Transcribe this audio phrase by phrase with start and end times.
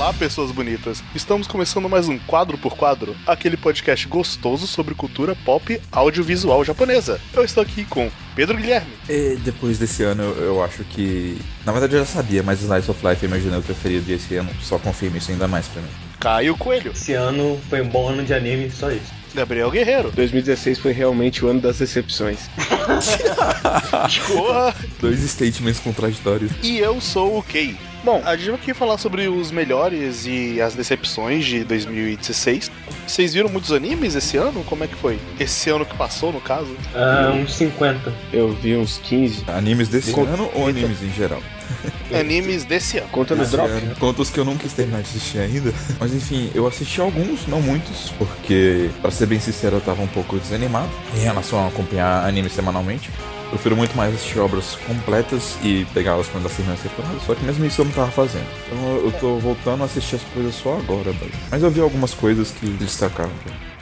[0.00, 1.04] Olá, pessoas bonitas.
[1.14, 7.20] Estamos começando mais um Quadro por Quadro, aquele podcast gostoso sobre cultura pop audiovisual japonesa.
[7.34, 8.90] Eu estou aqui com Pedro Guilherme.
[9.10, 11.36] E depois desse ano, eu, acho que.
[11.66, 14.36] Na verdade, eu já sabia, mas Slice of Life eu imaginei o preferido e esse
[14.36, 15.90] ano só confirma isso ainda mais pra mim.
[16.18, 16.92] Caio Coelho.
[16.92, 19.12] Esse ano foi um bom ano de anime, só isso.
[19.34, 20.10] Gabriel Guerreiro.
[20.12, 22.48] 2016 foi realmente o ano das decepções.
[24.98, 26.52] Dois statements contraditórios.
[26.62, 27.76] E eu sou o Kei.
[28.02, 32.70] Bom, a gente vai aqui falar sobre os melhores e as decepções de 2016.
[33.06, 34.64] Vocês viram muitos animes esse ano?
[34.64, 35.18] Como é que foi?
[35.38, 36.74] Esse ano que passou, no caso?
[36.94, 38.10] Ah, uns 50.
[38.32, 39.44] Eu vi uns 15.
[39.48, 41.42] Animes desse Con- ano ou animes em geral?
[42.18, 43.08] Animes desse ano.
[43.12, 43.68] Conta no drop.
[43.68, 43.94] ano.
[43.96, 45.72] Conta os que eu não quis terminar de assistir ainda.
[46.00, 50.06] Mas enfim, eu assisti alguns, não muitos, porque, pra ser bem sincero, eu tava um
[50.08, 53.10] pouco desanimado em relação a acompanhar animes semanalmente.
[53.50, 57.18] Prefiro muito mais assistir obras completas e pegá-las quando elas a temporada.
[57.26, 58.46] Só que mesmo isso eu não tava fazendo.
[58.66, 61.32] Então eu tô voltando a assistir as coisas só agora, velho.
[61.50, 63.32] Mas eu vi algumas coisas que destacaram.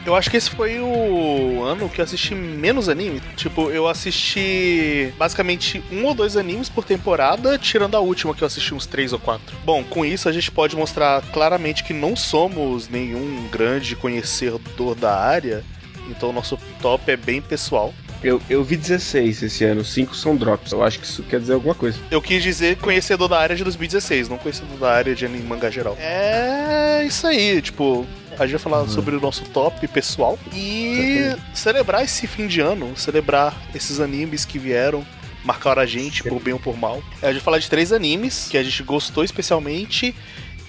[0.06, 3.20] Eu acho que esse foi o ano que eu assisti menos anime.
[3.36, 8.46] Tipo, eu assisti basicamente um ou dois animes por temporada, tirando a última que eu
[8.46, 9.54] assisti uns três ou quatro.
[9.66, 15.14] Bom, com isso a gente pode mostrar claramente que não somos nenhum grande conhecedor da
[15.14, 15.62] área.
[16.08, 17.92] Então o nosso top é bem pessoal.
[18.22, 20.72] Eu, eu vi 16 esse ano, 5 são drops.
[20.72, 21.98] Eu acho que isso quer dizer alguma coisa.
[22.10, 25.70] Eu quis dizer conhecedor da área de 2016, não conhecedor da área de anime mangá
[25.70, 25.96] geral.
[25.98, 28.06] É isso aí, tipo,
[28.38, 32.96] a gente vai falar sobre o nosso top pessoal e celebrar esse fim de ano,
[32.96, 35.06] celebrar esses animes que vieram,
[35.44, 37.02] marcaram a gente por bem ou por mal.
[37.22, 40.14] É, a gente vai falar de três animes que a gente gostou especialmente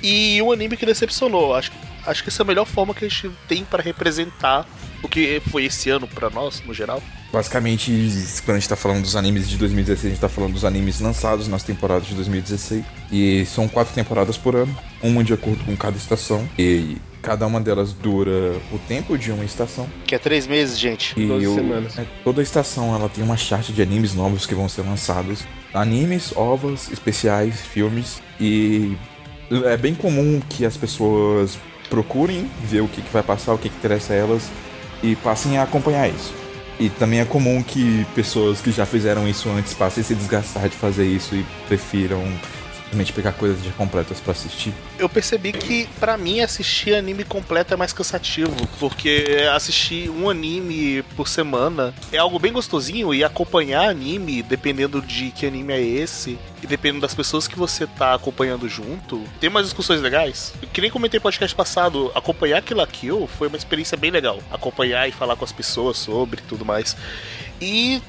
[0.02, 1.56] e um anime que decepcionou.
[1.56, 1.72] Acho,
[2.06, 4.66] acho que essa é a melhor forma que a gente tem pra representar
[5.02, 7.02] o que foi esse ano pra nós, no geral.
[7.32, 7.92] Basicamente,
[8.44, 11.00] quando a gente tá falando dos animes de 2016, a gente tá falando dos animes
[11.00, 12.84] lançados nas temporadas de 2016.
[13.12, 16.48] E são quatro temporadas por ano, uma de acordo com cada estação.
[16.58, 19.88] E cada uma delas dura o tempo de uma estação.
[20.06, 21.14] Que é três meses, gente.
[21.20, 21.98] E 12 o- semanas.
[22.00, 25.44] é, toda estação ela tem uma chart de animes novos que vão ser lançados.
[25.74, 28.22] Animes, ovas, especiais, filmes.
[28.40, 28.98] E
[29.66, 31.58] é bem comum que as pessoas
[31.90, 34.50] procurem ver o que, que vai passar, o que, que interessa a elas
[35.02, 36.34] e passem a acompanhar isso.
[36.80, 40.70] E também é comum que pessoas que já fizeram isso antes passem a se desgastar
[40.70, 42.24] de fazer isso e prefiram
[42.90, 44.74] simplesmente pegar coisas já completas pra assistir.
[44.98, 51.04] eu percebi que pra mim assistir anime completo é mais cansativo, porque assistir um anime
[51.16, 56.38] por semana é algo bem gostosinho e acompanhar anime, dependendo de que anime é esse
[56.64, 60.54] e dependendo das pessoas que você tá acompanhando junto, tem umas discussões legais.
[60.74, 64.40] Que nem comentei no podcast passado, acompanhar Kill la Kill foi uma experiência bem legal,
[64.52, 66.98] acompanhar e falar com as pessoas sobre tudo mais.
[67.62, 68.02] E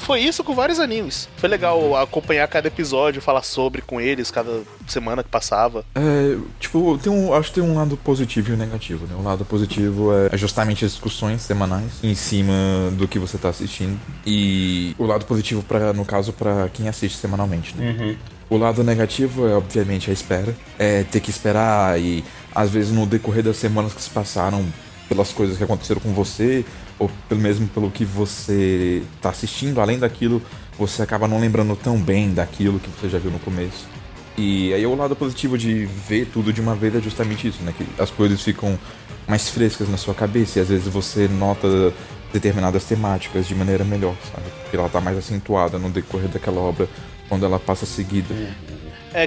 [0.00, 1.28] foi isso com vários animes.
[1.36, 5.84] Foi legal acompanhar cada episódio, falar sobre com eles, cada semana que passava.
[5.94, 9.14] É, tipo, tem um, acho que tem um lado positivo e um negativo, né?
[9.18, 12.52] O lado positivo é justamente as discussões semanais em cima
[12.92, 13.98] do que você tá assistindo.
[14.26, 18.16] E o lado positivo, pra, no caso, pra quem assiste semanalmente, né?
[18.48, 20.54] O lado negativo é, obviamente, a espera.
[20.76, 24.66] É ter que esperar e, às vezes, no decorrer das semanas que se passaram,
[25.08, 26.64] pelas coisas que aconteceram com você,
[27.00, 30.40] ou pelo mesmo pelo que você tá assistindo, além daquilo,
[30.78, 33.88] você acaba não lembrando tão bem daquilo que você já viu no começo.
[34.36, 37.74] E aí o lado positivo de ver tudo de uma vez é justamente isso, né?
[37.76, 38.78] Que as coisas ficam
[39.26, 41.92] mais frescas na sua cabeça e às vezes você nota
[42.32, 44.46] determinadas temáticas de maneira melhor, sabe?
[44.62, 46.86] Porque ela tá mais acentuada no decorrer daquela obra
[47.28, 48.32] quando ela passa seguida.
[48.34, 48.69] É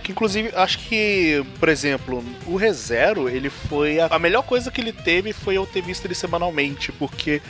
[0.02, 4.80] que inclusive acho que, por exemplo, o ReZero, ele foi a, a melhor coisa que
[4.80, 7.42] ele teve foi eu ter visto ele semanalmente, porque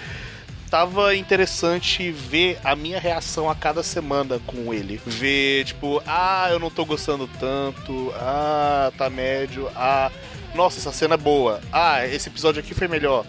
[0.73, 4.99] tava interessante ver a minha reação a cada semana com ele.
[5.05, 10.11] Ver, tipo, ah, eu não tô gostando tanto, ah, tá médio, ah,
[10.55, 13.23] nossa, essa cena é boa, ah, esse episódio aqui foi melhor,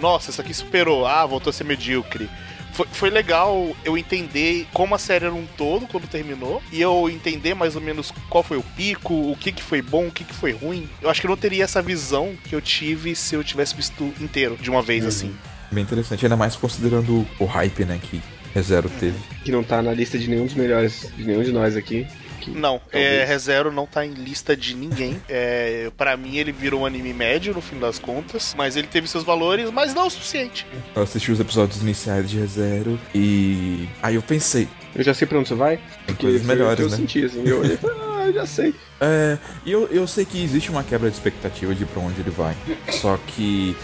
[0.00, 2.28] nossa, isso aqui superou, ah, voltou a ser medíocre.
[2.78, 7.10] Foi, foi legal eu entender como a série era um todo quando terminou e eu
[7.10, 10.22] entender mais ou menos qual foi o pico, o que, que foi bom, o que,
[10.22, 10.88] que foi ruim.
[11.02, 14.14] Eu acho que eu não teria essa visão que eu tive se eu tivesse visto
[14.20, 15.34] inteiro de uma vez assim.
[15.72, 18.22] Bem interessante, ainda mais considerando o hype, né, que
[18.54, 19.18] ReZero teve.
[19.44, 22.06] Que não tá na lista de nenhum dos melhores, de nenhum de nós aqui.
[22.52, 25.20] Que Não, é, ReZero não tá em lista de ninguém.
[25.30, 29.06] É, para mim ele virou um anime médio no fim das contas, mas ele teve
[29.06, 30.66] seus valores, mas não o suficiente.
[30.94, 35.38] Eu assisti os episódios iniciais de ReZero e aí eu pensei, Eu já sei pra
[35.38, 35.78] onde você vai.
[36.06, 36.96] Tem coisas melhores, eu né?
[36.96, 37.42] senti, assim.
[37.46, 38.74] Eu olhei ah, eu já sei.
[39.00, 42.30] É, e eu, eu sei que existe uma quebra de expectativa de pra onde ele
[42.30, 42.56] vai.
[42.90, 43.76] Só que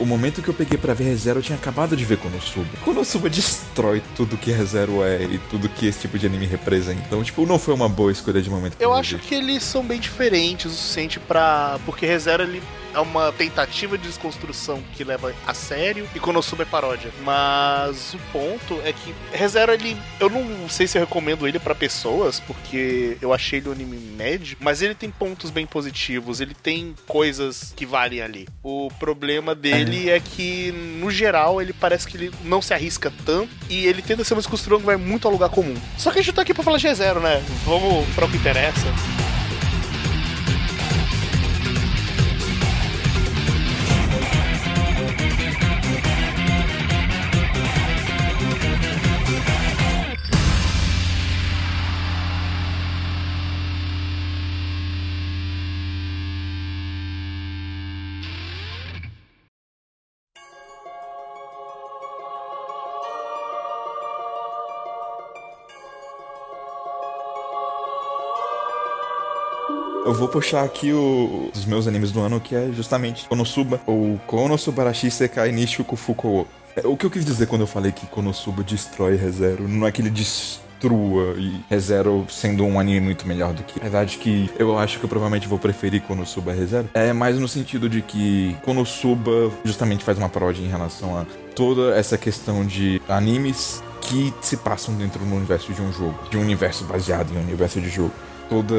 [0.00, 2.66] o momento que eu peguei pra ver ReZero, eu tinha acabado de ver Konosuba.
[2.82, 7.00] Konosuba destrói tudo que ReZero é e tudo que esse tipo de anime representa.
[7.06, 8.76] Então, tipo, não foi uma boa escolha de momento.
[8.80, 8.98] Eu ver.
[8.98, 11.78] acho que eles são bem diferentes o suficiente pra.
[11.84, 12.62] Porque ReZero ele
[12.94, 17.10] é uma tentativa de desconstrução que leva a sério e Konosuba é paródia.
[17.22, 19.96] Mas o ponto é que ReZero ele.
[20.18, 23.96] Eu não sei se eu recomendo ele pra pessoas, porque eu achei ele um anime
[23.96, 28.48] médio, mas ele tem pontos bem positivos, ele tem coisas que valem ali.
[28.62, 33.50] O problema dele é, que, no geral, ele parece que ele não se arrisca tanto
[33.68, 35.74] e ele tenta ser uma desconstrução que vai muito ao lugar comum.
[35.96, 37.42] Só que a gente tá aqui pra falar de ReZero, né?
[37.64, 38.86] Vamos pra o que interessa.
[70.10, 74.18] Eu vou puxar aqui o, os meus animes do ano, que é justamente Konosuba, ou
[74.26, 76.48] Konosubarashi Sekai Nishuku Fukuo.
[76.74, 79.92] É, O que eu quis dizer quando eu falei que Konosuba destrói ReZero, não é
[79.92, 83.78] que ele destrua e ReZero sendo um anime muito melhor do que.
[83.78, 86.90] Na verdade que eu acho que eu provavelmente vou preferir Konosuba ReZero.
[86.92, 91.24] É mais no sentido de que Konosuba justamente faz uma paródia em relação a
[91.54, 96.36] toda essa questão de animes que se passam dentro do universo de um jogo, de
[96.36, 98.12] um universo baseado em um universo de jogo
[98.50, 98.74] toda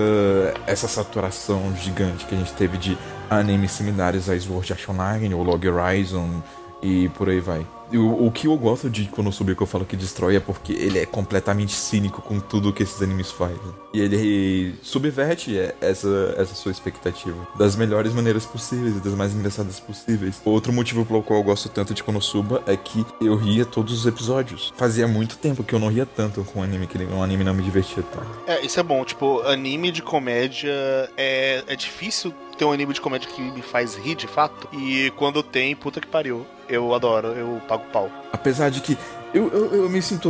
[0.67, 2.97] essa saturação gigante que a gente teve de
[3.29, 6.43] animes similares a Sword Art Online ou Log Horizon
[6.83, 7.65] e por aí vai.
[7.91, 10.99] E O, que eu gosto de Konosuba que eu falo que destrói é porque ele
[10.99, 13.57] é completamente cínico com tudo que esses animes fazem.
[13.93, 19.79] E ele subverte essa, essa sua expectativa das melhores maneiras possíveis e das mais engraçadas
[19.79, 20.41] possíveis.
[20.45, 24.05] Outro motivo pelo qual eu gosto tanto de Konosuba é que eu ria todos os
[24.05, 24.73] episódios.
[24.77, 27.53] Fazia muito tempo que eu não ria tanto com um anime, que um anime não
[27.53, 28.27] me divertia tanto.
[28.47, 29.03] É, isso é bom.
[29.03, 30.71] Tipo, anime de comédia
[31.17, 34.69] é, é difícil ter um anime de comédia que me faz rir de fato.
[34.71, 36.45] E quando tem, puta que pariu.
[36.69, 38.07] Eu adoro, eu pago pau.
[38.31, 38.95] Apesar de que
[39.33, 40.29] eu, eu, eu me sinto.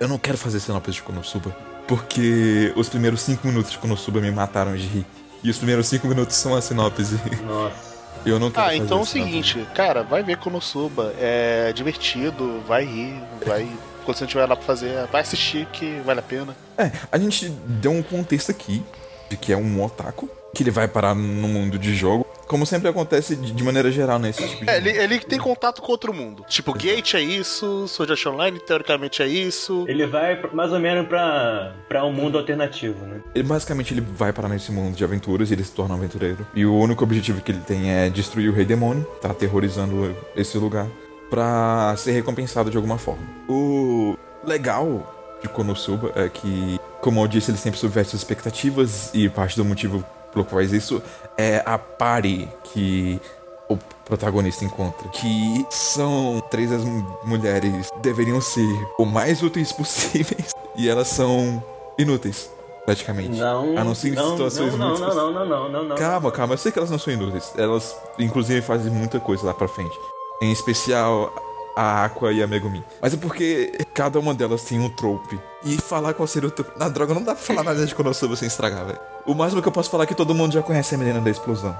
[0.00, 1.54] Eu não quero fazer sinopse de Konosuba.
[1.86, 5.06] Porque os primeiros 5 minutos de Konosuba me mataram de rir.
[5.44, 7.20] E os primeiros 5 minutos são a sinopse.
[7.46, 7.90] Nossa.
[8.24, 9.30] Eu não quero Ah, fazer então é o sinopse.
[9.42, 11.12] seguinte, cara, vai ver Konosuba.
[11.18, 13.14] É divertido, vai rir,
[13.46, 13.68] vai.
[14.06, 16.56] Quando você não tiver lá pra fazer, vai assistir que vale a pena.
[16.78, 18.82] É, a gente deu um contexto aqui
[19.28, 22.26] de que é um otaku, que ele vai parar no mundo de jogo.
[22.46, 24.70] Como sempre acontece de maneira geral nesse tipo de.
[24.70, 26.44] É, ele, ele tem contato com outro mundo.
[26.48, 29.84] Tipo, Gate é isso, Sword Art Online teoricamente é isso.
[29.86, 33.20] Ele vai mais ou menos pra, pra um mundo alternativo, né?
[33.34, 36.44] Ele basicamente ele vai parar nesse mundo de aventuras e ele se torna um aventureiro.
[36.52, 40.58] E o único objetivo que ele tem é destruir o Rei Demônio, tá aterrorizando esse
[40.58, 40.88] lugar,
[41.30, 43.22] pra ser recompensado de alguma forma.
[43.48, 49.28] O legal de Konosuba é que, como eu disse, ele sempre subverte as expectativas e
[49.28, 51.02] parte do motivo pelo qual faz isso
[51.36, 53.20] é a party que
[53.68, 58.66] o protagonista encontra, que são três das mu- mulheres deveriam ser
[58.98, 61.62] o mais úteis possíveis e elas são
[61.96, 62.50] inúteis,
[62.84, 63.38] praticamente.
[63.38, 63.78] Não.
[63.78, 65.96] A não ser em situações não, não, muito não, não, não, não, não, não.
[65.96, 67.52] Calma, calma, eu sei que elas não são inúteis.
[67.56, 69.96] Elas, inclusive, fazem muita coisa lá pra frente.
[70.42, 71.32] Em especial
[71.76, 72.82] a Aqua e a Megumin.
[73.00, 75.38] Mas é porque cada uma delas tem um trope.
[75.64, 76.78] E falar qual seria o trope.
[76.78, 78.98] Na droga, não dá pra falar nada de Konosuba sem estragar, velho.
[79.26, 81.30] O máximo que eu posso falar é que todo mundo já conhece a menina da
[81.30, 81.76] explosão.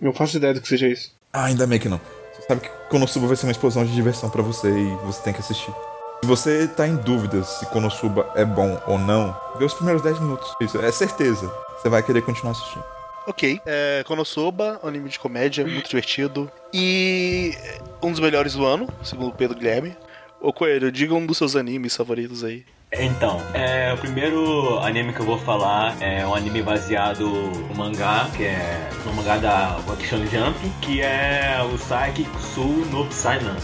[0.00, 1.12] Eu faço ideia do que seja isso.
[1.32, 2.00] Ah, ainda bem que não.
[2.34, 5.32] Você sabe que Konosuba vai ser uma explosão de diversão para você e você tem
[5.32, 5.72] que assistir.
[6.22, 10.20] Se você tá em dúvida se Konosuba é bom ou não, vê os primeiros 10
[10.20, 10.54] minutos.
[10.60, 11.50] Isso, é certeza.
[11.78, 12.84] Você vai querer continuar assistindo.
[13.26, 13.60] Ok.
[13.64, 16.50] É, Konosuba, anime de comédia, muito divertido.
[16.74, 17.54] E
[18.02, 19.96] um dos melhores do ano, segundo o Pedro Guilherme.
[20.40, 22.64] Ô Coelho, diga um dos seus animes favoritos aí.
[22.92, 28.28] Então, é, o primeiro anime que eu vou falar é um anime baseado no mangá,
[28.36, 33.56] que é no mangá da Waki Shonen Jump, que é o Saiki Kusu no Psynan.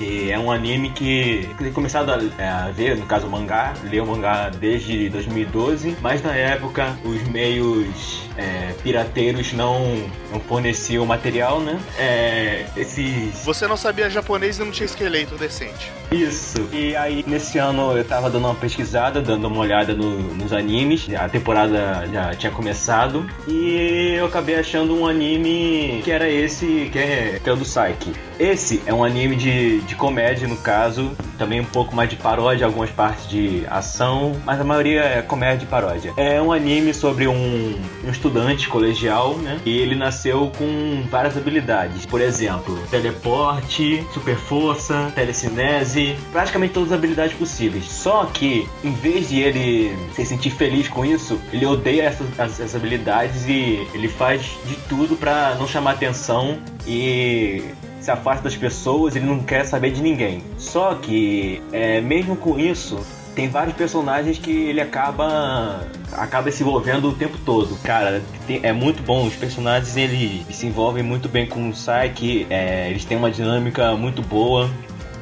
[0.00, 3.30] Que é um anime que eu tenho começado a, é, a ver, no caso o
[3.30, 10.02] mangá, ler o mangá desde 2012, mas na época os meios é, pirateiros não,
[10.32, 11.78] não forneciam material, né?
[11.98, 15.92] É, esses Você não sabia japonês e não tinha esqueleto decente.
[16.10, 16.66] isso.
[16.72, 21.06] E aí, nesse ano, eu tava dando uma pesquisada, dando uma olhada no- nos animes.
[21.14, 23.28] A temporada já tinha começado.
[23.46, 28.12] E eu acabei achando um anime que era esse, que é, que o do Psyche.
[28.38, 32.64] Esse é um anime de, de comédia, no caso, também um pouco mais de paródia,
[32.64, 36.14] algumas partes de ação, mas a maioria é comédia e paródia.
[36.16, 39.60] É um anime sobre um, um estudante colegial, né?
[39.66, 42.06] E ele nasceu com várias habilidades.
[42.06, 47.84] Por exemplo, teleporte, super força, telecinese, praticamente todas as habilidades possíveis.
[47.90, 52.76] Só que, em vez de ele se sentir feliz com isso, ele odeia essas, essas
[52.76, 57.64] habilidades e ele faz de tudo para não chamar atenção e
[58.10, 60.42] afasta das pessoas, ele não quer saber de ninguém.
[60.58, 63.00] Só que, é, mesmo com isso,
[63.34, 67.76] tem vários personagens que ele acaba acaba se envolvendo o tempo todo.
[67.82, 69.26] Cara, tem, é muito bom.
[69.26, 73.94] Os personagens eles se envolvem muito bem com o Psyche, é, eles têm uma dinâmica
[73.96, 74.68] muito boa.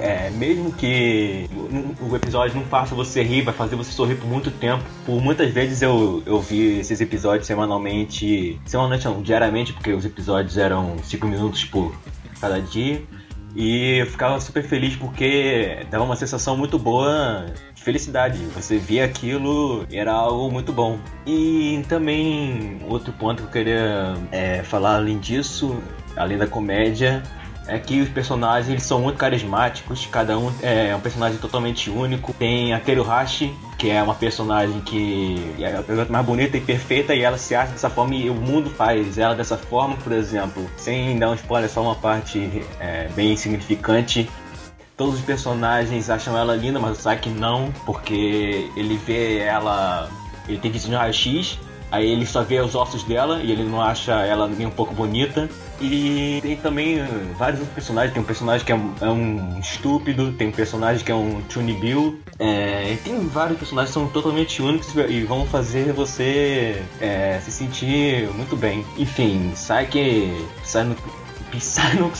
[0.00, 1.50] É, mesmo que
[2.00, 4.84] o episódio não faça você rir, vai fazer você sorrir por muito tempo.
[5.04, 8.60] Por muitas vezes eu, eu vi esses episódios semanalmente.
[8.64, 11.92] Semanalmente não, diariamente, porque os episódios eram 5 minutos por
[12.38, 13.02] cada dia.
[13.54, 18.38] E eu ficava super feliz porque dava uma sensação muito boa de felicidade.
[18.54, 20.98] Você via aquilo era algo muito bom.
[21.26, 25.76] E também, outro ponto que eu queria é, falar além disso,
[26.16, 27.22] além da comédia,
[27.68, 32.32] é que os personagens eles são muito carismáticos, cada um é um personagem totalmente único.
[32.32, 37.22] Tem a Teruhashi, que é uma personagem que é a mais bonita e perfeita e
[37.22, 40.68] ela se acha dessa forma e o mundo faz ela dessa forma, por exemplo.
[40.76, 44.28] Sem dar um spoiler, só uma parte é, bem significante.
[44.96, 50.10] Todos os personagens acham ela linda, mas o Saki não, porque ele vê ela.
[50.48, 51.58] Ele tem visão de raio-x
[51.90, 54.94] Aí ele só vê os ossos dela e ele não acha ela nem um pouco
[54.94, 55.48] bonita.
[55.80, 56.98] E tem também
[57.36, 58.12] vários outros personagens.
[58.12, 61.40] Tem um personagem que é um, é um estúpido, tem um personagem que é um
[61.42, 62.20] Tune Bill.
[62.38, 68.28] É, tem vários personagens que são totalmente únicos e vão fazer você é, se sentir
[68.34, 68.84] muito bem.
[68.96, 70.96] Enfim, sai que sai no
[71.50, 72.12] Psy no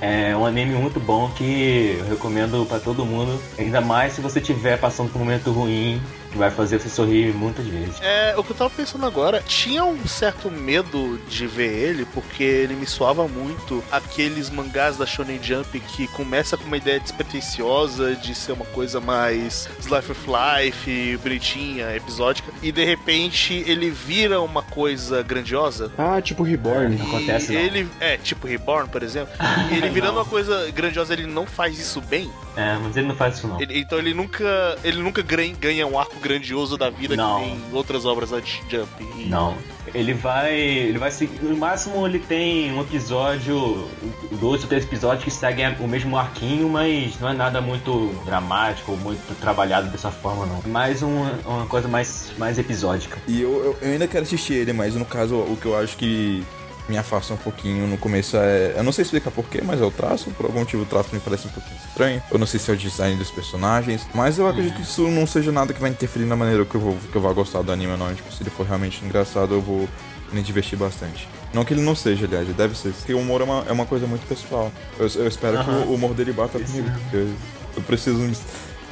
[0.00, 3.40] é um anime muito bom que eu recomendo para todo mundo.
[3.58, 6.00] Ainda mais se você estiver passando por um momento ruim
[6.30, 8.00] que vai fazer você sorrir muitas vezes.
[8.00, 12.42] É, o que eu tava pensando agora, tinha um certo medo de ver ele, porque
[12.42, 18.14] ele me soava muito aqueles mangás da Shonen Jump que começa com uma ideia despretensiosa
[18.14, 24.40] de ser uma coisa mais slice of life, bonitinha, episódica, e de repente ele vira
[24.40, 25.90] uma coisa grandiosa.
[25.98, 26.96] Ah, tipo Reborn.
[26.96, 27.60] Não acontece, não.
[27.60, 29.34] Ele, é, tipo Reborn, por exemplo.
[29.70, 32.30] E ele virando uma coisa grandiosa, ele não faz isso bem.
[32.60, 33.60] É, mas ele não faz isso não.
[33.60, 37.40] Ele- então ele nunca, ele nunca ganha, um arco grandioso da vida Não.
[37.40, 38.88] que nem outras obras da Jump.
[39.18, 39.56] E- Não.
[39.94, 40.54] Ele vai.
[40.54, 41.42] Ele vai seguir.
[41.42, 43.88] No máximo ele tem um episódio.
[44.32, 48.92] Dois ou três episódios que seguem o mesmo arquinho, mas não é nada muito dramático
[48.92, 50.62] ou muito trabalhado dessa forma, não.
[50.70, 53.18] Mais uma, uma coisa mais, mais episódica.
[53.26, 55.96] E eu, eu, eu ainda quero assistir ele, mas no caso, o que eu acho
[55.96, 56.44] que
[56.90, 58.74] me afasta um pouquinho no começo é.
[58.76, 60.30] Eu não sei explicar porquê, mas é o traço.
[60.32, 62.22] Por algum motivo o traço me parece um pouquinho estranho.
[62.30, 64.06] Eu não sei se é o design dos personagens.
[64.12, 66.80] Mas eu acredito que isso não seja nada que vai interferir na maneira que eu
[66.80, 68.12] vou, que eu vou gostar do anime, não.
[68.14, 69.88] Tipo, se ele for realmente engraçado, eu vou
[70.32, 71.28] me divertir bastante.
[71.54, 72.90] Não que ele não seja, aliás, ele deve ser.
[72.92, 74.70] Porque o humor é uma, é uma coisa muito pessoal.
[74.98, 76.88] Eu, eu espero que o humor dele bata comigo.
[76.90, 77.28] Porque eu,
[77.76, 78.36] eu preciso, me-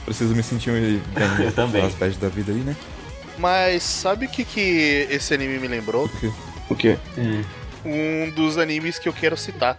[0.04, 1.00] preciso me sentir bem
[1.46, 1.82] Eu também.
[1.82, 2.74] nas pés da vida aí, né?
[3.38, 6.10] Mas sabe o que, que esse anime me lembrou?
[6.68, 6.98] O quê?
[7.88, 9.78] Um dos animes que eu quero citar.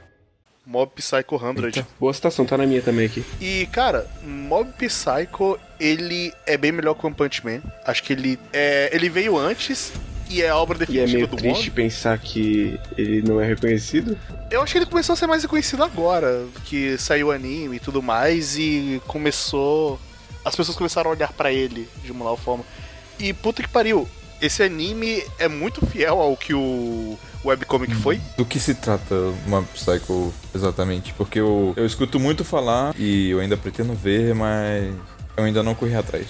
[0.66, 1.66] Mob Psycho 100.
[1.66, 1.88] Eita.
[2.00, 3.24] Boa citação, tá na minha também aqui.
[3.42, 7.62] E, cara, Mob Psycho, ele é bem melhor que One Punch Man.
[7.86, 9.92] Acho que ele é, ele veio antes
[10.30, 11.82] e é a obra E é definitiva meio do triste Mob.
[11.82, 14.16] pensar que ele não é reconhecido.
[14.52, 17.80] Eu acho que ele começou a ser mais reconhecido agora, que saiu o anime e
[17.80, 20.00] tudo mais e começou
[20.44, 22.64] as pessoas começaram a olhar pra ele de uma nova forma.
[23.20, 24.08] E puta que pariu,
[24.42, 28.20] esse anime é muito fiel ao que o webcomic foi.
[28.38, 29.16] Do que se trata
[29.46, 31.14] uma Psycho exatamente?
[31.14, 34.94] Porque eu, eu escuto muito falar e eu ainda pretendo ver, mas
[35.38, 36.26] eu ainda não corri atrás.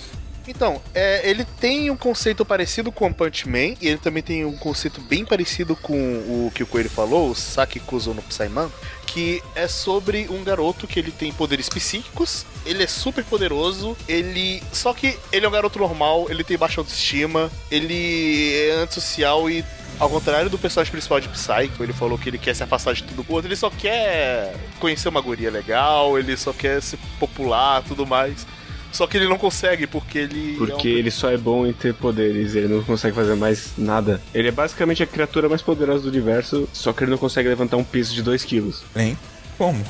[0.49, 4.43] Então, é, ele tem um conceito parecido com o Punch Man, e ele também tem
[4.43, 8.67] um conceito bem parecido com o que o Coelho falou, o Saki Kuzo no Psyman,
[9.05, 14.61] que é sobre um garoto que ele tem poderes psíquicos, ele é super poderoso, ele.
[14.73, 19.63] Só que ele é um garoto normal, ele tem baixa autoestima, ele é antissocial e.
[19.99, 23.03] Ao contrário do personagem principal de Psycho, ele falou que ele quer se afastar de
[23.03, 23.25] tudo.
[23.27, 28.07] O outro, ele só quer conhecer uma guria legal, ele só quer ser popular tudo
[28.07, 28.47] mais.
[28.91, 30.55] Só que ele não consegue, porque ele.
[30.57, 33.71] Porque é um- ele só é bom em ter poderes, ele não consegue fazer mais
[33.77, 34.19] nada.
[34.33, 37.77] Ele é basicamente a criatura mais poderosa do universo, só que ele não consegue levantar
[37.77, 38.83] um peso de 2 quilos.
[38.95, 39.17] Hein?
[39.57, 39.83] Como?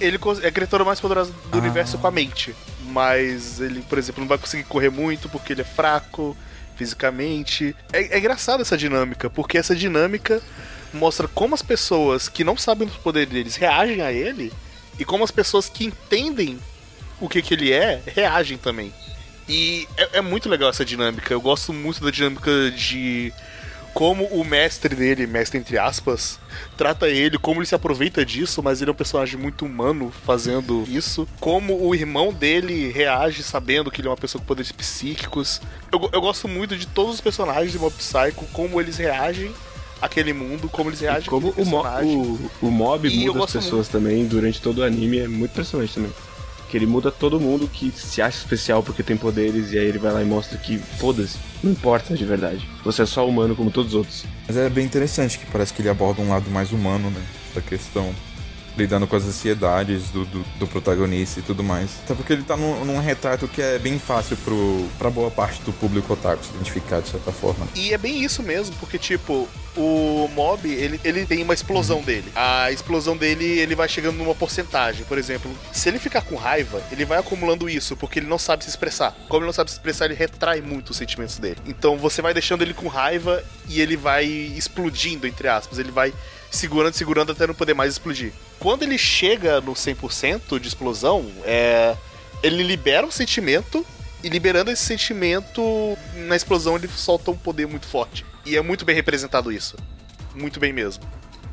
[0.00, 1.60] ele é a criatura mais poderosa do Ah.
[1.60, 2.54] universo com a mente.
[2.86, 6.34] Mas ele, por exemplo, não vai conseguir correr muito porque ele é fraco
[6.76, 7.76] fisicamente.
[7.92, 10.40] É, é engraçado essa dinâmica, porque essa dinâmica
[10.92, 14.52] mostra como as pessoas que não sabem dos poderes deles reagem a ele
[14.98, 16.58] E como as pessoas que entendem
[17.20, 18.92] o que, que ele é, reagem também.
[19.48, 21.34] E é, é muito legal essa dinâmica.
[21.34, 23.32] Eu gosto muito da dinâmica de
[23.92, 26.38] como o mestre dele, mestre entre aspas,
[26.76, 30.84] trata ele, como ele se aproveita disso, mas ele é um personagem muito humano fazendo
[30.88, 31.26] isso.
[31.40, 35.60] Como o irmão dele reage sabendo que ele é uma pessoa com poderes psíquicos.
[35.90, 39.52] Eu, eu gosto muito de todos os personagens de Mob Psycho, como eles reagem
[40.00, 41.82] àquele mundo, como eles reagem Como àquele o, mo
[42.62, 45.94] o, o mob E muda as pessoas também durante todo o anime, é muito impressionante
[45.94, 46.12] também.
[46.70, 49.98] Que ele muda todo mundo que se acha especial porque tem poderes, e aí ele
[49.98, 52.68] vai lá e mostra que, foda-se, não importa de verdade.
[52.84, 54.24] Você é só humano como todos os outros.
[54.46, 57.20] Mas é bem interessante que parece que ele aborda um lado mais humano, né?
[57.50, 58.14] Essa questão.
[58.80, 61.90] Lidando com as ansiedades do, do, do protagonista e tudo mais.
[62.02, 65.60] Até porque ele tá num, num retrato que é bem fácil pro, pra boa parte
[65.62, 67.68] do público otaku se identificar de certa forma.
[67.74, 69.46] E é bem isso mesmo, porque, tipo,
[69.76, 72.32] o mob, ele, ele tem uma explosão dele.
[72.34, 75.04] A explosão dele, ele vai chegando numa porcentagem.
[75.04, 78.64] Por exemplo, se ele ficar com raiva, ele vai acumulando isso, porque ele não sabe
[78.64, 79.14] se expressar.
[79.28, 81.58] Como ele não sabe se expressar, ele retrai muito os sentimentos dele.
[81.66, 85.78] Então você vai deixando ele com raiva e ele vai explodindo, entre aspas.
[85.78, 86.14] Ele vai
[86.50, 88.32] segurando, segurando até não poder mais explodir.
[88.58, 91.96] Quando ele chega no 100% de explosão, é...
[92.42, 93.84] ele libera um sentimento
[94.22, 98.24] e liberando esse sentimento, na explosão ele solta um poder muito forte.
[98.44, 99.76] E é muito bem representado isso.
[100.34, 101.04] Muito bem mesmo.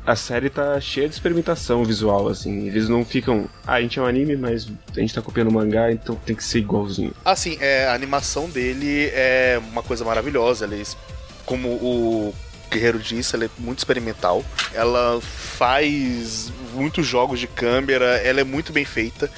[0.06, 2.66] A série tá cheia de experimentação visual, assim.
[2.66, 3.48] Eles não ficam.
[3.66, 6.34] Ah, a gente é um anime, mas a gente tá copiando o mangá, então tem
[6.34, 7.12] que ser igualzinho.
[7.24, 10.64] Assim, é, a animação dele é uma coisa maravilhosa.
[10.64, 10.96] Eles,
[11.44, 12.34] como o
[12.68, 14.44] Guerreiro disse, ela é muito experimental.
[14.72, 19.30] Ela faz muitos jogos de câmera, ela é muito bem feita.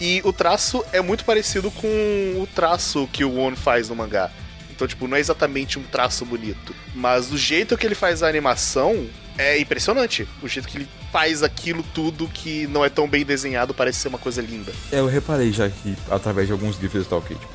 [0.00, 4.30] E o traço é muito parecido com o traço que o One faz no mangá.
[4.70, 6.74] Então, tipo, não é exatamente um traço bonito.
[6.94, 10.28] Mas o jeito que ele faz a animação é impressionante.
[10.42, 14.08] O jeito que ele faz aquilo tudo que não é tão bem desenhado parece ser
[14.08, 14.72] uma coisa linda.
[14.90, 17.52] É, eu reparei já que através de alguns livros e tal, que tipo,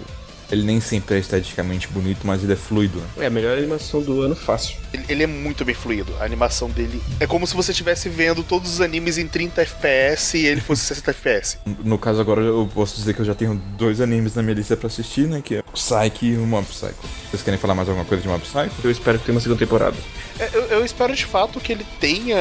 [0.51, 3.06] ele nem sempre é esteticamente bonito, mas ele é fluido, né?
[3.20, 4.77] É a melhor animação do ano fácil.
[4.94, 6.13] Ele, ele é muito bem fluido.
[6.20, 10.38] A animação dele é como se você estivesse vendo todos os animes em 30 FPS
[10.38, 11.58] e ele fosse 60 FPS.
[11.84, 14.75] No caso agora eu posso dizer que eu já tenho dois animes na minha lista
[14.75, 15.41] pra assistir, né?
[15.44, 16.93] Que é o Psyche e o Mob Psycho.
[17.30, 18.71] Vocês querem falar mais alguma coisa de Mob Psycho?
[18.84, 19.95] Eu espero que tenha uma segunda temporada.
[20.39, 22.38] É, Eu, eu espero de fato que ele tenha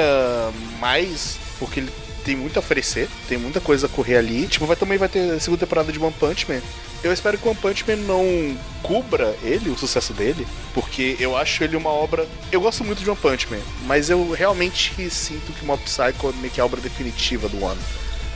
[0.81, 1.91] mais, porque ele
[2.25, 4.47] tem muito a oferecer, tem muita coisa a correr ali.
[4.47, 6.61] Tipo, vai, também vai ter a segunda temporada de One Punch Man.
[7.03, 11.37] Eu espero que o One Punch Man não cubra ele, o sucesso dele, porque eu
[11.37, 12.27] acho ele uma obra.
[12.51, 16.33] Eu gosto muito de One Punch Man, mas eu realmente sinto que Mob Psycho é
[16.41, 17.79] meio que a obra definitiva do One.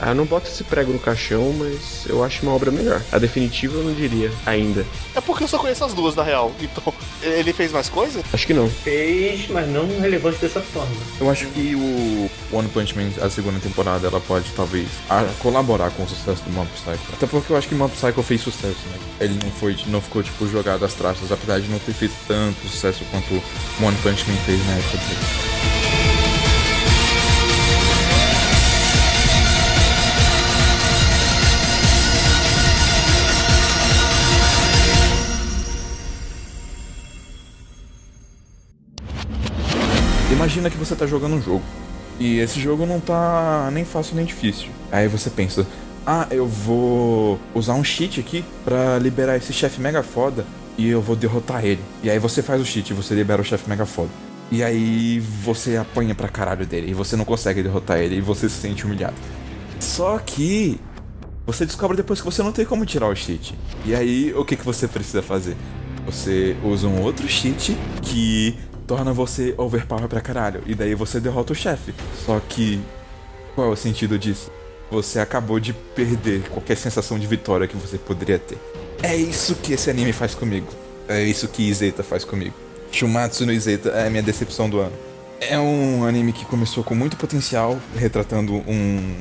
[0.05, 3.01] Ah, não bota esse prego no caixão, mas eu acho uma obra melhor.
[3.13, 4.85] A definitiva eu não diria, ainda.
[5.15, 6.51] É porque eu só conheço as duas, na real.
[6.61, 8.21] Então, ele fez mais coisa?
[8.33, 8.69] Acho que não.
[8.69, 10.91] Fez, mas não relevante dessa forma.
[11.21, 15.91] Eu acho que o One Punch Man, a segunda temporada, ela pode talvez a- colaborar
[15.91, 17.13] com o sucesso do Mob Psycho.
[17.13, 18.99] Até porque eu acho que Mob Psycho fez sucesso, né?
[19.21, 22.67] Ele não foi, não ficou tipo jogado às traças, apesar de não ter feito tanto
[22.67, 25.82] sucesso quanto o One Punch Man fez na época dele.
[40.43, 41.63] Imagina que você tá jogando um jogo.
[42.19, 44.71] E esse jogo não tá nem fácil nem difícil.
[44.91, 45.65] Aí você pensa,
[46.05, 50.45] ah, eu vou usar um cheat aqui pra liberar esse chefe mega foda
[50.77, 51.81] e eu vou derrotar ele.
[52.03, 54.11] E aí você faz o cheat você libera o chefe mega foda.
[54.51, 58.49] E aí você apanha pra caralho dele e você não consegue derrotar ele e você
[58.49, 59.15] se sente humilhado.
[59.79, 60.81] Só que
[61.47, 63.55] você descobre depois que você não tem como tirar o cheat.
[63.85, 65.57] E aí o que, que você precisa fazer?
[66.05, 70.63] Você usa um outro cheat que torna você overpower pra caralho.
[70.67, 71.95] E daí você derrota o chefe.
[72.25, 72.81] Só que.
[73.55, 74.51] Qual é o sentido disso?
[74.91, 78.59] Você acabou de perder qualquer sensação de vitória que você poderia ter.
[79.03, 80.69] É isso que esse anime faz comigo.
[81.09, 82.55] É isso que Izeta faz comigo.
[82.91, 84.93] Shumatsu no Izeta é a minha decepção do ano.
[85.41, 89.15] É um anime que começou com muito potencial, retratando um,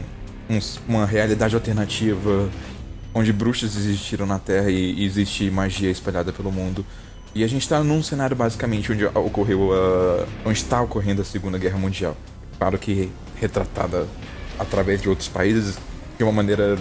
[0.49, 2.49] um- uma realidade alternativa
[3.13, 6.85] onde bruxas existiram na Terra e existe magia espalhada pelo mundo.
[7.33, 11.57] E a gente tá num cenário basicamente onde ocorreu a, onde está ocorrendo a Segunda
[11.57, 12.15] Guerra Mundial.
[12.57, 14.07] Claro que retratada
[14.59, 15.77] através de outros países
[16.17, 16.77] de uma maneira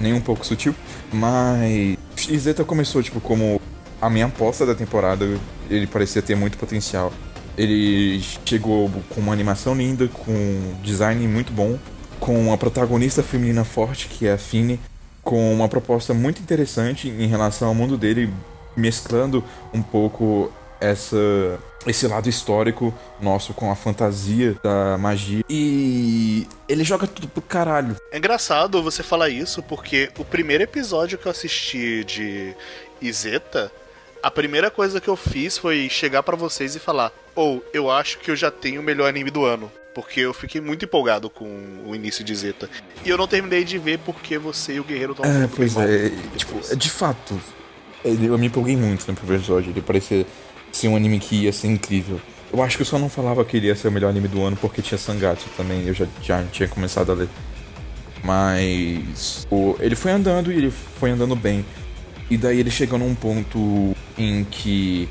[0.00, 0.74] nem um pouco sutil,
[1.12, 1.98] mas
[2.28, 3.60] Izeta começou tipo como
[4.00, 5.26] a minha aposta da temporada,
[5.68, 7.12] ele parecia ter muito potencial.
[7.58, 11.78] Ele chegou com uma animação linda, com um design muito bom,
[12.18, 14.80] com uma protagonista feminina forte, que é a Fine,
[15.22, 18.32] com uma proposta muito interessante em relação ao mundo dele,
[18.76, 25.42] mesclando um pouco essa esse lado histórico nosso com a fantasia da magia.
[25.48, 27.96] E ele joga tudo pro caralho.
[28.10, 32.54] É engraçado você falar isso, porque o primeiro episódio que eu assisti de
[33.00, 33.72] Izeta,
[34.22, 38.18] a primeira coisa que eu fiz foi chegar pra vocês e falar: ou eu acho
[38.18, 39.70] que eu já tenho o melhor anime do ano.
[39.92, 42.70] Porque eu fiquei muito empolgado com o início de Zeta.
[43.04, 46.10] E eu não terminei de ver porque você e o Guerreiro estão É, pois é.
[46.36, 47.40] Tipo, de fato,
[48.04, 49.70] eu me empolguei muito no primeiro episódio.
[49.70, 50.26] Ele parecia
[50.72, 52.20] ser um anime que ia ser incrível.
[52.52, 54.42] Eu acho que eu só não falava que ele ia ser o melhor anime do
[54.42, 55.86] ano porque tinha Sangatsu também.
[55.86, 57.28] Eu já, já tinha começado a ler.
[58.24, 61.64] Mas o, ele foi andando e ele foi andando bem.
[62.28, 65.08] E daí ele chegou num ponto em que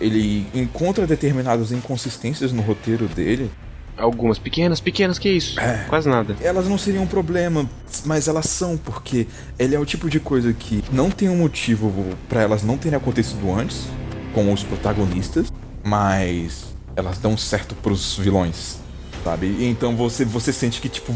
[0.00, 3.50] ele encontra determinadas inconsistências no roteiro dele.
[3.98, 5.58] Algumas pequenas, pequenas, que isso?
[5.58, 5.84] É.
[5.88, 6.36] Quase nada.
[6.40, 7.68] Elas não seriam um problema,
[8.04, 9.26] mas elas são, porque
[9.58, 11.92] ele é o tipo de coisa que não tem um motivo
[12.28, 13.86] pra elas não terem acontecido antes,
[14.32, 18.78] com os protagonistas, mas elas dão certo pros vilões,
[19.24, 19.46] sabe?
[19.46, 21.12] E então você, você sente que, tipo,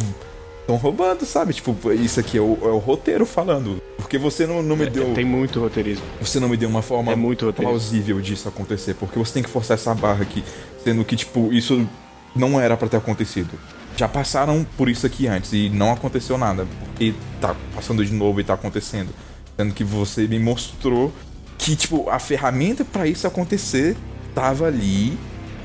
[0.63, 1.53] estão roubando, sabe?
[1.53, 3.83] Tipo, isso aqui é o, é o roteiro falando.
[3.97, 5.13] Porque você não, não me deu.
[5.15, 6.05] Tem muito roteirismo.
[6.21, 8.95] Você não me deu uma forma É plausível disso acontecer.
[8.95, 10.43] Porque você tem que forçar essa barra aqui.
[10.83, 11.87] Sendo que, tipo, isso
[12.35, 13.51] não era pra ter acontecido.
[13.97, 16.67] Já passaram por isso aqui antes e não aconteceu nada.
[16.85, 19.11] Porque tá passando de novo e tá acontecendo.
[19.57, 21.13] Sendo que você me mostrou
[21.59, 23.97] que, tipo, a ferramenta pra isso acontecer
[24.35, 25.19] tava ali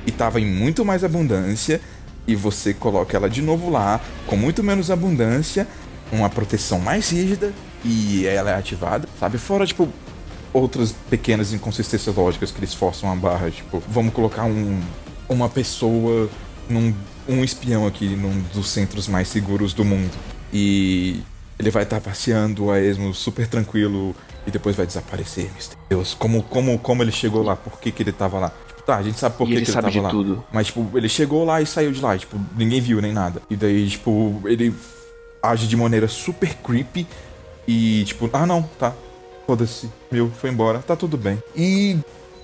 [0.06, 1.80] e tava em muito mais abundância.
[2.28, 5.66] E você coloca ela de novo lá, com muito menos abundância,
[6.12, 7.54] uma proteção mais rígida
[7.86, 9.38] e ela é ativada, sabe?
[9.38, 9.88] Fora, tipo,
[10.54, 13.50] outras pequenas inconsistências lógicas que eles forçam a barra.
[13.50, 14.82] Tipo, vamos colocar um,
[15.30, 16.30] uma pessoa,
[16.70, 16.94] num,
[17.28, 20.12] um espião aqui num dos centros mais seguros do mundo.
[20.52, 21.22] E
[21.60, 25.76] ele vai estar passeando a esmo super tranquilo e depois vai desaparecer, Mr.
[25.90, 26.14] Deus.
[26.14, 27.56] Como, como, como ele chegou lá?
[27.56, 28.52] Por que, que ele tava lá?
[28.68, 30.10] Tipo, tá, a gente sabe por que, ele que ele tava de lá.
[30.10, 30.44] tudo.
[30.52, 32.18] Mas, tipo, ele chegou lá e saiu de lá.
[32.18, 33.42] Tipo, ninguém viu nem nada.
[33.50, 34.74] E daí, tipo, ele
[35.42, 37.08] age de maneira super creepy.
[37.68, 38.94] E, tipo, ah, não, tá.
[39.46, 39.90] Foda-se.
[40.12, 40.80] Meu, foi embora.
[40.80, 41.42] Tá tudo bem.
[41.56, 41.98] E,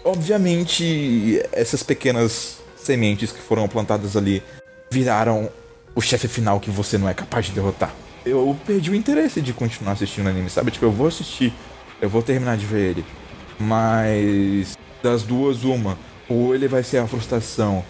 [0.03, 4.43] obviamente, essas pequenas sementes que foram plantadas ali
[4.91, 5.49] viraram
[5.95, 7.93] o chefe final que você não é capaz de derrotar.
[8.25, 10.71] Eu perdi o interesse de continuar assistindo o anime, sabe?
[10.71, 11.53] Tipo, eu vou assistir,
[12.01, 13.05] eu vou terminar de ver ele.
[13.59, 15.97] Mas das duas, uma.
[16.29, 17.83] Ou ele vai ser a frustração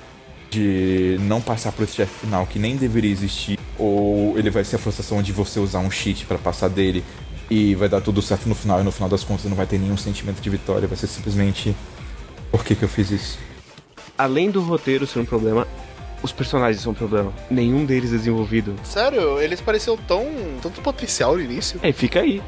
[0.49, 4.75] de não passar por esse chefe final que nem deveria existir, ou ele vai ser
[4.75, 7.03] a frustração de você usar um cheat pra passar dele
[7.49, 9.79] e vai dar tudo certo no final, e no final das contas não vai ter
[9.79, 11.75] nenhum sentimento de vitória, vai ser simplesmente
[12.51, 13.39] por que, que eu fiz isso?
[14.23, 15.67] Além do roteiro ser um problema,
[16.21, 17.33] os personagens são um problema.
[17.51, 18.73] Nenhum deles é desenvolvido.
[18.81, 20.25] Sério, eles pareciam tão.
[20.61, 21.77] tanto potencial no início.
[21.83, 22.41] É, fica aí.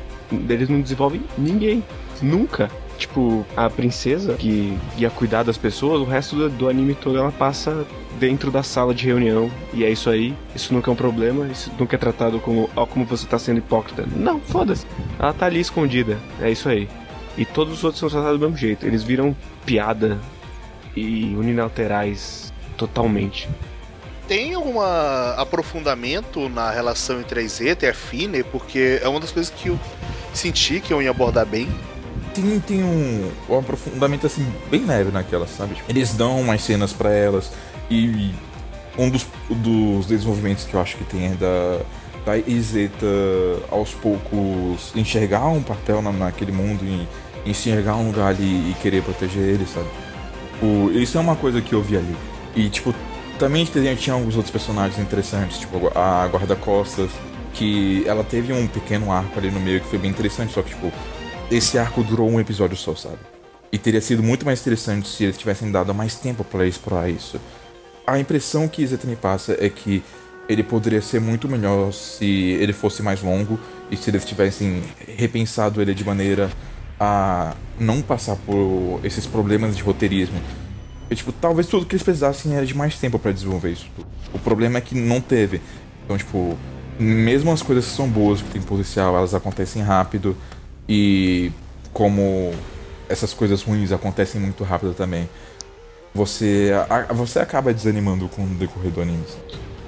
[0.47, 1.83] Eles não desenvolvem ninguém.
[2.21, 2.71] Nunca.
[2.97, 7.29] Tipo, a princesa que ia cuidar das pessoas, o resto do, do anime todo ela
[7.29, 7.85] passa
[8.17, 9.51] dentro da sala de reunião.
[9.73, 10.33] E é isso aí.
[10.55, 11.45] Isso nunca é um problema.
[11.49, 14.07] Isso nunca é tratado como, ó, como você tá sendo hipócrita.
[14.15, 14.85] Não, foda-se.
[15.19, 16.17] Ela tá ali escondida.
[16.39, 16.87] É isso aí.
[17.37, 18.87] E todos os outros são tratados do mesmo jeito.
[18.87, 19.35] Eles viram
[19.65, 20.17] piada
[20.95, 23.49] e unilaterais totalmente.
[24.27, 28.43] Tem algum aprofundamento na relação entre a Zeta e a Fine?
[28.43, 29.79] Porque é uma das coisas que eu
[30.33, 31.67] senti que eu ia abordar bem.
[32.33, 35.75] tem, tem um, um aprofundamento assim bem leve naquela, sabe?
[35.75, 37.51] Tipo, Eles dão umas cenas pra elas
[37.89, 38.33] e
[38.97, 41.81] um dos, dos desenvolvimentos que eu acho que tem é da,
[42.25, 43.05] da Izeta
[43.69, 47.07] aos poucos enxergar um papel na, naquele mundo e
[47.49, 49.87] enxergar um lugar ali e querer proteger ele, sabe?
[50.61, 52.15] O, isso é uma coisa que eu vi ali.
[52.55, 52.93] E tipo,
[53.37, 57.11] também tinha alguns outros personagens interessantes, tipo a guarda-costas,
[57.53, 60.69] que ela teve um pequeno arco ali no meio que foi bem interessante, só que
[60.69, 60.91] tipo,
[61.51, 63.19] esse arco durou um episódio só, sabe?
[63.71, 67.39] E teria sido muito mais interessante se eles tivessem dado mais tempo para explorar isso.
[68.07, 70.03] A impressão que Zeta me passa é que
[70.47, 74.83] ele poderia ser muito melhor se ele fosse mais longo e se eles tivessem
[75.17, 76.49] repensado ele de maneira
[76.99, 80.39] a não passar por esses problemas de roteirismo.
[81.13, 83.87] Tipo, talvez tudo que eles precisassem era de mais tempo para desenvolver isso.
[84.33, 85.61] O problema é que não teve.
[86.03, 86.57] Então, tipo,
[86.99, 90.35] mesmo as coisas que são boas, que tem potencial, elas acontecem rápido.
[90.89, 91.51] E
[91.93, 92.53] como
[93.07, 95.29] essas coisas ruins acontecem muito rápido também,
[96.13, 96.71] você,
[97.13, 99.23] você acaba desanimando com o decorrer do anime.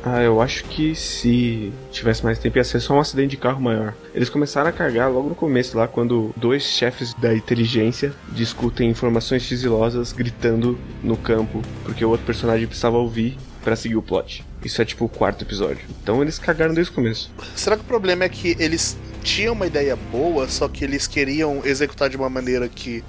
[0.03, 3.61] Ah, eu acho que se tivesse mais tempo ia ser só um acidente de carro
[3.61, 3.93] maior.
[4.13, 9.43] Eles começaram a cagar logo no começo, lá quando dois chefes da inteligência discutem informações
[9.43, 14.45] sigilosas gritando no campo, porque o outro personagem precisava ouvir pra seguir o plot.
[14.63, 15.81] Isso é tipo o quarto episódio.
[16.01, 17.29] Então eles cagaram desde o começo.
[17.55, 21.61] Será que o problema é que eles tinham uma ideia boa, só que eles queriam
[21.65, 23.03] executar de uma maneira que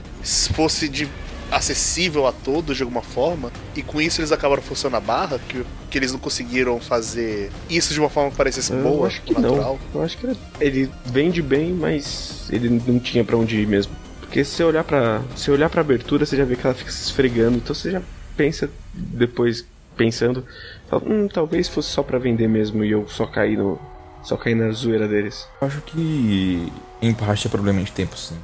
[0.52, 1.08] fosse de
[1.50, 5.64] acessível a todos de alguma forma, e com isso eles acabaram forçando a barra, que,
[5.90, 9.32] que eles não conseguiram fazer isso de uma forma que parecesse Eu boa, acho que
[9.32, 9.78] natural.
[9.92, 10.00] não.
[10.00, 13.92] Eu acho que ele, ele vende bem, mas ele não tinha pra onde ir mesmo.
[14.20, 16.90] Porque se você olhar pra, se olhar pra abertura, você já vê que ela fica
[16.90, 17.56] se esfregando.
[17.56, 18.02] Então você já
[18.36, 19.64] pensa depois,
[19.96, 20.44] pensando,
[20.88, 23.80] fala, hum, talvez fosse só pra vender mesmo e eu só cair no.
[24.22, 25.46] Só cair na zoeira deles.
[25.62, 28.36] Eu acho que em parte é problema de tempo, sim.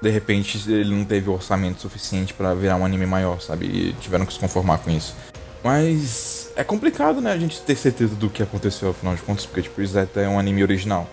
[0.00, 3.66] De repente ele não teve orçamento suficiente pra virar um anime maior, sabe?
[3.66, 5.14] E tiveram que se conformar com isso.
[5.62, 9.62] Mas é complicado, né, a gente ter certeza do que aconteceu afinal de contas, porque
[9.62, 11.08] tipo, Zeta é um anime original.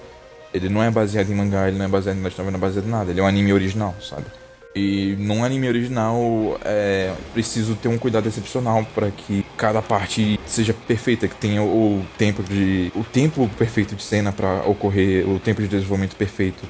[0.53, 2.61] Ele não é baseado em mangá, ele não é baseado em light novel, não é
[2.61, 3.11] baseado em nada.
[3.11, 4.25] Ele é um anime original, sabe?
[4.75, 10.73] E num anime original é preciso ter um cuidado excepcional para que cada parte seja
[10.73, 15.61] perfeita, que tenha o tempo de o tempo perfeito de cena para ocorrer, o tempo
[15.61, 16.67] de desenvolvimento perfeito.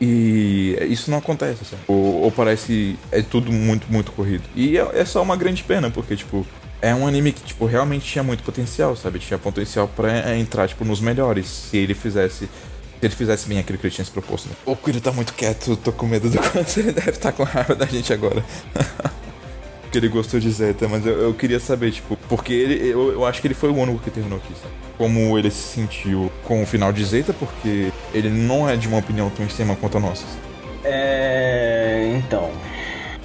[0.00, 1.64] E isso não acontece?
[1.88, 4.44] Ou, ou parece é tudo muito muito corrido.
[4.54, 6.46] E é, é só uma grande pena, porque tipo
[6.82, 9.18] é um anime que tipo realmente tinha muito potencial, sabe?
[9.18, 12.48] Tinha potencial para entrar tipo nos melhores se ele fizesse
[13.00, 14.48] se ele fizesse bem aquilo que ele tinha se proposto.
[14.48, 14.54] Né?
[14.64, 17.74] O Kiro tá muito quieto, tô com medo do quanto ele deve estar com raiva
[17.74, 18.44] da gente agora.
[19.96, 23.24] porque ele gostou de Zeta, mas eu, eu queria saber, tipo, porque ele, eu, eu
[23.24, 24.74] acho que ele foi o único que terminou aqui, sabe?
[24.98, 28.98] Como ele se sentiu com o final de Zeta, porque ele não é de uma
[28.98, 30.24] opinião tão extrema quanto a nossa.
[30.26, 30.40] sabe?
[30.84, 32.12] É.
[32.18, 32.50] Então.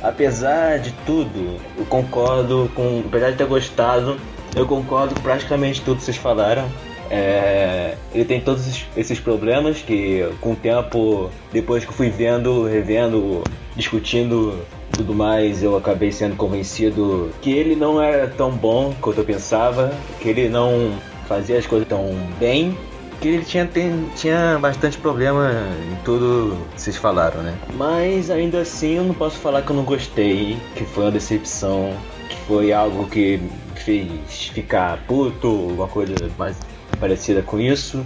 [0.01, 3.03] Apesar de tudo, eu concordo com.
[3.05, 4.17] Apesar de ter gostado,
[4.55, 6.67] eu concordo com praticamente tudo que vocês falaram.
[7.09, 12.63] É, ele tem todos esses problemas que com o tempo, depois que eu fui vendo,
[12.63, 13.43] revendo,
[13.75, 14.57] discutindo
[15.01, 19.91] tudo mais, eu acabei sendo convencido que ele não era tão bom quanto eu pensava,
[20.19, 20.91] que ele não
[21.27, 22.77] fazia as coisas tão bem,
[23.19, 25.51] que ele tinha, tem- tinha bastante problema
[25.91, 27.53] em tudo que vocês falaram, né?
[27.75, 31.93] Mas ainda assim eu não posso falar que eu não gostei, que foi uma decepção,
[32.29, 33.39] que foi algo que
[33.75, 34.07] fez
[34.53, 36.55] ficar puto, alguma coisa mais
[36.99, 38.03] parecida com isso.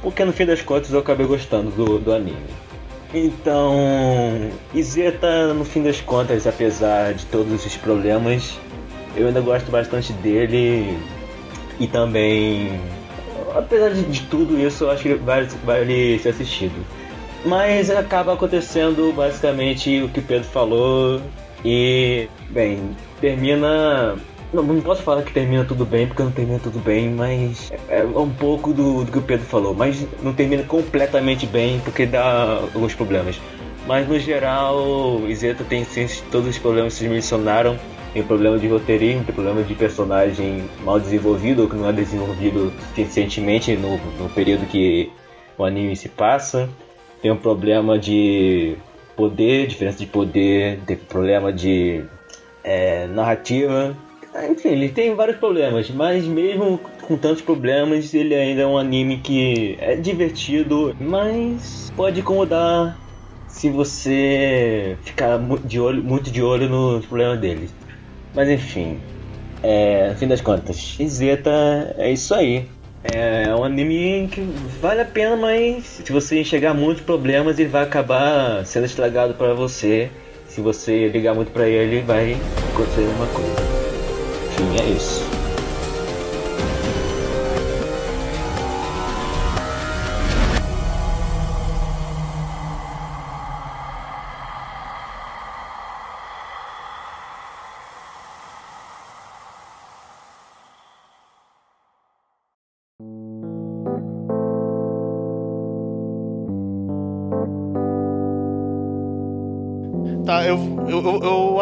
[0.00, 2.36] Porque no fim das contas eu acabei gostando do, do anime.
[3.14, 8.58] Então, Izeta, no fim das contas, apesar de todos esses problemas,
[9.14, 10.98] eu ainda gosto bastante dele
[11.78, 12.80] e também,
[13.54, 16.84] apesar de, tudo isso, eu acho que vale, vale ser assistido.
[17.44, 21.20] Mas acaba acontecendo basicamente o que o Pedro falou
[21.64, 24.16] e, bem, termina.
[24.52, 28.00] Não, não posso falar que termina tudo bem, porque não termina tudo bem, mas é
[28.00, 29.74] é um pouco do, do que o Pedro falou.
[29.74, 33.40] Mas não termina completamente bem, porque dá alguns problemas.
[33.86, 37.78] Mas no geral, Izeta tem sim todos os problemas que vocês mencionaram.
[38.12, 42.70] Tem problema de roteirismo, tem problema de personagem mal desenvolvido ou que não é desenvolvido
[42.88, 45.10] suficientemente no, no período que
[45.56, 46.68] o anime se passa.
[47.22, 48.76] Tem um problema de
[49.16, 52.04] poder, diferença de poder, tem problema de
[52.62, 53.96] é, narrativa.
[54.50, 59.18] Enfim, ele tem vários problemas, mas mesmo com tantos problemas, ele ainda é um anime
[59.18, 62.98] que é divertido, mas pode incomodar
[63.46, 67.68] se você ficar de olho, muito de olho nos problemas dele.
[68.34, 68.98] Mas enfim,
[69.62, 72.66] é, no fim das contas, Zeta é isso aí.
[73.04, 74.40] É um anime que
[74.80, 79.52] vale a pena, mas se você enxergar muitos problemas, ele vai acabar sendo estragado para
[79.52, 80.08] você.
[80.46, 82.36] Se você ligar muito para ele, vai
[82.72, 83.61] acontecer uma coisa.
[84.74, 85.31] Enfim, é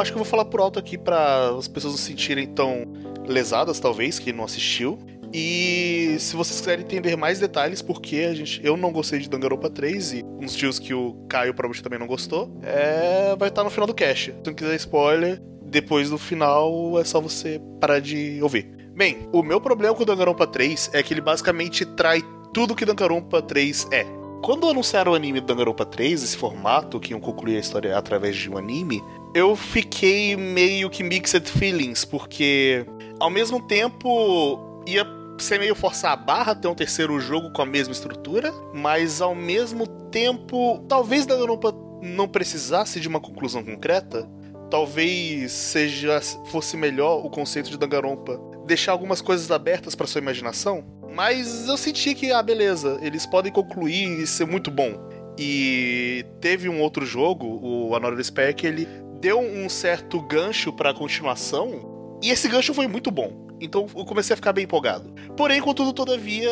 [0.00, 2.84] acho que eu vou falar por alto aqui pra as pessoas não se sentirem tão
[3.26, 4.98] lesadas, talvez, que não assistiu.
[5.32, 9.70] E se vocês quiserem entender mais detalhes, porque a gente, eu não gostei de Danganronpa
[9.70, 13.70] 3 e uns tios que o Caio provavelmente também não gostou, é, vai estar no
[13.70, 14.32] final do cast.
[14.32, 18.66] Se não quiser spoiler, depois do final é só você parar de ouvir.
[18.92, 22.84] Bem, o meu problema com o Danganronpa 3 é que ele basicamente trai tudo que
[22.84, 24.04] Danganronpa 3 é.
[24.42, 28.36] Quando anunciaram o anime do Danganronpa 3, esse formato, que iam concluir a história através
[28.36, 29.02] de um anime,
[29.34, 32.84] eu fiquei meio que mixed feelings, porque
[33.18, 35.06] ao mesmo tempo ia
[35.38, 39.34] ser meio forçar a barra ter um terceiro jogo com a mesma estrutura, mas ao
[39.34, 44.28] mesmo tempo, talvez Danganronpa não precisasse de uma conclusão concreta,
[44.70, 50.84] talvez seja fosse melhor o conceito de Danganronpa deixar algumas coisas abertas para sua imaginação,
[51.14, 55.08] mas eu senti que ah beleza, eles podem concluir e ser muito bom.
[55.38, 58.86] E teve um outro jogo, o Another Spec, ele
[59.20, 63.48] deu um certo gancho pra continuação, e esse gancho foi muito bom.
[63.60, 65.12] Então eu comecei a ficar bem empolgado.
[65.36, 66.50] Porém, contudo, todavia,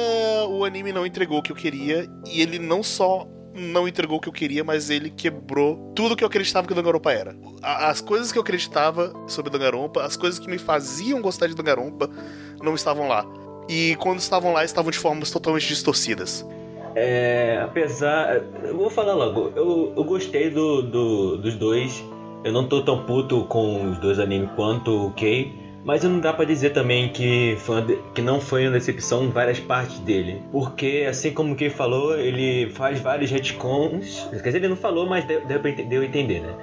[0.51, 4.21] o anime não entregou o que eu queria, e ele não só não entregou o
[4.21, 7.35] que eu queria, mas ele quebrou tudo que eu acreditava que o Danganronpa era.
[7.61, 11.57] A- As coisas que eu acreditava sobre Danganronpa, as coisas que me faziam gostar de
[11.57, 12.09] Danganronpa,
[12.63, 13.27] não estavam lá.
[13.69, 16.47] E quando estavam lá, estavam de formas totalmente distorcidas.
[16.95, 18.37] É, apesar.
[18.63, 22.05] Eu vou falar logo, eu, eu gostei do, do- dos dois.
[22.45, 25.53] Eu não tô tão puto com os dois animes quanto o Kei.
[25.85, 29.59] Mas não dá pra dizer também que, de- que não foi uma decepção em várias
[29.59, 30.43] partes dele.
[30.53, 34.29] Porque, assim como o Kei falou, ele faz vários retcons.
[34.31, 36.55] Quer dizer, ele não falou, mas deu, deu, deu a entender, né?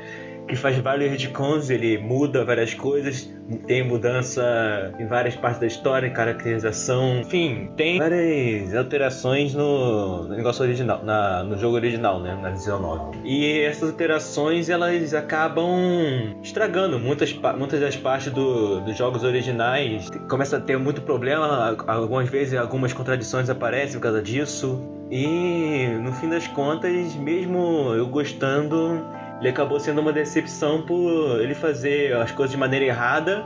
[0.47, 3.27] Que faz vários retcons, ele muda várias coisas,
[3.65, 10.63] tem mudança em várias partes da história, caracterização, enfim, tem várias alterações no, no negócio
[10.63, 13.17] original, na- no jogo original, né, na 19.
[13.23, 20.09] E essas alterações elas acabam estragando muitas, muitas das partes do- dos jogos originais.
[20.29, 24.79] Começa a ter muito problema, algumas vezes algumas contradições aparecem por causa disso.
[25.09, 29.05] E no fim das contas, mesmo eu gostando,
[29.39, 33.45] ele acabou sendo uma decepção por ele fazer as coisas de maneira errada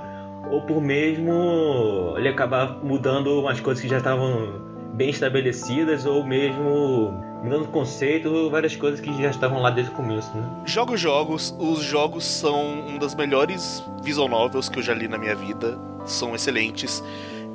[0.50, 7.14] ou por mesmo ele acabar mudando umas coisas que já estavam bem estabelecidas ou mesmo
[7.44, 10.44] mudando conceito, várias coisas que já estavam lá desde o começo, né?
[10.66, 15.18] Jogo jogos, os jogos são uma das melhores visual novels que eu já li na
[15.18, 15.80] minha vida.
[16.06, 17.04] São excelentes.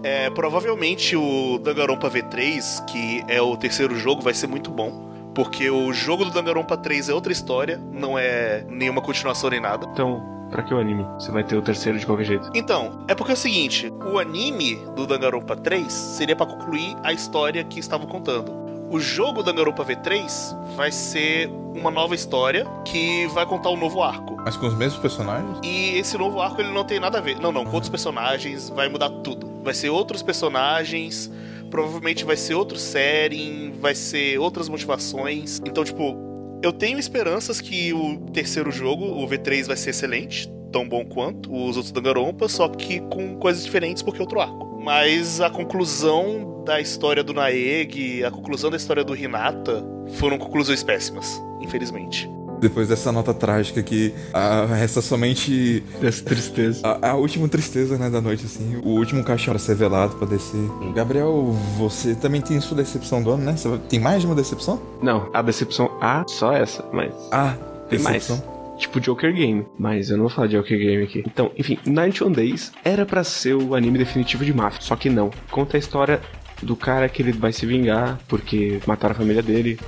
[0.03, 5.04] É, provavelmente o Danganronpa V3, que é o terceiro jogo, vai ser muito bom.
[5.35, 9.87] Porque o jogo do Danganronpa 3 é outra história, não é nenhuma continuação nem nada.
[9.93, 11.05] Então, pra que o anime?
[11.19, 12.51] Você vai ter o terceiro de qualquer jeito.
[12.55, 17.13] Então, é porque é o seguinte, o anime do Danganronpa 3 seria pra concluir a
[17.13, 18.65] história que estavam contando.
[18.91, 24.37] O jogo Danganronpa V3 vai ser uma nova história que vai contar um novo arco.
[24.45, 25.59] Mas com os mesmos personagens?
[25.65, 27.41] E esse novo arco ele não tem nada a ver.
[27.41, 29.51] Não, não, com outros personagens, vai mudar tudo.
[29.65, 31.29] Vai ser outros personagens,
[31.75, 35.61] provavelmente vai ser outro setting, vai ser outras motivações.
[35.67, 36.17] Então, tipo,
[36.63, 41.53] eu tenho esperanças que o terceiro jogo, o V3, vai ser excelente, tão bom quanto
[41.53, 44.81] os outros Danganronpa, só que com coisas diferentes porque outro arco.
[44.85, 50.85] Mas a conclusão da história do Naeg, a conclusão da história do Hinata foram conclusões
[50.85, 52.31] péssimas, infelizmente.
[52.65, 56.81] Depois dessa nota trágica que ah, resta somente Dessa tristeza.
[56.83, 58.81] a, a última tristeza né, da noite, assim.
[58.83, 60.61] O último caixão pra ser velado, pra descer.
[60.95, 63.57] Gabriel, você também tem sua decepção do ano, né?
[63.57, 64.81] Você tem mais de uma decepção?
[65.03, 67.55] Não, a decepção A, só essa, mas Ah,
[67.91, 68.27] tem mais.
[68.27, 68.55] decepção.
[68.79, 71.23] Tipo Joker Game, mas eu não vou falar de Joker Game aqui.
[71.27, 75.31] Então, enfim, 91 Days era pra ser o anime definitivo de Mafia, só que não.
[75.51, 76.21] Conta a história
[76.63, 79.79] do cara que ele vai se vingar porque mataram a família dele.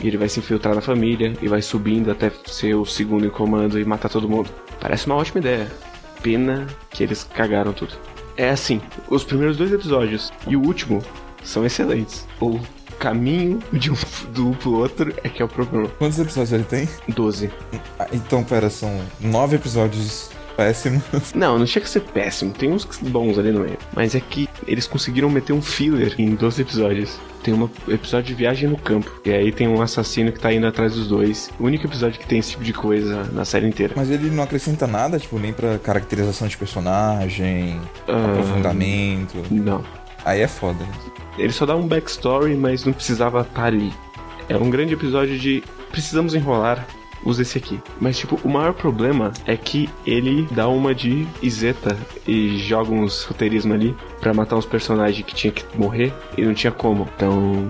[0.00, 3.30] E ele vai se infiltrar na família e vai subindo até ser o segundo em
[3.30, 4.50] comando e matar todo mundo.
[4.80, 5.70] Parece uma ótima ideia.
[6.22, 7.94] Pena que eles cagaram tudo.
[8.36, 11.02] É assim, os primeiros dois episódios e o último
[11.44, 12.26] são excelentes.
[12.40, 12.58] O
[12.98, 13.96] caminho de um
[14.32, 15.88] do pro outro é que é o problema.
[15.98, 16.88] Quantos episódios ele tem?
[17.08, 17.50] 12.
[17.98, 21.02] Ah, então, pera, são nove episódios péssimos.
[21.34, 23.78] Não, não chega a ser péssimo, tem uns bons ali no meio.
[23.94, 27.18] Mas é que eles conseguiram meter um filler em 12 episódios.
[27.42, 29.10] Tem um episódio de viagem no campo.
[29.24, 31.50] E aí tem um assassino que tá indo atrás dos dois.
[31.58, 33.94] O único episódio que tem esse tipo de coisa na série inteira.
[33.96, 38.26] Mas ele não acrescenta nada, tipo, nem pra caracterização de personagem, Ah.
[38.26, 39.42] aprofundamento.
[39.50, 39.82] Não.
[40.24, 40.86] Aí é foda.
[41.36, 43.92] Ele só dá um backstory, mas não precisava estar ali.
[44.48, 46.86] É um grande episódio de precisamos enrolar,
[47.24, 47.80] usa esse aqui.
[48.00, 53.24] Mas tipo, o maior problema é que ele dá uma de iseta e joga uns
[53.24, 57.08] roteirismo ali pra matar uns personagens que tinha que morrer e não tinha como.
[57.16, 57.68] Então,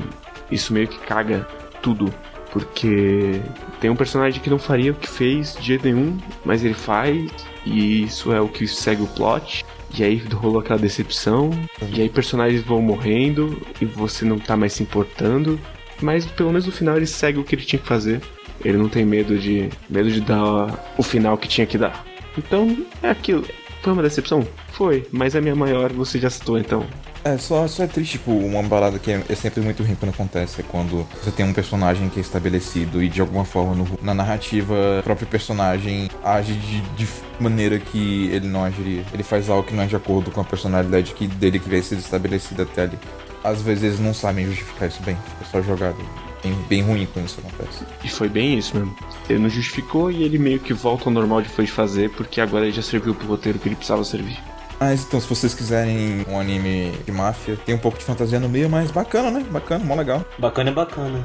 [0.51, 1.47] isso meio que caga
[1.81, 2.13] tudo.
[2.53, 3.41] Porque
[3.81, 7.31] tem um personagem que não faria o que fez de jeito nenhum, mas ele faz,
[7.65, 9.65] e isso é o que segue o plot.
[9.99, 11.51] E aí rolou aquela decepção,
[11.95, 15.59] e aí personagens vão morrendo e você não tá mais se importando.
[16.03, 18.21] Mas pelo menos no final ele segue o que ele tinha que fazer.
[18.65, 22.05] Ele não tem medo de medo de dar o final que tinha que dar.
[22.37, 23.45] Então é aquilo.
[23.83, 24.47] Foi uma decepção?
[24.73, 26.87] Foi, mas a minha maior você já citou então.
[27.25, 30.11] É, só, só é triste, tipo, uma balada que é, é sempre muito ruim quando
[30.11, 30.61] acontece.
[30.61, 34.13] É quando você tem um personagem que é estabelecido e de alguma forma no- na
[34.15, 37.09] narrativa o próprio personagem age de, de
[37.41, 39.05] maneira que ele não agiria.
[39.13, 41.83] Ele faz algo que não é de acordo com a personalidade que, dele que veio
[41.83, 42.99] sido estabelecida até ali.
[43.45, 45.97] Às vezes eles não sabem justificar isso bem, fica só jogado.
[46.43, 47.85] Bem, bem ruim quando isso acontece.
[48.03, 48.95] E foi bem isso mesmo.
[49.29, 52.41] Ele não justificou e ele meio que volta ao normal de foi de fazer, porque
[52.41, 54.39] agora ele já serviu pro roteiro que ele precisava servir.
[54.81, 58.49] Mas então, se vocês quiserem um anime de máfia, tem um pouco de fantasia no
[58.49, 59.45] meio, mas bacana, né?
[59.49, 60.25] Bacana, mó legal.
[60.39, 61.25] Bacana é bacana.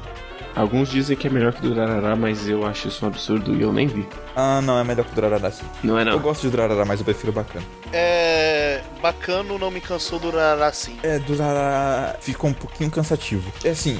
[0.55, 3.71] Alguns dizem que é melhor que Durarara, mas eu acho isso um absurdo e eu
[3.71, 4.07] nem vi.
[4.35, 5.65] Ah, não, é melhor que o Durarara sim.
[5.83, 6.19] Não é Eu não.
[6.19, 7.63] gosto de Durarara, mas eu prefiro bacana.
[7.93, 8.81] É.
[9.01, 10.97] Bacano não me cansou durar assim.
[11.03, 13.51] É, Durarara ficou um pouquinho cansativo.
[13.63, 13.99] É assim,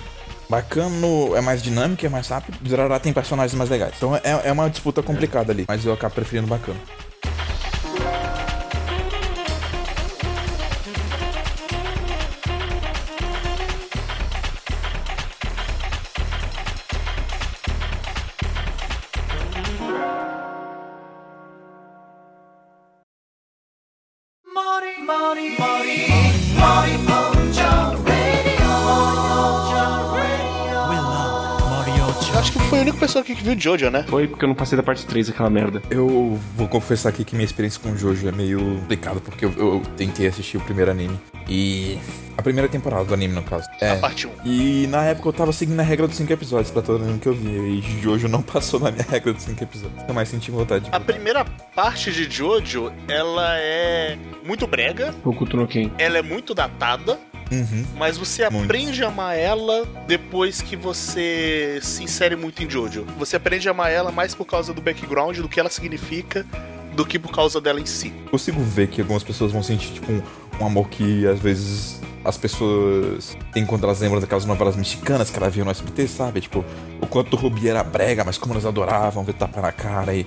[0.49, 2.57] bacano é mais dinâmico, é mais rápido.
[2.61, 3.93] Durarara tem personagens mais legais.
[3.97, 6.79] Então é, é uma disputa complicada ali, mas eu acabo preferindo bacano.
[25.19, 25.66] Eu acho
[32.69, 34.03] foi a única pessoa aqui que viu Jojo, né?
[34.09, 35.81] Foi porque eu não passei da parte 3 daquela merda.
[35.89, 39.53] Eu vou confessar aqui que minha experiência com o Jojo é meio complicada, porque eu,
[39.57, 41.17] eu tentei assistir o primeiro anime.
[41.49, 41.97] E.
[42.37, 43.65] A primeira temporada do anime, no caso.
[43.81, 43.95] A É.
[43.95, 44.31] parte 1.
[44.45, 47.27] E na época eu tava seguindo a regra dos 5 episódios pra todo mundo que
[47.27, 47.57] eu via.
[47.67, 49.99] E Jojo não passou na minha regra dos 5 episódios.
[50.01, 51.43] Nunca mais senti vontade de A primeira
[51.73, 55.89] parte de Jojo, ela é muito brega, Hokuto no Ken.
[55.97, 57.17] ela é muito datada,
[57.51, 57.85] Uhum.
[57.95, 58.65] mas você Muito.
[58.65, 63.05] aprende a amar ela depois que você se insere muito em Jojo.
[63.17, 66.45] Você aprende a amar ela mais por causa do background, do que ela significa,
[66.93, 68.09] do que por causa dela em si.
[68.31, 70.21] consigo ver que algumas pessoas vão sentir, tipo, um,
[70.59, 75.37] um amor que às vezes as pessoas têm quando elas lembram daquelas novelas mexicanas que
[75.37, 76.41] ela via no SBT, sabe?
[76.41, 76.65] Tipo,
[76.99, 80.25] o quanto o Rubi era brega, mas como elas adoravam ver tapa na cara e,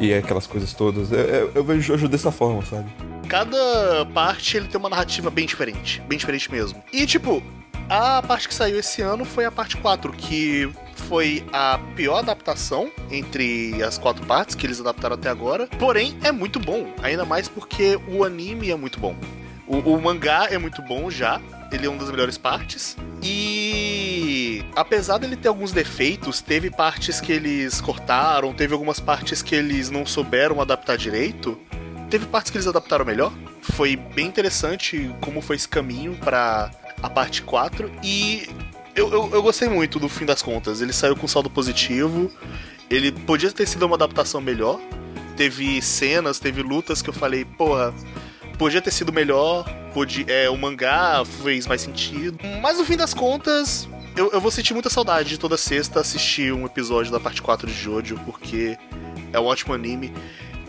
[0.00, 1.12] e aquelas coisas todas.
[1.12, 2.90] Eu, eu, eu vejo Jojo dessa forma, sabe?
[3.28, 6.82] Cada parte ele tem uma narrativa bem diferente, bem diferente mesmo.
[6.92, 7.42] E tipo,
[7.88, 12.90] a parte que saiu esse ano foi a parte 4, que foi a pior adaptação
[13.10, 15.66] entre as quatro partes que eles adaptaram até agora.
[15.78, 19.16] Porém, é muito bom, ainda mais porque o anime é muito bom.
[19.68, 21.40] O, o mangá é muito bom já,
[21.70, 22.96] ele é uma das melhores partes.
[23.22, 29.54] E apesar dele ter alguns defeitos, teve partes que eles cortaram, teve algumas partes que
[29.54, 31.58] eles não souberam adaptar direito.
[32.08, 33.32] Teve partes que eles adaptaram melhor.
[33.60, 36.70] Foi bem interessante como foi esse caminho pra
[37.02, 37.90] a parte 4.
[38.02, 38.48] E
[38.94, 40.80] eu, eu, eu gostei muito do fim das contas.
[40.80, 42.30] Ele saiu com saldo positivo.
[42.88, 44.80] Ele podia ter sido uma adaptação melhor.
[45.36, 47.94] Teve cenas, teve lutas que eu falei, porra,
[48.58, 49.64] podia ter sido melhor.
[49.94, 52.38] Podia, é, o mangá fez mais sentido.
[52.60, 56.52] Mas no fim das contas, eu, eu vou sentir muita saudade de toda sexta assistir
[56.52, 58.76] um episódio da parte 4 de Jojo, porque
[59.32, 60.12] é um ótimo anime.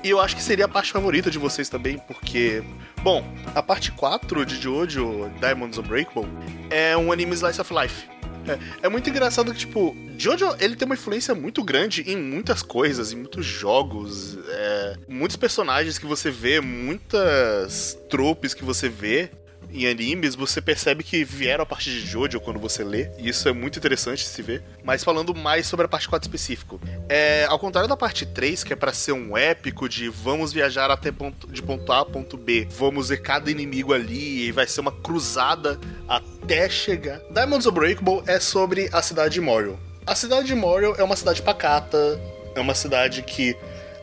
[0.03, 2.63] E eu acho que seria a parte favorita de vocês também, porque.
[3.01, 3.23] Bom,
[3.53, 6.27] a parte 4 de Jojo, Diamonds Unbreakable,
[6.69, 8.18] é um anime Slice of Life.
[8.49, 12.61] É, é muito engraçado que, tipo, Jojo, ele tem uma influência muito grande em muitas
[12.61, 19.31] coisas, em muitos jogos, é, muitos personagens que você vê, muitas tropes que você vê
[19.71, 23.47] em animes, você percebe que vieram a partir de Jojo quando você lê, e isso
[23.47, 24.63] é muito interessante se ver.
[24.83, 28.73] Mas falando mais sobre a parte 4 específico, é, ao contrário da parte 3, que
[28.73, 32.37] é pra ser um épico de vamos viajar até ponto, de ponto A a ponto
[32.37, 37.19] B, vamos ver cada inimigo ali, e vai ser uma cruzada até chegar.
[37.31, 39.79] Diamonds Unbreakable é sobre a cidade de Moriel.
[40.05, 42.19] A cidade de Moriel é uma cidade pacata,
[42.55, 43.55] é uma cidade que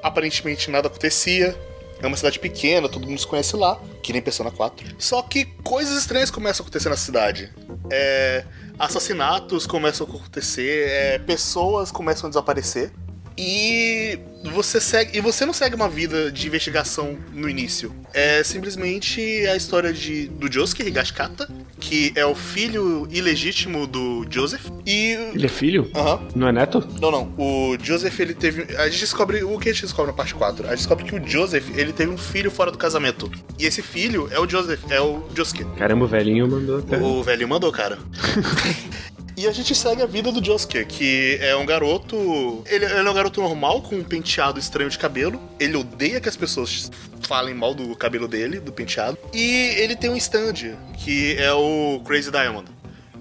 [0.03, 1.57] aparentemente nada acontecia,
[2.01, 4.97] é uma cidade pequena, todo mundo se conhece lá, que nem Persona 4.
[4.99, 7.53] Só que coisas estranhas começam a acontecer na cidade.
[7.90, 8.44] É,
[8.78, 12.92] assassinatos começam a acontecer, é, pessoas começam a desaparecer.
[13.39, 14.18] E
[14.51, 15.18] você segue.
[15.18, 17.95] E você não segue uma vida de investigação no início.
[18.14, 24.66] É simplesmente a história de, do Josuke Higashikata, que é o filho ilegítimo do Joseph.
[24.87, 25.12] E.
[25.34, 25.91] Ele é filho?
[25.95, 26.20] Aham.
[26.34, 26.87] Não é neto?
[27.01, 27.34] Não, não.
[27.37, 28.74] O Joseph, ele teve.
[28.76, 29.45] A gente descobre.
[29.45, 30.66] O que a gente descobre na parte 4?
[30.66, 33.30] A gente descobre que o Joseph, ele teve um filho fora do casamento.
[33.59, 35.64] E esse filho é o Joseph, é o Josuke.
[35.76, 36.97] Caramba, o velhinho mandou até.
[36.97, 37.99] O velho mandou, cara.
[39.37, 42.64] E a gente segue a vida do Josuke, que é um garoto.
[42.66, 45.39] Ele, ele é um garoto normal, com um penteado estranho de cabelo.
[45.61, 49.18] Ele odeia que as pessoas falem mal do cabelo dele, do penteado.
[49.34, 52.66] E ele tem um stand, que é o Crazy Diamond.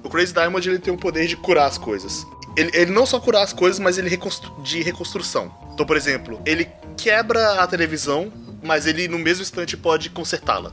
[0.01, 2.26] O Crazy Diamond ele tem o poder de curar as coisas.
[2.55, 5.53] Ele, ele não só curar as coisas, mas ele reconstru de reconstrução.
[5.74, 8.32] Então, por exemplo, ele quebra a televisão,
[8.63, 10.72] mas ele no mesmo instante pode consertá-la.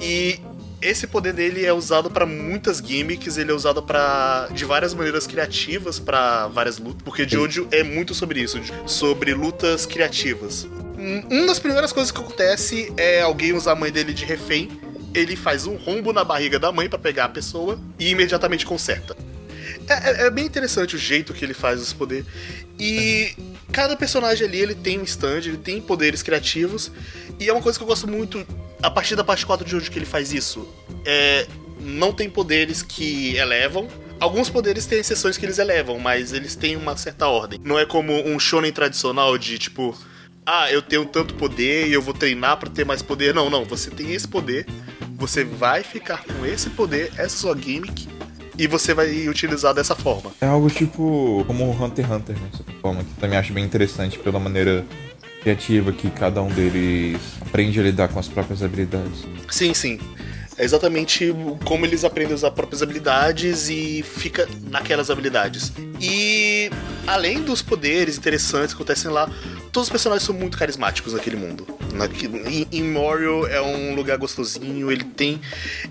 [0.00, 0.40] E
[0.80, 5.26] esse poder dele é usado pra muitas gimmicks, ele é usado para de várias maneiras
[5.26, 10.66] criativas pra várias lutas, porque Jojo é muito sobre isso, sobre lutas criativas.
[10.98, 14.68] Um- Uma das primeiras coisas que acontece é alguém usar a mãe dele de refém,
[15.14, 19.16] ele faz um rombo na barriga da mãe pra pegar a pessoa e imediatamente conserta.
[19.88, 22.24] É, é- é bem interessante o jeito que ele faz esse poder.
[22.78, 23.34] E
[23.72, 26.90] cada personagem ali, ele tem um stand, ele tem poderes criativos.
[27.40, 28.44] E é uma coisa que eu gosto muito,
[28.82, 30.68] a partir da parte 4 de hoje que ele faz isso.
[31.04, 31.46] É,
[31.80, 36.74] não tem poderes que elevam, Alguns poderes têm exceções que eles elevam, mas eles têm
[36.74, 37.60] uma certa ordem.
[37.62, 39.94] Não é como um shonen tradicional de tipo,
[40.46, 43.34] ah, eu tenho tanto poder e eu vou treinar pra ter mais poder.
[43.34, 44.66] Não, não, você tem esse poder,
[45.16, 48.08] você vai ficar com esse poder, essa é sua gimmick,
[48.58, 50.32] e você vai utilizar dessa forma.
[50.40, 52.50] É algo tipo como o Hunter x Hunter, né?
[52.80, 54.82] Forma, que também acho bem interessante pela maneira
[55.46, 59.24] criativa que cada um deles aprende a lidar com as próprias habilidades.
[59.48, 60.00] Sim, sim.
[60.58, 61.32] É exatamente
[61.64, 65.72] como eles aprendem a usar próprias habilidades e fica naquelas habilidades.
[66.00, 66.68] E
[67.06, 69.30] além dos poderes interessantes que acontecem lá,
[69.70, 71.64] todos os personagens são muito carismáticos naquele mundo.
[72.72, 75.40] Em, Morio é um lugar gostosinho, ele tem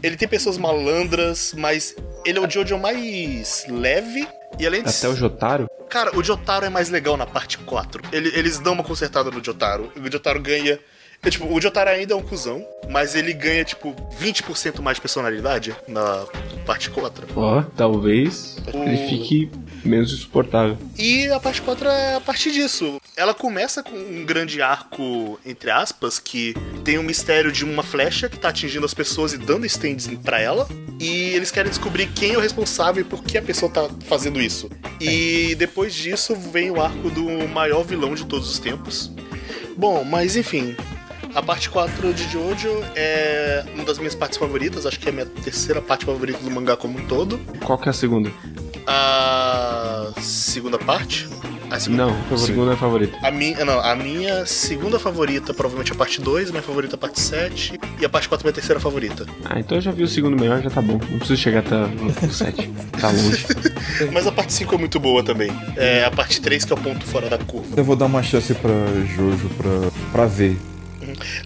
[0.04, 1.96] ele tem pessoas malandras, mas
[2.26, 4.28] ele é o Jojo mais leve
[4.60, 5.68] e além de Até o Jotaro?
[5.90, 8.02] Cara, o Jotaro é mais legal na parte 4.
[8.12, 9.92] Ele- eles dão uma consertada no Jotaro.
[9.96, 10.80] O Jotaro ganha.
[11.26, 15.02] É, tipo, o Jotaro ainda é um cuzão, mas ele ganha, tipo, 20% mais de
[15.02, 16.26] personalidade na
[16.66, 17.28] parte 4.
[17.36, 19.52] Ó, talvez ele fique
[19.84, 20.78] menos insuportável.
[20.98, 23.00] E a parte 4 é a partir disso.
[23.16, 26.54] Ela começa com um grande arco, entre aspas, que
[26.84, 30.40] tem um mistério de uma flecha que tá atingindo as pessoas e dando stands pra
[30.40, 30.68] ela.
[31.00, 34.42] E eles querem descobrir quem é o responsável e por que a pessoa tá fazendo
[34.42, 34.70] isso.
[35.00, 39.12] E depois disso vem o arco do maior vilão de todos os tempos.
[39.78, 40.76] Bom, mas enfim.
[41.36, 45.14] A parte 4 de Jojo é uma das minhas partes favoritas, acho que é a
[45.14, 47.38] minha terceira parte favorita do mangá como um todo.
[47.62, 48.32] Qual que é a segunda?
[48.88, 51.28] A segunda parte?
[51.70, 53.18] A segunda, Não, a segunda é a favorita.
[53.22, 57.20] A minha, não, a minha segunda favorita, provavelmente a parte 2, minha favorita a parte
[57.20, 59.26] 7, e a parte 4 minha terceira favorita.
[59.44, 60.94] Ah, então eu já vi o segundo melhor, já tá bom.
[60.94, 61.76] Não preciso chegar até
[62.26, 62.70] o 7.
[63.02, 63.46] Tá longe.
[64.14, 65.52] Mas a parte 5 é muito boa também.
[65.76, 67.68] É a parte 3 que é o ponto fora da curva.
[67.76, 68.72] Eu vou dar uma chance pra
[69.18, 70.56] Jojo pra, pra ver.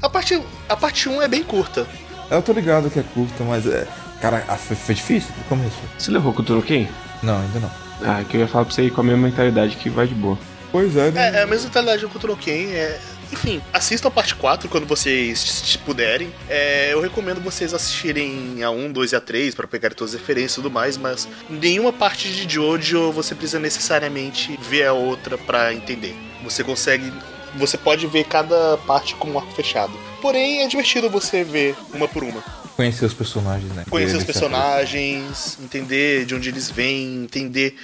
[0.01, 1.87] A parte, a parte 1 é bem curta.
[2.29, 3.87] Eu tô ligado que é curta, mas é.
[4.21, 5.77] Cara, foi, foi difícil no começo.
[5.97, 6.87] Você levou Kuturo Ken?
[7.23, 7.71] Não, ainda não.
[8.01, 10.13] Ah, que eu ia falar pra você ir com a mesma mentalidade que vai de
[10.13, 10.37] boa.
[10.71, 11.31] Pois é, né?
[11.31, 12.71] É, é a mesma mentalidade do Ken.
[12.71, 12.99] É...
[13.31, 16.33] Enfim, assistam a parte 4 quando vocês puderem.
[16.49, 20.19] É, eu recomendo vocês assistirem a 1, 2 e a 3 para pegar todas as
[20.19, 25.37] referências e tudo mais, mas nenhuma parte de Jojo você precisa necessariamente ver a outra
[25.37, 26.15] para entender.
[26.43, 27.13] Você consegue.
[27.57, 29.93] Você pode ver cada parte com um arco fechado.
[30.21, 32.43] Porém, é divertido você ver uma por uma.
[32.75, 33.83] Conhecer os personagens, né?
[33.89, 37.75] Conhecer os Eles personagens, entender de onde eles vêm, entender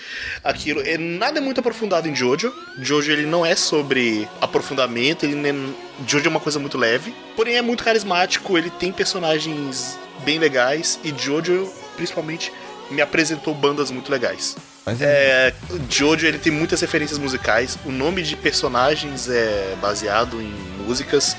[0.41, 0.79] aquilo.
[0.81, 2.53] É, nada é muito aprofundado em Jojo.
[2.79, 5.75] Jojo ele não é sobre aprofundamento, ele nem...
[6.07, 10.97] Jojo é uma coisa muito leve, porém é muito carismático, ele tem personagens bem legais
[11.03, 12.53] e Jojo, principalmente,
[12.89, 14.55] me apresentou bandas muito legais.
[14.85, 15.05] Mas é.
[15.05, 15.53] É,
[15.89, 17.77] Jojo ele tem muitas referências musicais.
[17.85, 20.53] O nome de personagens é baseado em
[20.85, 21.35] músicas.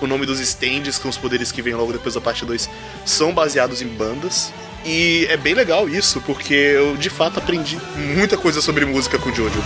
[0.00, 2.68] O nome dos stands, com os poderes que vêm logo depois da parte 2,
[3.04, 4.52] são baseados em bandas.
[4.84, 9.32] E é bem legal isso, porque eu de fato aprendi muita coisa sobre música com
[9.32, 9.62] Jojo.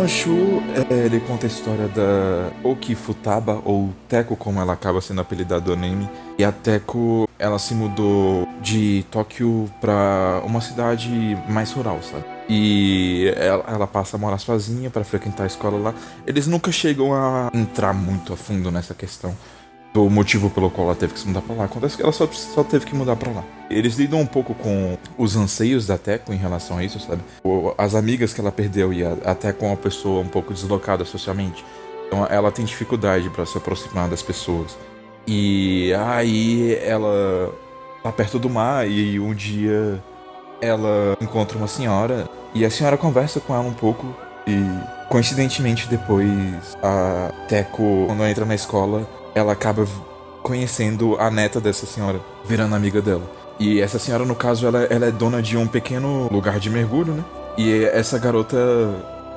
[0.00, 5.20] Manchu, é, ele conta a história da Oki Futaba, ou Teko, como ela acaba sendo
[5.20, 6.08] apelidada do anime.
[6.38, 12.24] E a Teko, ela se mudou de Tóquio pra uma cidade mais rural, sabe?
[12.48, 15.94] E ela, ela passa a morar sozinha para frequentar a escola lá.
[16.26, 19.36] Eles nunca chegam a entrar muito a fundo nessa questão
[19.92, 21.64] do motivo pelo qual ela teve que se mudar pra lá.
[21.64, 23.42] Acontece que ela só, só teve que mudar pra lá.
[23.68, 27.22] Eles lidam um pouco com os anseios da Teco em relação a isso, sabe?
[27.42, 31.04] O- As amigas que ela perdeu e a- até com uma pessoa um pouco deslocada
[31.04, 31.64] socialmente.
[32.06, 34.76] Então ela tem dificuldade pra se aproximar das pessoas.
[35.26, 37.52] E aí ela
[38.02, 40.02] tá perto do mar e um dia
[40.60, 44.06] ela encontra uma senhora e a senhora conversa com ela um pouco
[44.46, 44.56] e
[45.08, 49.86] coincidentemente depois a Teco quando entra na escola ela acaba
[50.42, 53.30] conhecendo a neta dessa senhora, virando amiga dela.
[53.58, 57.12] E essa senhora no caso ela, ela é dona de um pequeno lugar de mergulho,
[57.12, 57.24] né?
[57.58, 58.56] E essa garota,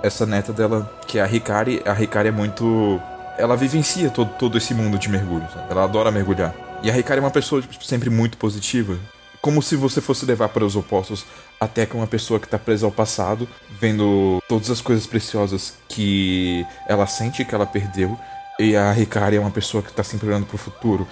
[0.01, 3.01] essa neta dela, que é a Hikari, a Hikari é muito
[3.37, 5.65] ela vivencia todo, todo esse mundo de mergulho, sabe?
[5.69, 6.53] Ela adora mergulhar.
[6.81, 8.97] E a Hikari é uma pessoa tipo, sempre muito positiva.
[9.41, 11.25] Como se você fosse levar para os opostos
[11.59, 13.47] até com uma pessoa que tá presa ao passado,
[13.79, 18.17] vendo todas as coisas preciosas que ela sente que ela perdeu.
[18.59, 21.07] E a Hikari é uma pessoa que tá sempre olhando pro futuro.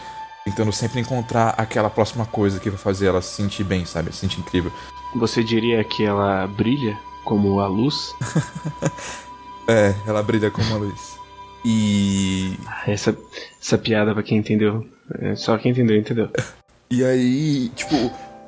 [0.45, 4.11] tentando sempre encontrar aquela próxima coisa que vai fazer ela se sentir bem, sabe?
[4.11, 4.71] Se sentir incrível.
[5.15, 8.13] Você diria que ela brilha como a luz?
[9.67, 11.17] É, ela brilha como a luz.
[11.63, 12.57] E.
[12.85, 13.15] Essa,
[13.61, 14.85] essa piada, pra quem entendeu,
[15.19, 16.29] é só quem entendeu, entendeu.
[16.93, 17.95] E aí, tipo,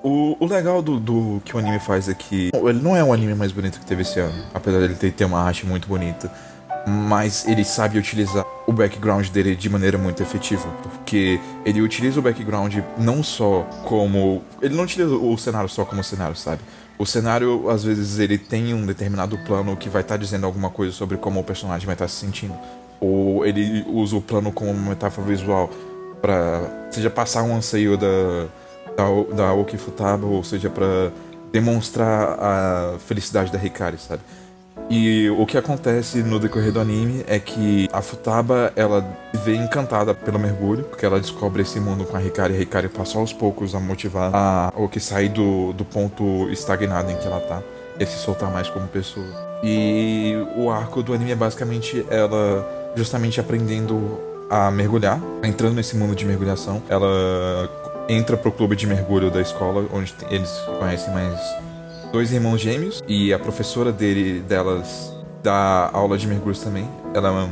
[0.03, 3.13] o, o legal do, do que o anime faz é que ele não é o
[3.13, 6.29] anime mais bonito que teve esse ano, apesar dele ter, ter uma arte muito bonita.
[6.85, 10.67] Mas ele sabe utilizar o background dele de maneira muito efetiva.
[10.81, 14.43] Porque ele utiliza o background não só como.
[14.61, 16.61] Ele não utiliza o cenário só como cenário, sabe?
[16.97, 20.93] O cenário, às vezes, ele tem um determinado plano que vai estar dizendo alguma coisa
[20.93, 22.53] sobre como o personagem vai estar se sentindo.
[22.99, 25.69] Ou ele usa o plano como uma metáfora visual
[26.21, 28.47] para seja passar um anseio da
[28.95, 31.11] da, da Oki Futaba, ou seja, para
[31.51, 34.21] demonstrar a felicidade da Hikari, sabe?
[34.89, 39.05] E o que acontece no decorrer do anime é que a Futaba, ela
[39.43, 42.89] vê encantada pelo mergulho, porque ela descobre esse mundo com a Hikari, e a Hikari
[42.89, 47.39] passa aos poucos a motivar a Oki sair do, do ponto estagnado em que ela
[47.39, 47.61] tá
[47.99, 49.25] e se soltar mais como pessoa.
[49.63, 54.19] E o arco do anime é basicamente ela justamente aprendendo
[54.49, 56.83] a mergulhar, entrando nesse mundo de mergulhação.
[56.89, 57.69] Ela
[58.07, 61.39] entra pro clube de mergulho da escola, onde eles conhecem mais
[62.13, 65.11] dois irmãos gêmeos e a professora dele delas
[65.41, 66.87] dá aula de mergulhos também.
[67.11, 67.49] Ela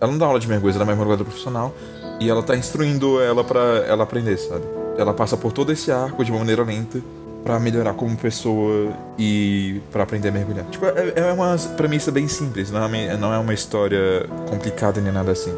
[0.00, 1.72] ela não dá aula de mergulhos, ela é mergulhadora profissional
[2.20, 4.64] e ela tá instruindo ela para ela aprender, sabe?
[4.98, 7.00] Ela passa por todo esse arco de uma maneira lenta
[7.44, 10.64] para melhorar como pessoa e para aprender a mergulhar.
[10.66, 15.00] Tipo, é, é uma premissa bem simples, não é, uma, não é uma história complicada
[15.00, 15.52] nem nada assim.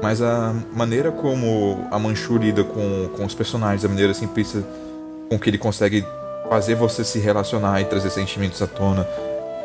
[0.00, 4.62] Mas a maneira como a Manchu lida com, com os personagens, a maneira simplista
[5.28, 6.04] com que ele consegue
[6.50, 9.06] fazer você se relacionar e trazer sentimentos à tona,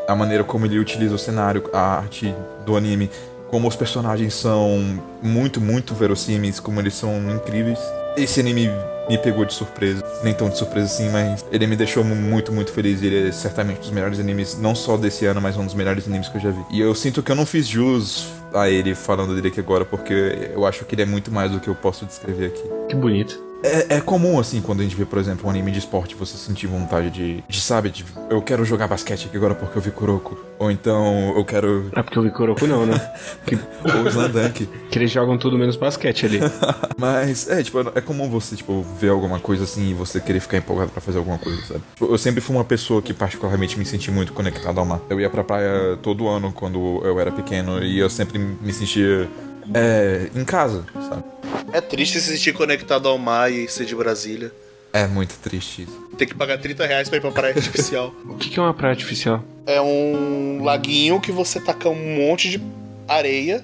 [0.08, 2.32] a maneira como ele utiliza o cenário, a arte
[2.64, 3.10] do anime,
[3.50, 7.80] como os personagens são muito, muito verossímeis, como eles são incríveis.
[8.16, 8.70] Esse anime
[9.10, 12.72] me pegou de surpresa, nem tão de surpresa assim, mas ele me deixou muito, muito
[12.72, 13.02] feliz.
[13.02, 16.08] Ele é certamente um dos melhores animes, não só desse ano, mas um dos melhores
[16.08, 16.64] animes que eu já vi.
[16.70, 20.52] E eu sinto que eu não fiz jus a ele falando dele aqui agora, porque
[20.54, 22.64] eu acho que ele é muito mais do que eu posso descrever aqui.
[22.90, 23.45] Que bonito.
[23.66, 26.38] É, é, comum, assim, quando a gente vê, por exemplo, um anime de esporte, você
[26.38, 29.92] sentir vontade de, de sabe, de, eu quero jogar basquete aqui agora porque eu vi
[29.92, 30.38] Kuroko.
[30.60, 31.90] Ou então, eu quero...
[31.94, 32.96] É porque eu vi Kuroko não, né?
[33.46, 33.56] que...
[33.56, 34.68] Ou Slandunk.
[34.90, 36.40] que eles jogam tudo menos basquete ali.
[36.98, 40.58] Mas, é, tipo, é comum você, tipo, ver alguma coisa assim e você querer ficar
[40.58, 41.82] empolgado para fazer alguma coisa, sabe?
[41.96, 45.02] Tipo, eu sempre fui uma pessoa que particularmente me senti muito conectado ao mar.
[45.10, 49.28] Eu ia pra praia todo ano quando eu era pequeno e eu sempre me sentia
[49.74, 51.24] é, em casa, sabe?
[51.72, 54.52] É triste se sentir conectado ao mar e ser de Brasília.
[54.94, 56.10] É muito triste isso.
[56.18, 58.14] Tem que pagar 30 reais pra ir pra praia artificial.
[58.24, 59.44] o que, que é uma praia artificial?
[59.66, 62.62] É um laguinho que você taca um monte de
[63.08, 63.64] areia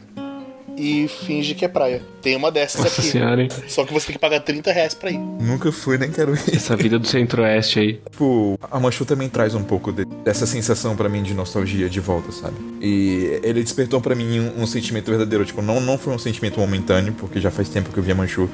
[0.78, 2.02] e finge que é praia.
[2.22, 3.10] Tem uma dessas Nossa aqui.
[3.10, 3.50] Senhora, hein?
[3.68, 5.18] Só que você tem que pagar 30 reais pra ir.
[5.18, 6.56] Nunca fui, nem quero ir.
[6.56, 7.94] Essa vida do centro-oeste aí.
[8.12, 12.00] Tipo, a Manchu também traz um pouco de, dessa sensação para mim de nostalgia de
[12.00, 12.56] volta, sabe?
[12.80, 15.44] E ele despertou para mim um, um, sentimento verdadeiro.
[15.46, 18.16] Tipo, não, não foi um sentimento momentâneo, porque já faz tempo que eu vi a
[18.16, 18.50] Manchu.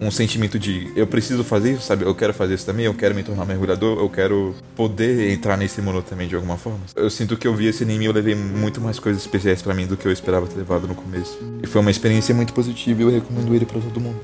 [0.00, 2.04] Um sentimento de eu preciso fazer isso, sabe?
[2.04, 5.80] Eu quero fazer isso também, eu quero me tornar mergulhador, eu quero poder entrar nesse
[5.80, 6.80] mundo também de alguma forma.
[6.96, 9.74] Eu sinto que eu vi esse anime e eu levei muito mais coisas especiais para
[9.74, 11.38] mim do que eu esperava ter levado no começo.
[11.62, 14.16] E foi uma experiência muito positiva e eu recomendo ele para todo mundo.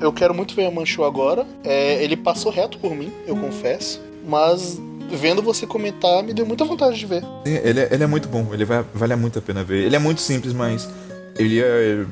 [0.00, 1.46] Eu quero muito ver a Manchu agora.
[1.64, 4.00] É, ele passou reto por mim, eu confesso.
[4.26, 7.22] Mas vendo você comentar, me deu muita vontade de ver.
[7.44, 9.84] Ele é, ele é muito bom, ele vai, vale muito a pena ver.
[9.84, 10.88] Ele é muito simples, mas
[11.38, 12.04] ele é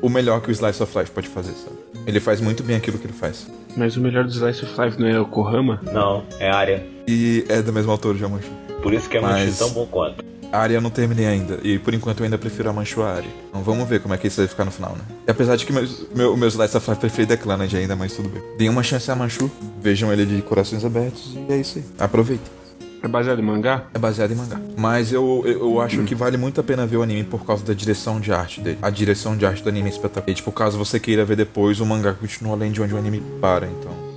[0.00, 1.76] o melhor que o Slice of Life pode fazer, sabe?
[2.06, 3.46] Ele faz muito bem aquilo que ele faz.
[3.76, 5.80] Mas o melhor do Slice of Life não é o Kohama?
[5.92, 6.86] Não, é a área.
[7.06, 8.50] E é do mesmo autor, já Manchu.
[8.82, 10.24] Por isso que é Manchu tão bom quanto.
[10.52, 11.60] A área eu não terminei ainda.
[11.62, 13.30] E por enquanto eu ainda prefiro a Manchu a área.
[13.48, 15.04] Então vamos ver como é que isso vai ficar no final, né?
[15.26, 18.14] E apesar de que meu, meu, meu Slice of Life preferido é Clannad ainda, mas
[18.14, 18.42] tudo bem.
[18.58, 19.50] Deem uma chance a Manchu.
[19.80, 21.36] Vejam ele de corações abertos.
[21.48, 21.84] E é isso aí.
[21.98, 22.60] Aproveita.
[23.02, 23.84] É baseado em mangá?
[23.94, 24.60] É baseado em mangá.
[24.76, 27.64] Mas eu, eu, eu acho que vale muito a pena ver o anime por causa
[27.64, 28.78] da direção de arte dele.
[28.82, 30.30] A direção de arte do anime é espetacular.
[30.30, 33.22] E, tipo, caso você queira ver depois, o mangá continua além de onde o anime
[33.40, 34.09] para, então.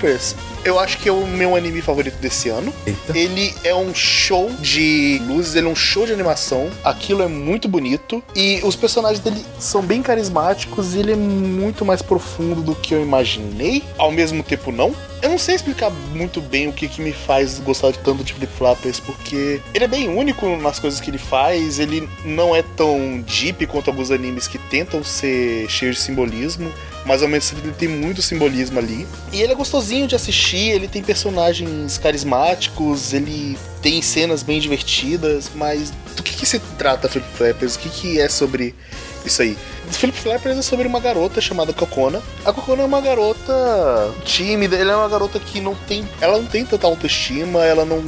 [0.00, 0.34] Flappers
[0.64, 2.72] Eu acho que é o meu anime favorito desse ano.
[2.86, 3.16] Eita.
[3.16, 6.70] Ele é um show de luzes, ele é um show de animação.
[6.84, 8.22] Aquilo é muito bonito.
[8.34, 12.94] E os personagens dele são bem carismáticos e ele é muito mais profundo do que
[12.94, 13.82] eu imaginei.
[13.96, 14.94] Ao mesmo tempo, não.
[15.22, 18.32] Eu não sei explicar muito bem o que, que me faz gostar de tanto de
[18.32, 22.62] Flip Flappers, porque ele é bem único nas coisas que ele faz, ele não é
[22.62, 26.72] tão deep quanto alguns animes que tentam ser cheios de simbolismo,
[27.04, 29.06] mas ao mesmo tempo ele tem muito simbolismo ali.
[29.32, 35.50] E ele é gostosinho de assistir, ele tem personagens carismáticos, ele tem cenas bem divertidas,
[35.54, 37.76] mas do que, que se trata Flip Flappers?
[37.76, 38.74] O que, que é sobre
[39.24, 39.56] isso aí?
[39.98, 42.22] Philip Flappers é sobre uma garota chamada Kokona.
[42.44, 46.08] A Kokona é uma garota tímida, ela é uma garota que não tem.
[46.20, 48.02] Ela não tem tanta autoestima, ela não.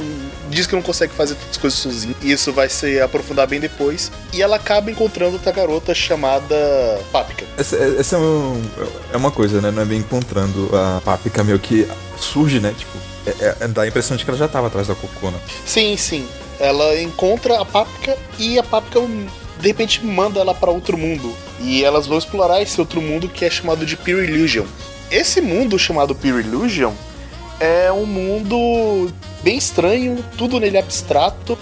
[0.49, 2.15] diz que não consegue fazer tantas coisas sozinha.
[2.21, 4.11] E isso vai se aprofundar bem depois.
[4.31, 6.55] E ela acaba encontrando outra garota chamada
[7.11, 7.45] Pápica.
[7.57, 8.61] Essa, essa é, um-
[9.13, 9.71] é uma coisa, né?
[9.71, 11.87] Não é bem encontrando a Páprica meio que
[12.19, 12.73] surge, né?
[12.77, 15.37] Tipo, é, é- dá a impressão de que ela já tava atrás da Cocona.
[15.65, 16.27] Sim, sim.
[16.59, 18.99] Ela encontra a Páprica e a Páprica
[19.63, 21.33] de repente manda ela pra outro mundo.
[21.61, 24.65] E elas vão explorar esse outro mundo que é chamado de Pure Illusion.
[25.09, 26.91] Esse mundo chamado Pure Illusion
[27.61, 29.09] é um mundo
[29.41, 31.57] bem estranho, tudo nele é abstrato.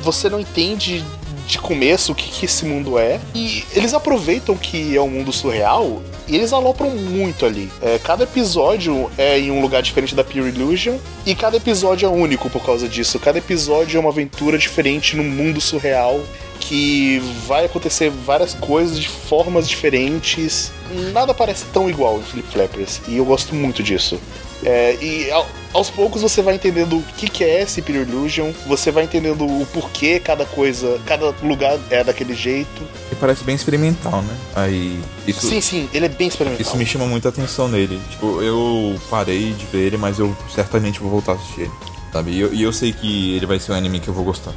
[0.00, 1.04] Você não entende
[1.46, 3.20] de começo o que, esse mundo é.
[3.32, 7.70] E eles aproveitam que é um mundo surreal e eles alopram muito ali.
[7.80, 12.10] É, cada episódio é em um lugar diferente da Pure Illusion e cada episódio é
[12.10, 13.20] único por causa disso.
[13.20, 16.20] Cada episódio é uma aventura diferente num mundo surreal
[16.60, 20.70] que vai acontecer várias coisas de formas diferentes.
[21.12, 24.18] Nada parece tão igual em Flip Flappers e eu gosto muito disso.
[24.62, 28.50] É, e ao- aos poucos você vai entendendo o que, que é esse Pure Illusion,
[28.66, 32.82] você vai entendendo o porquê cada coisa, cada lugar é daquele jeito.
[33.12, 34.34] E parece bem experimental, né?
[34.54, 34.98] Aí.
[35.26, 36.62] Isso, Sim, sim, ele é bem experimental.
[36.66, 38.00] isso me chama muita atenção nele.
[38.10, 41.72] Tipo, eu parei de ver ele, mas eu certamente vou voltar a assistir ele.
[42.12, 42.30] Sabe?
[42.30, 44.52] E eu, e eu sei que ele vai ser um anime que eu vou gostar.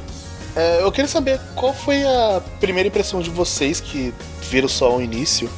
[0.58, 4.12] É, eu queria saber qual foi a primeira impressão de vocês que
[4.50, 5.48] viram só o início,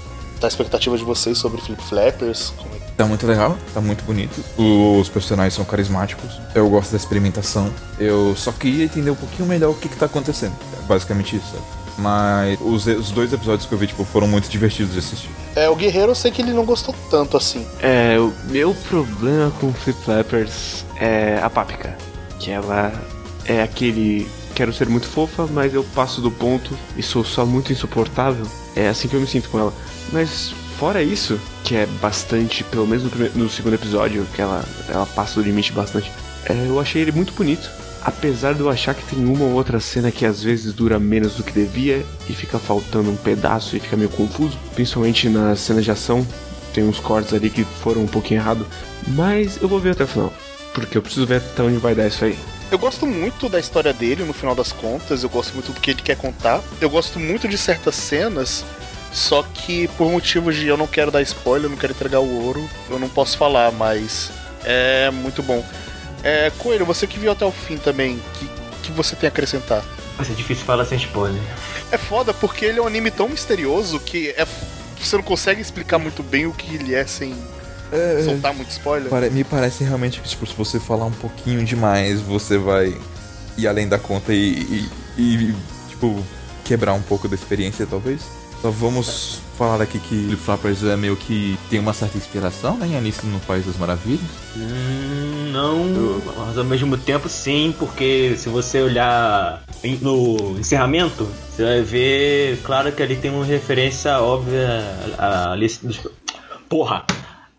[0.41, 2.53] da expectativa de vocês sobre Flip Flappers.
[2.57, 4.45] Como é que- Tá muito legal, tá muito bonito.
[4.59, 6.39] Os personagens são carismáticos.
[6.55, 7.71] Eu gosto da experimentação.
[7.99, 10.53] Eu só queria entender um pouquinho melhor o que, que tá acontecendo.
[10.79, 11.65] É basicamente isso, sabe?
[11.97, 15.31] Mas os, os dois episódios que eu vi, tipo, foram muito divertidos de assistir.
[15.57, 17.67] É, o Guerreiro eu sei que ele não gostou tanto assim.
[17.81, 21.97] É, o meu problema com Flip Flappers é a Páprica.
[22.39, 22.93] Que ela
[23.47, 24.29] é aquele.
[24.61, 28.47] Quero ser muito fofa, mas eu passo do ponto e sou só muito insuportável.
[28.77, 29.73] É assim que eu me sinto com ela.
[30.13, 34.63] Mas fora isso, que é bastante, pelo menos no, primeiro- no segundo episódio, que ela,
[34.91, 36.13] ela passa do limite bastante,
[36.45, 37.71] é, eu achei ele muito bonito.
[38.03, 41.37] Apesar de eu achar que tem uma ou outra cena que às vezes dura menos
[41.37, 45.87] do que devia e fica faltando um pedaço e fica meio confuso, principalmente nas cenas
[45.87, 46.27] de ação,
[46.75, 48.67] tem uns cortes ali que foram um pouquinho errado,
[49.09, 50.35] mas eu vou ver até o final,
[50.75, 52.39] porque eu preciso ver até onde vai dar isso aí.
[52.71, 55.91] Eu gosto muito da história dele, no final das contas, eu gosto muito do que
[55.91, 56.63] ele quer contar.
[56.81, 58.65] Eu gosto muito de certas cenas,
[59.13, 62.45] só que por motivos de eu não quero dar spoiler, eu não quero entregar o
[62.45, 64.31] ouro, eu não posso falar, mas
[64.65, 65.65] é muito bom.
[66.23, 68.49] É, Coelho, você que viu até o fim também, que,
[68.85, 69.83] que você tem a acrescentar?
[70.17, 71.43] Vai ser difícil falar sem spoiler.
[71.91, 74.47] É foda porque ele é um anime tão misterioso que é,
[74.97, 77.35] você não consegue explicar muito bem o que ele é sem
[77.93, 79.09] É, soltar muito spoiler.
[79.11, 82.97] Pare- me parece realmente que, tipo, se você falar um pouquinho demais, você vai
[83.59, 84.89] ir além da conta e, e-
[85.19, 85.55] e,
[85.89, 86.23] tipo,
[86.65, 88.21] quebrar um pouco da experiência, talvez.
[88.63, 92.87] Só vamos falar aqui que Flip Flappers é meio que tem uma certa inspiração, né,
[92.89, 94.21] em Alice no País das Maravilhas.
[94.55, 99.63] Hum, não, mas ao mesmo tempo sim, porque se você olhar
[100.03, 101.27] no encerramento,
[101.57, 104.69] você vai ver, claro que ali tem uma referência óbvia
[105.19, 105.99] a Alice nos...
[106.69, 107.05] Porra!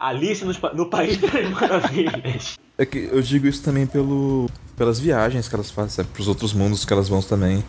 [0.08, 2.58] Alice pa- no País das Maravilhas.
[2.78, 6.10] É que eu digo isso também pelo, pelas viagens que elas fazem, sabe?
[6.14, 7.64] Pros outros mundos que elas vão também.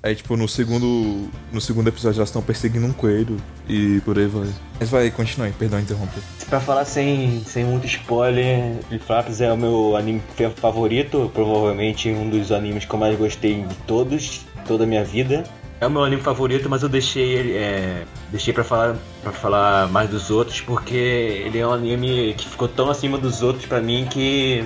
[0.00, 3.36] Aí, tipo, no segundo, no segundo episódio elas estão perseguindo um coelho
[3.68, 4.46] e por aí vai.
[4.78, 6.22] Mas vai, continue, perdão interromper.
[6.48, 10.22] Pra falar sem, sem muito spoiler, Flaps é o meu anime
[10.56, 15.42] favorito, provavelmente um dos animes que eu mais gostei de todos, toda a minha vida.
[15.80, 20.10] É o meu anime favorito, mas eu deixei é, deixei para falar para falar mais
[20.10, 24.06] dos outros porque ele é um anime que ficou tão acima dos outros pra mim
[24.10, 24.64] que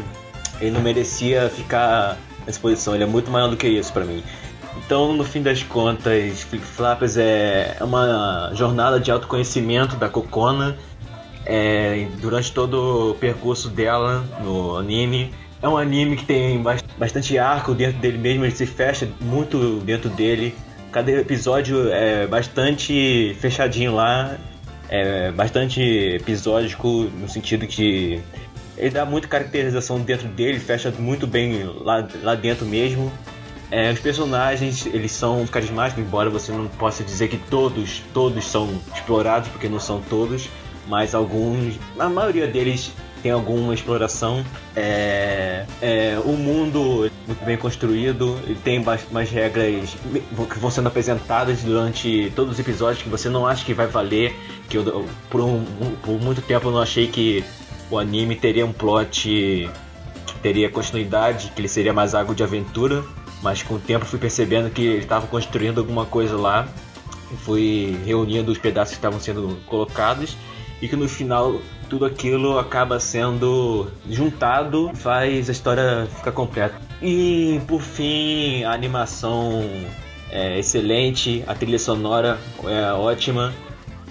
[0.61, 2.95] ele não merecia ficar nessa posição.
[2.95, 4.23] Ele é muito maior do que isso pra mim.
[4.79, 10.77] Então, no fim das contas, Flip Flappers é uma jornada de autoconhecimento da Kokona
[11.45, 15.33] é, durante todo o percurso dela no anime.
[15.61, 19.79] É um anime que tem bas- bastante arco dentro dele mesmo, ele se fecha muito
[19.81, 20.55] dentro dele.
[20.93, 24.37] Cada episódio é bastante fechadinho lá,
[24.91, 28.21] é bastante episódico no sentido que
[28.77, 33.11] ele dá muita caracterização dentro dele, fecha muito bem lá, lá dentro mesmo.
[33.71, 38.69] É, os personagens, eles são carismáticos, embora você não possa dizer que todos, todos são
[38.95, 40.47] explorados, porque não são todos,
[40.87, 44.45] mas alguns, a maioria deles tem alguma exploração.
[44.75, 49.97] É, é, o mundo muito bem construído, ele tem umas regras
[50.51, 54.35] que vão sendo apresentadas durante todos os episódios que você não acha que vai valer.
[54.69, 55.65] Que eu, por, um,
[56.03, 57.45] por muito tempo eu não achei que
[57.91, 59.29] o anime teria um plot
[60.27, 63.05] que teria continuidade, que ele seria mais algo de aventura.
[63.41, 66.69] Mas com o tempo fui percebendo que ele estava construindo alguma coisa lá.
[67.45, 70.37] Fui reunindo os pedaços que estavam sendo colocados
[70.83, 71.61] e que no final
[71.93, 76.75] tudo aquilo acaba sendo juntado, faz a história ficar completa.
[77.03, 79.63] E por fim, a animação
[80.31, 83.53] é excelente, a trilha sonora é ótima.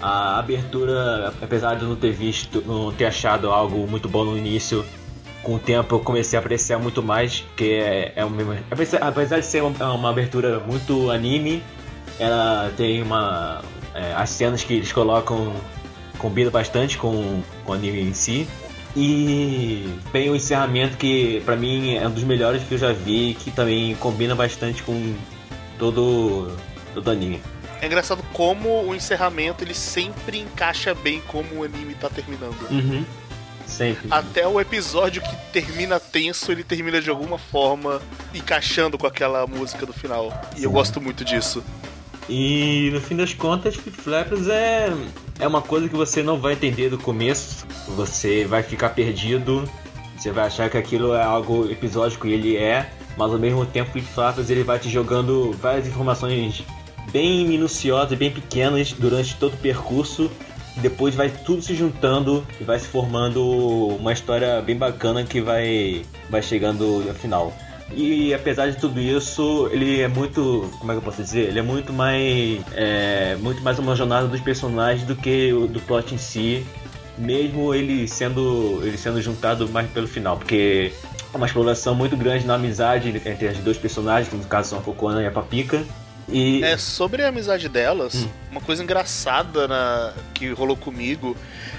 [0.00, 4.38] A abertura, apesar de eu não ter visto, não ter achado algo muito bom no
[4.38, 4.84] início,
[5.42, 8.58] com o tempo eu comecei a apreciar muito mais, que é, é uma,
[9.00, 11.60] apesar de ser uma, uma, abertura muito anime,
[12.16, 13.60] ela tem uma
[13.92, 15.52] é, as cenas que eles colocam
[16.22, 18.48] combina bastante com, com o anime em si.
[18.96, 23.36] E tem o encerramento que para mim é um dos melhores que eu já vi,
[23.38, 25.14] que também combina bastante com
[25.78, 26.54] todo
[26.94, 27.42] todo anime.
[27.80, 32.70] É engraçado como o encerramento ele sempre encaixa bem como o anime tá terminando.
[32.70, 33.04] Uhum.
[33.66, 34.08] Sempre.
[34.10, 38.00] Até o episódio que termina tenso, ele termina de alguma forma
[38.34, 40.30] encaixando com aquela música do final.
[40.56, 41.64] E eu gosto muito disso.
[42.28, 44.90] E no fim das contas, Flip Flappers é,
[45.38, 47.66] é uma coisa que você não vai entender do começo,
[47.96, 49.68] você vai ficar perdido,
[50.16, 53.90] você vai achar que aquilo é algo episódico e ele é, mas ao mesmo tempo
[53.90, 56.64] Flip Flappers ele vai te jogando várias informações
[57.10, 60.30] bem minuciosas, bem pequenas durante todo o percurso.
[60.76, 63.42] Depois vai tudo se juntando e vai se formando
[63.98, 67.52] uma história bem bacana que vai, vai chegando ao final.
[67.94, 70.70] E apesar de tudo isso, ele é muito.
[70.78, 71.48] Como é que eu posso dizer?
[71.48, 72.60] Ele é muito mais.
[72.72, 76.66] É, muito mais uma jornada dos personagens do que o do plot em si.
[77.18, 78.80] Mesmo ele sendo.
[78.82, 80.36] ele sendo juntado mais pelo final.
[80.36, 80.92] Porque
[81.32, 84.78] é uma exploração muito grande na amizade entre as dois personagens, que no caso são
[84.78, 85.84] a Kokona e a Papica.
[86.28, 86.62] E...
[86.62, 88.28] É, sobre a amizade delas, hum.
[88.50, 91.36] uma coisa engraçada na, que rolou comigo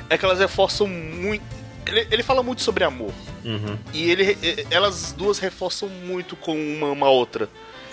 [0.09, 3.11] é que elas reforçam muito ele, ele fala muito sobre amor.
[3.43, 3.77] Uhum.
[3.93, 4.37] E ele,
[4.69, 7.49] elas duas reforçam muito com uma, uma outra.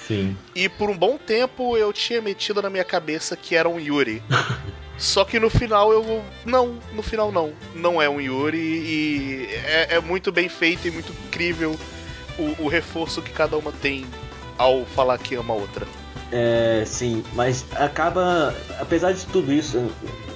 [0.06, 0.36] Sim.
[0.54, 4.22] E por um bom tempo eu tinha metido na minha cabeça que era um Yuri.
[4.98, 6.22] Só que no final eu.
[6.44, 7.52] Não, no final não.
[7.74, 11.78] Não é um Yuri e é, é muito bem feito e muito incrível
[12.38, 14.04] o, o, reforço que cada uma tem
[14.58, 15.86] ao falar que ama a outra.
[16.32, 18.54] É, sim, mas acaba.
[18.78, 19.90] Apesar de tudo isso,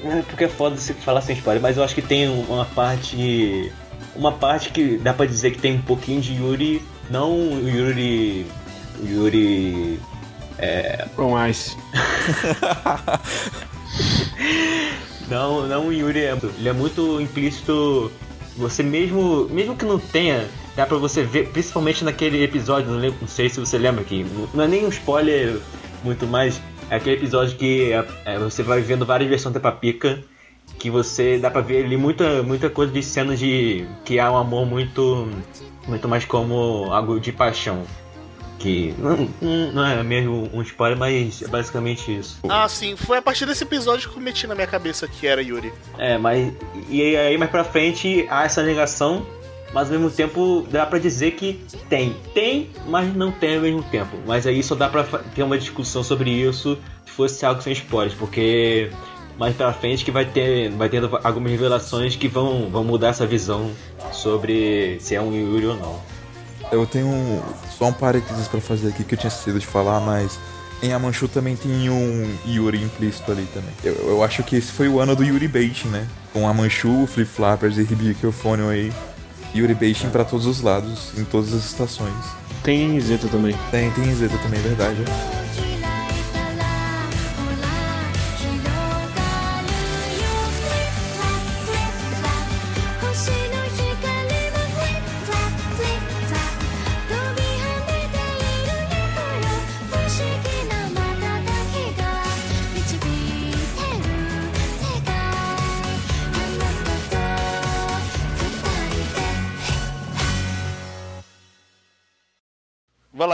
[0.05, 3.73] é porque é foda se falar sem spoiler, mas eu acho que tem uma parte.
[4.17, 6.83] Uma parte que dá pra dizer que tem um pouquinho de Yuri.
[7.11, 8.47] Não o Yuri.
[9.05, 10.01] Yuri.
[10.59, 11.07] É.
[11.17, 11.77] Com Ice.
[15.29, 16.37] não, não o Yuri é.
[16.59, 18.11] Ele é muito implícito.
[18.57, 19.49] Você mesmo.
[19.51, 20.49] Mesmo que não tenha.
[20.77, 24.27] Dá pra você ver, principalmente naquele episódio, não, lembro, não sei se você lembra aqui.
[24.53, 25.61] Não é nem um spoiler
[26.05, 30.23] muito mais é aquele episódio que é, é, você vai vendo várias versões da Papica,
[30.79, 33.87] que você dá pra ver ali muita, muita coisa de cenas de.
[34.05, 35.29] que há um amor muito.
[35.87, 37.85] muito mais como algo de paixão.
[38.59, 39.29] Que não,
[39.73, 42.39] não é mesmo um spoiler, mas é basicamente isso.
[42.49, 45.43] Ah, sim, foi a partir desse episódio que eu meti na minha cabeça que era
[45.43, 45.73] Yuri.
[45.99, 46.53] É, mas.
[46.89, 49.27] E aí mais pra frente há essa negação
[49.75, 51.61] mas ao mesmo tempo dá para dizer que
[51.91, 52.17] tem.
[52.33, 54.17] Tem, mas não tem ao mesmo tempo.
[54.25, 58.15] Mas aí só dá pra ter uma discussão sobre isso se fosse algo sem spoilers,
[58.15, 58.91] porque
[59.37, 63.27] mais pra frente que vai ter vai tendo algumas revelações que vão, vão mudar essa
[63.27, 63.73] visão
[64.13, 66.01] sobre se é um Yuri ou não.
[66.71, 67.43] Eu tenho
[67.77, 70.39] só um parênteses para fazer aqui que eu tinha esquecido de falar, mas
[70.83, 73.73] em Amanchu também tem um Yuri implícito ali também.
[73.83, 76.07] Eu, eu acho que esse foi o ano do Yuri Bait, né?
[76.33, 78.93] Com Amanchu, Flip Flappers e Hibikofone aí.
[79.55, 82.13] Yuri Beishin para todos os lados, em todas as estações.
[82.63, 83.55] Tem Zeta também.
[83.71, 84.99] Tem, tem Zeta também, verdade.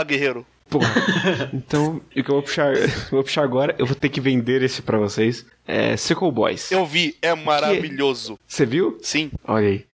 [0.10, 0.46] guerreiro.
[0.70, 0.88] Porra.
[1.54, 4.64] Então, o que eu vou puxar, eu vou puxar agora, eu vou ter que vender
[4.64, 5.46] esse para vocês.
[5.68, 6.72] É Sickle Boys.
[6.72, 8.40] Eu vi, é maravilhoso.
[8.48, 8.98] Você viu?
[9.02, 9.32] Sim.
[9.44, 9.86] Olha aí.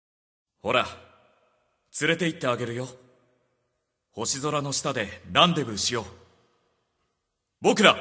[0.64, 0.86] Ora,
[2.00, 2.88] 連れて行ってあげるよ
[4.14, 6.06] 星空の下でランデブーしよう
[7.60, 7.98] 僕ら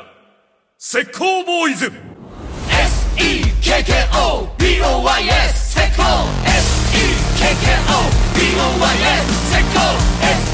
[0.78, 1.86] 石膏ボーイズ
[3.16, 3.34] S-E-K-K-O-B-O-Y-S
[5.74, 6.02] セコ
[6.46, 7.10] S-E-K-K-O-B-O-Y-S
[9.50, 9.80] セコ
[10.24, 10.53] S-E-K-K-O-B-O-Y-S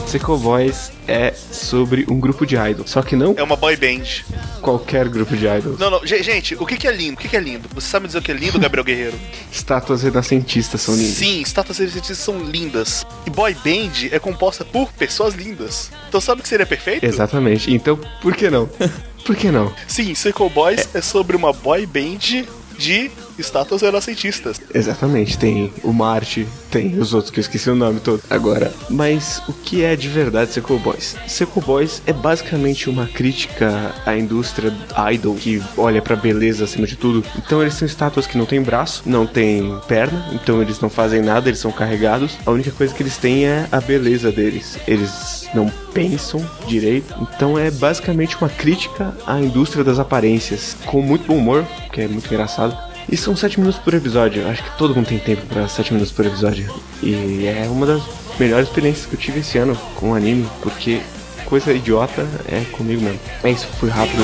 [0.11, 2.89] Seco Boys é sobre um grupo de idols.
[2.91, 4.03] Só que não É uma boy band.
[4.61, 5.79] qualquer grupo de idols.
[5.79, 7.13] Não, não, ge- gente, o que, é lindo?
[7.13, 7.69] O que, que é lindo?
[7.73, 9.17] Você sabe dizer o que é lindo, Gabriel Guerreiro?
[9.51, 11.13] Estátuas renascentistas são lindas.
[11.13, 13.05] Sim, estátuas renascentistas são lindas.
[13.25, 15.89] E boy band é composta por pessoas lindas.
[16.09, 17.05] Então sabe o que seria perfeito?
[17.05, 17.73] Exatamente.
[17.73, 18.69] Então, por que não?
[19.23, 19.71] Por que não?
[19.87, 20.99] Sim, Sequel Boys é.
[20.99, 22.43] sobre uma boy band
[22.81, 24.59] de estátuas renascentistas.
[24.73, 28.73] Exatamente, tem o Marte, tem os outros que eu esqueci o nome todo agora.
[28.89, 31.15] Mas o que é de verdade Seco Boys?
[31.27, 34.73] Seco Boys é basicamente uma crítica à indústria
[35.13, 37.23] idol que olha pra beleza acima de tudo.
[37.37, 41.21] Então eles são estátuas que não tem braço, não tem perna, então eles não fazem
[41.21, 42.37] nada, eles são carregados.
[42.45, 44.77] A única coisa que eles têm é a beleza deles.
[44.87, 47.13] Eles não pensam direito.
[47.21, 52.07] Então é basicamente uma crítica à indústria das aparências, com muito bom humor, que é
[52.07, 52.70] muito engraçado.
[53.09, 54.47] E são 7 minutos por episódio.
[54.47, 56.73] Acho que todo mundo tem tempo pra 7 minutos por episódio.
[57.01, 58.01] E é uma das
[58.39, 61.01] melhores experiências que eu tive esse ano com o anime, porque
[61.45, 63.19] coisa idiota é comigo mesmo.
[63.43, 64.23] É isso, fui rápido.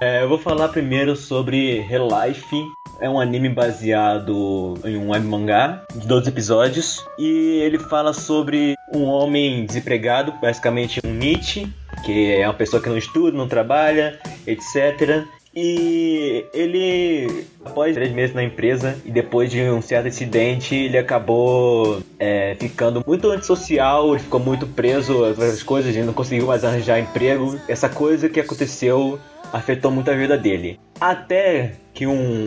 [0.00, 2.72] É, eu vou falar primeiro sobre Real Life.
[3.00, 7.04] É um anime baseado em um web mangá de 12 episódios.
[7.18, 11.66] E ele fala sobre um homem desempregado, basicamente um Nietzsche,
[12.04, 15.24] que é uma pessoa que não estuda, não trabalha, etc.
[15.52, 22.00] E ele, após três meses na empresa e depois de um certo acidente, ele acabou
[22.20, 27.00] é, ficando muito antissocial, ele ficou muito preso várias coisas, ele não conseguiu mais arranjar
[27.00, 27.58] emprego.
[27.66, 29.18] Essa coisa que aconteceu
[29.52, 30.78] afetou muito a vida dele.
[31.00, 32.46] Até que um,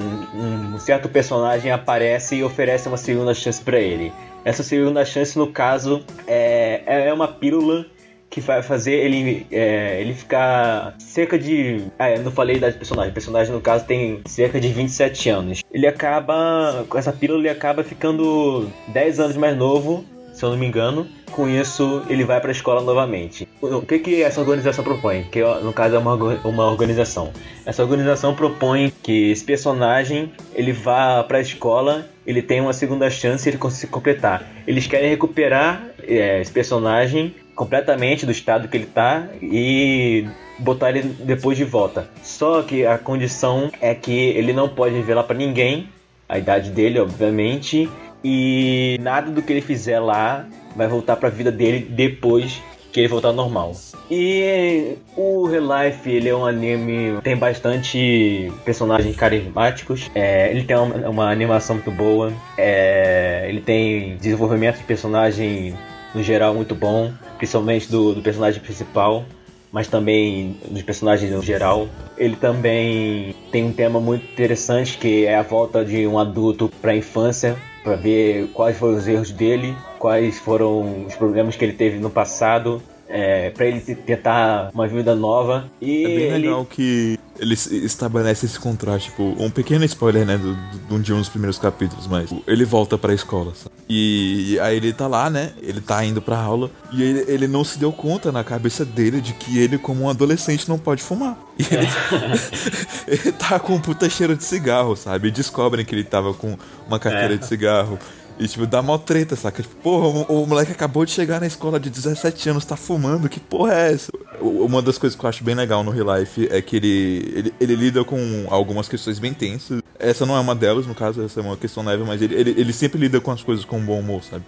[0.74, 4.12] um certo personagem aparece e oferece uma segunda chance para ele.
[4.44, 7.86] Essa segunda chance, no caso, é, é uma pílula
[8.30, 11.84] que vai fazer ele, é, ele ficar cerca de.
[12.00, 13.12] Ah, eu não falei da personagem.
[13.12, 15.64] O personagem, no caso, tem cerca de 27 anos.
[15.72, 16.86] Ele acaba.
[16.88, 21.08] Com essa pílula, ele acaba ficando 10 anos mais novo, se eu não me engano.
[21.32, 23.48] Com isso, ele vai para a escola novamente.
[23.62, 25.24] O que, que essa organização propõe?
[25.32, 27.32] Que no caso é uma, uma organização.
[27.66, 33.10] Essa organização propõe que esse personagem ele vá para a escola, ele tem uma segunda
[33.10, 34.46] chance ele consiga completar.
[34.68, 40.28] Eles querem recuperar é, esse personagem completamente do estado que ele tá e
[40.60, 42.10] botar ele depois de volta.
[42.24, 45.88] Só que a condição é que ele não pode revelar para ninguém
[46.28, 47.90] a idade dele, obviamente,
[48.24, 50.46] e nada do que ele fizer lá
[50.76, 52.62] vai voltar para a vida dele depois
[52.92, 53.74] que ele voltar ao normal.
[54.10, 60.12] E o Real Life, ele é um anime tem bastante personagens carismáticos.
[60.14, 62.34] É, ele tem uma, uma, animação muito boa.
[62.58, 65.74] É, ele tem desenvolvimento de personagem
[66.14, 69.24] no geral muito bom, principalmente do, do personagem principal,
[69.72, 71.88] mas também dos personagens no geral.
[72.18, 76.92] Ele também tem um tema muito interessante que é a volta de um adulto para
[76.92, 81.74] a infância, para ver quais foram os erros dele, quais foram os problemas que ele
[81.74, 82.82] teve no passado,
[83.12, 85.66] é, para ele tentar uma vida nova.
[85.82, 86.48] E É bem ele...
[86.48, 90.54] legal que eles estabelecem esse contraste, tipo, um pequeno spoiler, né, do,
[90.88, 93.72] do, de um dos primeiros capítulos, mas ele volta pra escola, sabe?
[93.90, 97.48] E, e aí ele tá lá, né, ele tá indo pra aula, e ele, ele
[97.48, 101.02] não se deu conta na cabeça dele de que ele, como um adolescente, não pode
[101.02, 101.38] fumar.
[101.62, 101.88] E ele,
[103.08, 105.28] ele tá com um puta cheiro de cigarro, sabe?
[105.28, 106.58] E descobrem que ele tava com
[106.88, 107.38] uma carteira É.
[107.38, 108.00] de cigarro.
[108.40, 109.62] E, tipo, dá mó treta, saca?
[109.62, 113.30] Tipo, porra, o, o moleque acabou de chegar na escola de 17 anos, tá fumando,
[113.30, 114.12] que porra é essa?
[114.40, 117.54] Uma das coisas que eu acho bem legal no Real Life é que ele, ele,
[117.60, 119.82] ele lida com algumas questões bem tensas.
[120.00, 122.56] Essa não é uma delas, no caso, essa é uma questão leve, mas ele, ele,
[122.58, 124.44] ele sempre lida com as coisas com bom humor, sabe?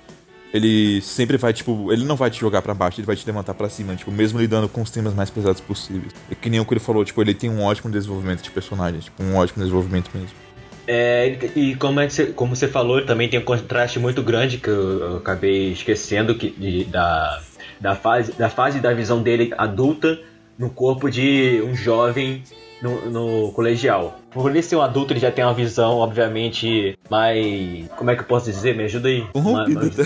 [0.53, 3.55] Ele sempre vai, tipo, ele não vai te jogar pra baixo, ele vai te levantar
[3.55, 6.13] pra cima, tipo, mesmo lidando com os temas mais pesados possíveis.
[6.29, 8.99] É que nem o que ele falou, tipo, ele tem um ótimo desenvolvimento de personagem,
[8.99, 10.42] tipo, um ótimo desenvolvimento mesmo.
[10.87, 14.57] É, e como, é que você, como você falou, também tem um contraste muito grande
[14.57, 17.39] que eu, eu acabei esquecendo que, de- da,
[17.79, 20.19] da, fase, da fase da visão dele adulta
[20.57, 22.43] no corpo de um jovem
[22.81, 24.19] no, no colegial.
[24.31, 27.87] Por ele ser um adulto, ele já tem uma visão, obviamente, mais.
[27.97, 28.75] Como é que eu posso dizer?
[28.75, 29.23] Me ajuda aí.
[29.33, 29.97] Mais-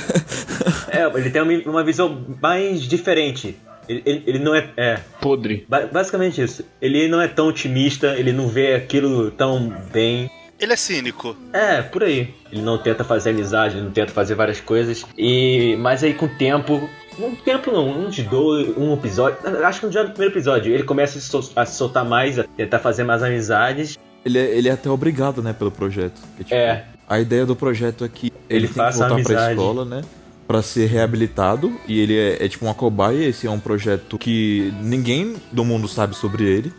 [0.89, 3.57] é, ele tem uma, uma visão mais diferente
[3.89, 4.69] Ele, ele, ele não é.
[4.77, 4.99] É.
[5.19, 5.65] Podre.
[5.67, 6.63] ba- Basicamente isso.
[6.81, 10.29] Ele não é tão otimista, ele não vê aquilo tão bem.
[10.59, 11.35] Ele é cínico.
[11.53, 12.33] É, por aí.
[12.51, 15.05] Ele não tenta fazer amizade, ele não tenta fazer várias coisas.
[15.17, 15.75] E.
[15.79, 16.89] Mas aí com o tempo.
[17.19, 19.37] Um tempo não, uns dois, um episódio.
[19.65, 22.37] Acho que já no primeiro episódio, ele começa a se, sol- a se soltar mais,
[22.37, 23.97] a tentar fazer mais amizades.
[24.23, 26.19] Ele é, ele é até obrigado, né, pelo projeto.
[26.29, 26.85] Porque, tipo, É.
[27.09, 29.51] A ideia do projeto é que ele, Ele tem faça que voltar pra amizade.
[29.59, 30.01] escola, né?
[30.47, 31.73] Pra ser reabilitado.
[31.87, 33.25] E ele é, é tipo uma cobaia.
[33.25, 36.71] Esse é um projeto que ninguém do mundo sabe sobre ele.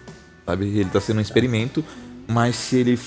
[0.46, 0.66] Sabe?
[0.66, 1.84] Ele tá sendo um experimento.
[2.28, 2.98] Mas se ele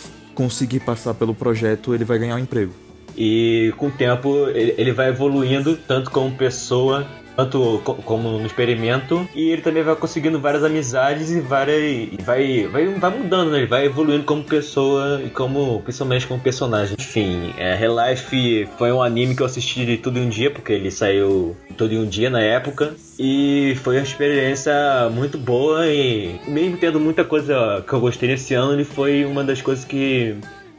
[0.41, 2.73] conseguir passar pelo projeto, ele vai ganhar um emprego.
[3.15, 7.05] E com o tempo ele, vai evoluindo, tanto como pessoa,
[7.45, 9.27] tanto co- como no experimento.
[9.35, 12.09] E ele também vai conseguindo várias amizades e várias.
[12.23, 13.59] vai, vai, vai mudando, né?
[13.59, 15.81] Ele vai evoluindo como pessoa e como.
[15.81, 16.95] principalmente como personagem.
[16.99, 20.51] Enfim, é, Real Life foi um anime que eu assisti de tudo em um dia,
[20.51, 22.93] porque ele saiu todo em um dia na época.
[23.19, 24.73] E foi uma experiência
[25.11, 29.43] muito boa e mesmo tendo muita coisa que eu gostei nesse ano, ele foi uma
[29.43, 30.35] das coisas que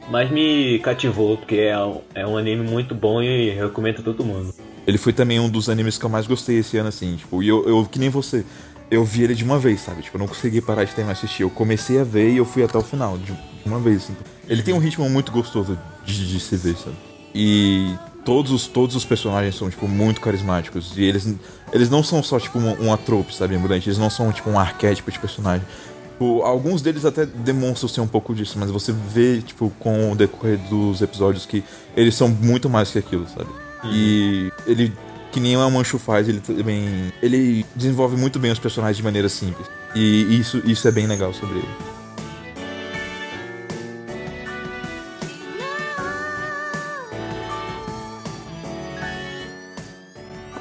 [0.09, 1.73] mais me cativou, porque é
[2.15, 4.53] é um anime muito bom e recomendo a todo mundo.
[4.85, 7.15] Ele foi também um dos animes que eu mais gostei esse ano, assim.
[7.15, 8.45] Tipo, e eu, eu que nem você.
[8.91, 10.01] Eu vi ele de uma vez, sabe?
[10.01, 11.43] Tipo, eu não consegui parar de terminar de assistir.
[11.43, 13.33] Eu comecei a ver e eu fui até o final, de
[13.65, 14.15] uma vez, assim.
[14.47, 16.95] Ele tem um ritmo muito gostoso de, de se ver, sabe?
[17.33, 20.97] E todos os, todos os personagens são, tipo, muito carismáticos.
[20.97, 21.33] E eles,
[21.71, 23.89] eles não são só, tipo, uma, uma trope, sabe, mudante?
[23.89, 25.65] Eles não são, tipo, um arquétipo de personagem.
[26.11, 30.15] Tipo, alguns deles até demonstram ser um pouco disso, mas você vê, tipo, com o
[30.15, 31.63] decorrer dos episódios que
[31.97, 33.49] eles são muito mais que aquilo, sabe?
[33.85, 34.93] E ele,
[35.31, 37.11] que nem o Manchu faz, ele também.
[37.21, 39.67] Ele desenvolve muito bem os personagens de maneira simples.
[39.95, 41.69] E isso, isso é bem legal sobre ele.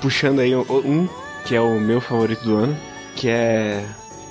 [0.00, 1.08] Puxando aí um,
[1.44, 2.76] que é o meu favorito do ano,
[3.14, 3.84] que é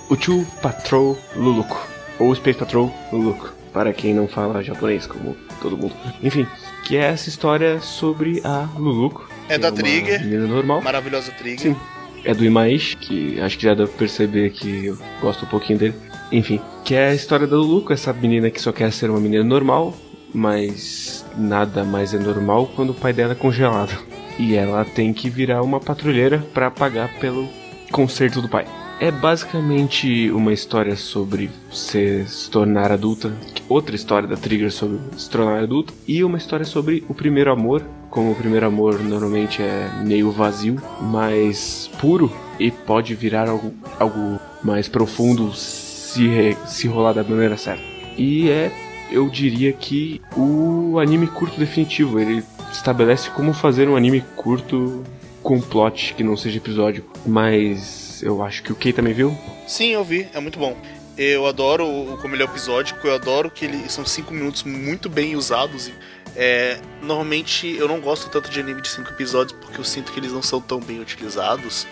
[0.09, 1.87] o Two Patrol Luluko,
[2.19, 5.95] ou Space Patrol Luluko, para quem não fala japonês, como todo mundo.
[6.21, 6.45] Enfim,
[6.83, 9.30] que é essa história sobre a Luluko.
[9.51, 10.21] É da Trigger.
[10.21, 10.81] menina normal.
[10.81, 11.59] Maravilhosa Trigger.
[11.59, 11.75] Sim.
[12.23, 15.79] É do Imaishi, que acho que já deu pra perceber que eu gosto um pouquinho
[15.79, 15.95] dele.
[16.31, 19.43] Enfim, que é a história da Luluco, essa menina que só quer ser uma menina
[19.43, 19.93] normal,
[20.33, 23.97] mas nada mais é normal quando o pai dela é congelado.
[24.39, 27.49] E ela tem que virar uma patrulheira pra pagar pelo
[27.91, 28.65] conserto do pai.
[29.01, 33.35] É basicamente uma história sobre se tornar adulta,
[33.67, 37.83] outra história da Trigger sobre se tornar adulto, e uma história sobre o primeiro amor,
[38.11, 44.39] como o primeiro amor normalmente é meio vazio, mais puro e pode virar algo, algo
[44.63, 47.81] mais profundo se, se rolar da maneira certa.
[48.15, 48.71] E é,
[49.11, 55.01] eu diria que o anime curto definitivo, ele estabelece como fazer um anime curto
[55.41, 59.37] com plot que não seja episódico, mas eu acho que o Kei também viu.
[59.67, 60.77] Sim, eu vi, é muito bom.
[61.17, 65.35] Eu adoro como ele é episódico, eu adoro que ele são cinco minutos muito bem
[65.35, 65.91] usados.
[66.35, 70.19] É, normalmente eu não gosto tanto de anime de cinco episódios porque eu sinto que
[70.19, 71.85] eles não são tão bem utilizados.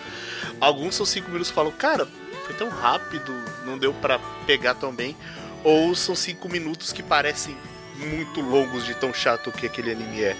[0.60, 2.08] Alguns são cinco minutos e falam, cara,
[2.44, 3.32] foi tão rápido,
[3.64, 5.16] não deu pra pegar tão bem.
[5.62, 7.54] Ou são cinco minutos que parecem
[7.96, 10.36] muito longos de tão chato que aquele anime é.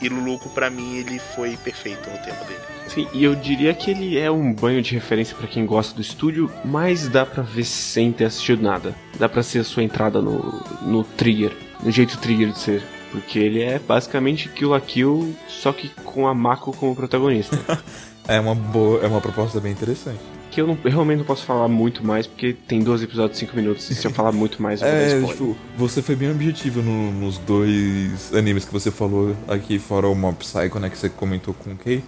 [0.00, 2.60] E Luluco, pra mim, ele foi perfeito no tempo dele.
[2.88, 6.00] Sim, e eu diria que ele é um banho de referência pra quem gosta do
[6.00, 8.94] estúdio, mas dá pra ver sem ter assistido nada.
[9.18, 12.82] Dá pra ser a sua entrada no, no trigger, no jeito trigger de ser.
[13.10, 17.58] Porque ele é basicamente Kill la Kill, só que com a Mako como protagonista.
[18.28, 20.18] É uma boa, é uma proposta bem interessante.
[20.56, 23.46] Que eu, não, eu realmente não posso falar muito mais, porque tem 12 episódios de
[23.46, 25.30] 5 minutos, e se eu falar muito mais, eu vou dar É, spoiler.
[25.36, 30.14] tipo, você foi bem objetivo no- nos dois animes que você falou aqui, fora o
[30.14, 32.02] Mob Psycho, né, que você comentou com o Kay.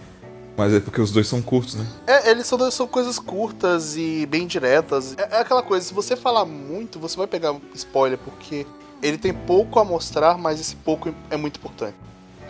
[0.57, 1.86] Mas é porque os dois são curtos, né?
[2.07, 5.14] É, eles são, são coisas curtas e bem diretas.
[5.16, 8.66] É, é aquela coisa, se você falar muito, você vai pegar spoiler, porque
[9.00, 11.95] ele tem pouco a mostrar, mas esse pouco é muito importante.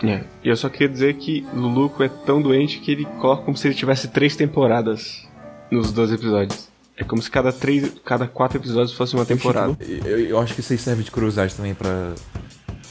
[0.03, 3.57] É, e eu só queria dizer que Luluco é tão doente que ele coloca como
[3.57, 5.27] se ele tivesse três temporadas
[5.71, 6.69] nos 12 episódios.
[6.97, 9.77] É como se cada, três, cada quatro episódios fosse uma temporada.
[9.81, 12.13] Eu, eu acho que isso aí serve de curiosidade também pra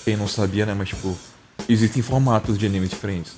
[0.06, 0.74] quem não sabia, né?
[0.74, 1.18] Mas, tipo,
[1.68, 3.36] existem formatos de animes diferentes.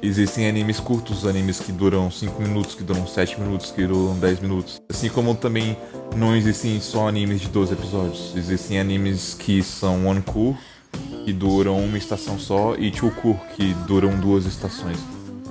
[0.00, 4.40] Existem animes curtos, animes que duram 5 minutos, que duram 7 minutos, que duram 10
[4.40, 4.80] minutos.
[4.88, 5.76] Assim como também
[6.16, 8.32] não existem só animes de 12 episódios.
[8.34, 10.56] Existem animes que são one cour,
[11.24, 14.98] que duram uma estação só, e two cour, que duram duas estações.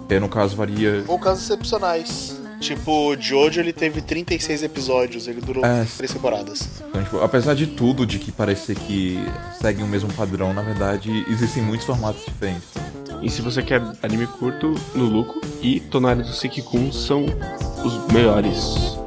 [0.10, 2.47] É, no caso, varia Ou casos excepcionais.
[2.60, 5.86] Tipo, Jojo ele teve 36 episódios, ele durou É.
[5.98, 6.68] três temporadas.
[6.90, 9.20] Então, tipo, apesar de tudo, de que parecer que
[9.62, 12.68] seguem o mesmo padrão, na verdade, existem muitos formatos diferentes.
[13.22, 17.26] E se você quer anime curto, Luluco e Tonari do Sekikun são
[17.84, 18.98] os melhores.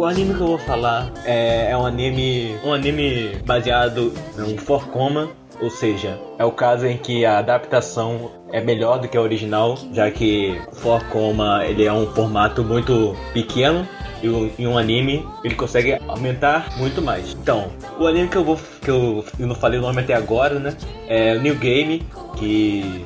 [0.00, 2.56] O anime que eu vou falar é, é um anime.
[2.64, 5.28] um anime baseado em For Coma,
[5.60, 9.78] ou seja, é o caso em que a adaptação é melhor do que a original,
[9.92, 13.86] já que o For Coma ele é um formato muito pequeno.
[14.22, 17.34] E um anime ele consegue aumentar muito mais.
[17.34, 18.58] Então, o anime que eu vou.
[18.80, 20.74] que eu, eu não falei o nome até agora, né?
[21.08, 22.06] É o New Game,
[22.38, 23.04] que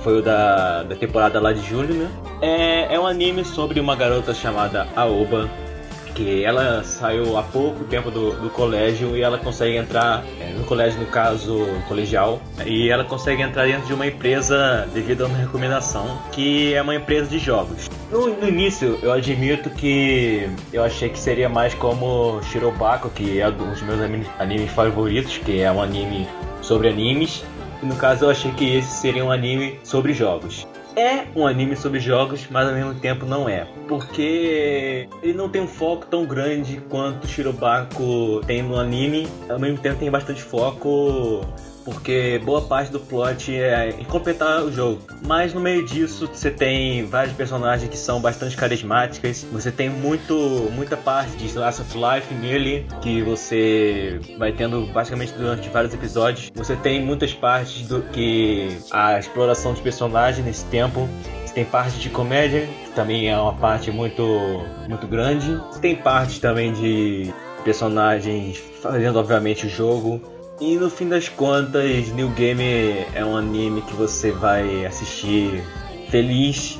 [0.00, 2.10] foi o da, da temporada lá de julho, né?
[2.40, 5.48] É, é um anime sobre uma garota chamada Aoba,
[6.14, 10.64] que ela saiu há pouco tempo do, do colégio e ela consegue entrar é, no
[10.64, 15.38] colégio, no caso colegial, e ela consegue entrar dentro de uma empresa devido a uma
[15.38, 17.90] recomendação, que é uma empresa de jogos.
[18.10, 23.48] No, no início, eu admito que eu achei que seria mais como Shirobako, que é
[23.48, 26.28] um dos meus anime- animes favoritos, que é um anime
[26.60, 27.42] sobre animes.
[27.82, 30.66] No caso, eu achei que esse seria um anime sobre jogos.
[30.94, 33.66] É um anime sobre jogos, mas ao mesmo tempo não é.
[33.88, 39.26] Porque ele não tem um foco tão grande quanto Shirobako tem no anime.
[39.48, 41.40] Ao mesmo tempo tem bastante foco
[41.84, 45.02] porque boa parte do plot é completar o jogo.
[45.26, 49.46] Mas no meio disso você tem vários personagens que são bastante carismáticas.
[49.52, 50.34] Você tem muito,
[50.72, 56.50] muita parte de Slice of Life nele que você vai tendo basicamente durante vários episódios.
[56.54, 61.08] Você tem muitas partes do que a exploração dos personagens nesse tempo.
[61.44, 64.22] Você tem parte de comédia, que também é uma parte muito,
[64.88, 65.54] muito grande.
[65.70, 67.32] Você tem parte também de
[67.62, 70.20] personagens fazendo obviamente o jogo.
[70.64, 72.62] E no fim das contas, New Game
[73.16, 75.60] é um anime que você vai assistir
[76.08, 76.78] feliz,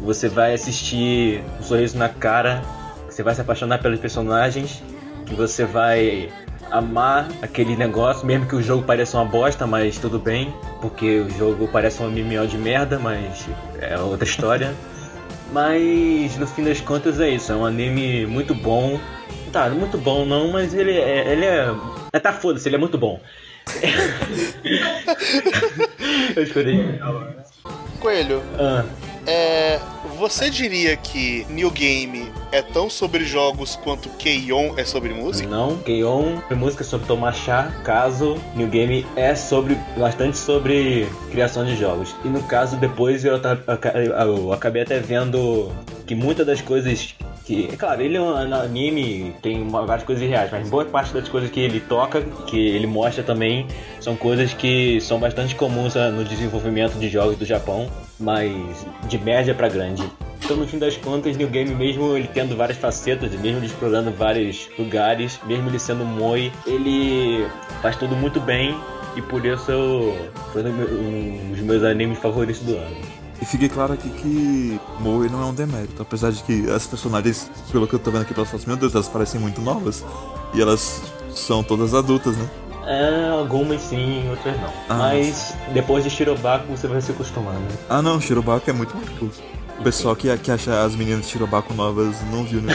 [0.00, 2.62] você vai assistir um sorriso na cara,
[3.10, 4.80] você vai se apaixonar pelos personagens,
[5.26, 6.32] que você vai
[6.70, 11.30] amar aquele negócio, mesmo que o jogo pareça uma bosta, mas tudo bem, porque o
[11.30, 13.48] jogo parece um MMO de merda, mas
[13.80, 14.72] é outra história.
[15.52, 18.98] Mas no fim das contas é isso, é um anime muito bom.
[19.52, 21.30] Tá, muito bom não, mas ele é.
[21.30, 21.72] Ele é.
[22.14, 23.20] É tá foda-se, ele é muito bom.
[26.36, 26.78] Eu escolhi.
[28.00, 28.84] Coelho, Ah,
[29.26, 29.80] é,
[30.18, 35.48] você diria que New Game é tão sobre jogos quanto Keion é sobre música?
[35.48, 41.64] não, Keion é música sobre tomar chá, caso New Game é sobre bastante sobre criação
[41.64, 42.14] de jogos.
[42.24, 43.40] E no caso depois eu,
[44.26, 45.72] eu acabei até vendo
[46.06, 47.14] que muitas das coisas
[47.44, 51.12] que, é claro, ele é um anime, tem uma- várias coisas reais, mas boa parte
[51.12, 53.66] das coisas que ele toca, que ele mostra também,
[54.00, 57.88] são coisas que são bastante comuns ah, no desenvolvimento de jogos do Japão,
[58.18, 58.50] mas
[59.08, 60.02] de média pra grande.
[60.42, 64.10] Então, no fim das contas, New Game, mesmo ele tendo várias facetas, mesmo ele explorando
[64.10, 67.46] vários lugares, mesmo ele sendo Moi, ele
[67.80, 68.74] faz tudo muito bem
[69.16, 70.12] e por isso
[70.52, 72.96] foi um dos meus animes favoritos do ano.
[73.40, 77.50] E fique claro aqui que Moe não é um demérito, apesar de que as personagens,
[77.70, 80.04] pelo que eu tô vendo aqui pelas fotos, meu Deus, elas parecem muito novas.
[80.54, 81.02] E elas
[81.34, 82.48] são todas adultas, né?
[82.86, 84.72] É, algumas sim, outras não.
[84.88, 84.94] Ah.
[84.98, 87.66] Mas depois de Shirobako você vai se acostumando.
[87.88, 89.30] Ah não, Shirobako é muito mais cool.
[89.78, 92.74] O pessoal que, que acha as meninas de Shirobako novas não viu, né?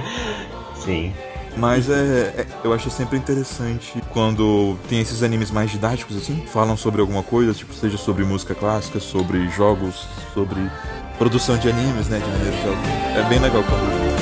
[0.76, 1.12] Sim.
[1.56, 1.92] Mas é,
[2.38, 7.22] é- eu acho sempre interessante quando tem esses animes mais didáticos, assim, falam sobre alguma
[7.22, 10.58] coisa, tipo, seja sobre música clássica, sobre jogos, sobre
[11.18, 12.76] produção de animes, né, de maneira geral.
[13.16, 14.21] É bem legal quando.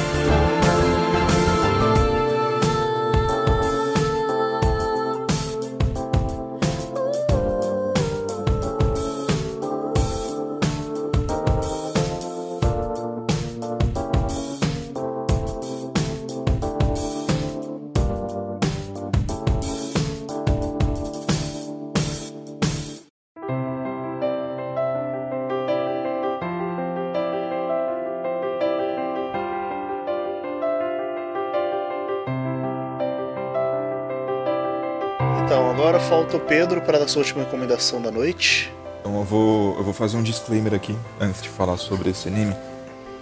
[36.50, 38.74] Pedro para dar sua última recomendação da noite.
[39.00, 42.56] Então eu vou, eu vou fazer um disclaimer aqui antes de falar sobre esse anime,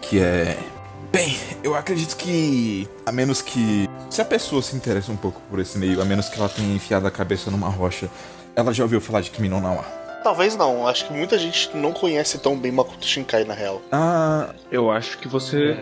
[0.00, 0.56] que é
[1.12, 5.60] bem, eu acredito que a menos que se a pessoa se interessa um pouco por
[5.60, 8.08] esse meio, a menos que ela tenha enfiado a cabeça numa rocha,
[8.56, 9.84] ela já ouviu falar de Kimi no Nawa.
[10.24, 13.82] Talvez não, acho que muita gente não conhece tão bem Makoto Shinkai na real.
[13.92, 15.76] Ah, Eu acho que você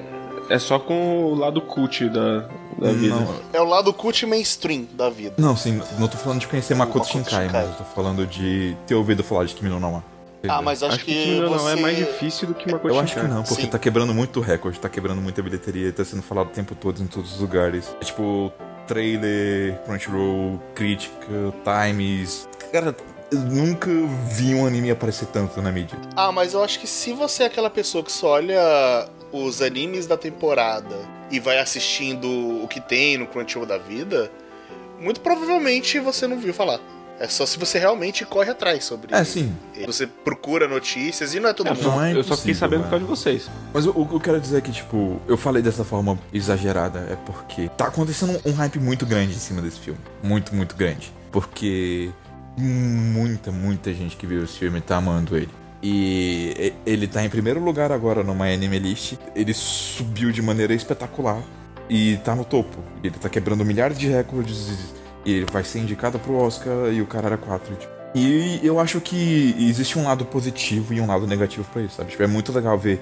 [0.48, 2.48] é só com o lado cult da,
[2.78, 3.14] da vida.
[3.14, 5.34] não, É o lado cult mainstream da vida.
[5.38, 7.62] não, sim, não tô falando de conhecer Makoto, Makoto Shinkai, Shinkai.
[7.62, 10.02] mas eu tô falando de ter ouvido falar de Kimi no Nawa.
[10.48, 11.40] Ah, mas acho, Acho que você...
[11.56, 13.68] Nawa é mais difícil do que Makoto Eu acho que não, porque Sim.
[13.68, 17.06] tá quebrando muito recorde, tá quebrando muita bilheteria, tá sendo falado o tempo todo em
[17.06, 17.92] todos os lugares.
[18.00, 18.52] É tipo,
[18.86, 21.26] trailer, Crunchyroll, crítica,
[21.64, 22.48] Times.
[22.72, 22.94] Cara,
[23.32, 23.90] eu nunca
[24.30, 25.98] vi um anime aparecer tanto na mídia.
[26.14, 29.08] Ah, mas eu acho que se você é aquela pessoa que só olha
[29.44, 30.96] os animes da temporada
[31.30, 32.28] e vai assistindo
[32.62, 34.30] o que tem no Crunchyroll da vida,
[35.00, 36.80] muito provavelmente você não viu falar.
[37.18, 39.54] É só se você realmente corre atrás sobre É, sim.
[39.86, 41.88] Você procura notícias e não é todo Eu mundo.
[41.88, 43.50] Não é eu só fiquei sabendo por causa de vocês.
[43.72, 47.16] Mas o, que eu quero dizer é que, tipo, eu falei dessa forma exagerada é
[47.24, 49.98] porque tá acontecendo um, um hype muito grande em cima desse filme.
[50.22, 51.10] Muito, muito grande.
[51.32, 52.10] Porque
[52.58, 55.50] muita, muita gente que viu esse filme tá amando ele.
[55.82, 59.14] E ele tá em primeiro lugar agora numa anime list.
[59.34, 61.42] Ele subiu de maneira espetacular
[61.88, 62.78] e tá no topo.
[63.02, 64.94] Ele tá quebrando milhares de recordes
[65.24, 67.76] e ele vai ser indicado pro Oscar e o cara era 4.
[68.14, 72.10] E eu acho que existe um lado positivo e um lado negativo pra isso, sabe?
[72.10, 73.00] Tipo, é muito legal ver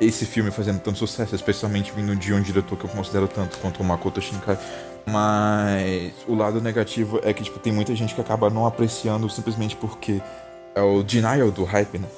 [0.00, 3.80] esse filme fazendo tanto sucesso, especialmente vindo de um diretor que eu considero tanto quanto
[3.80, 4.58] o Makoto Shinkai.
[5.06, 9.76] Mas o lado negativo é que tipo, tem muita gente que acaba não apreciando simplesmente
[9.76, 10.20] porque
[10.74, 12.08] é o denial do hype, né?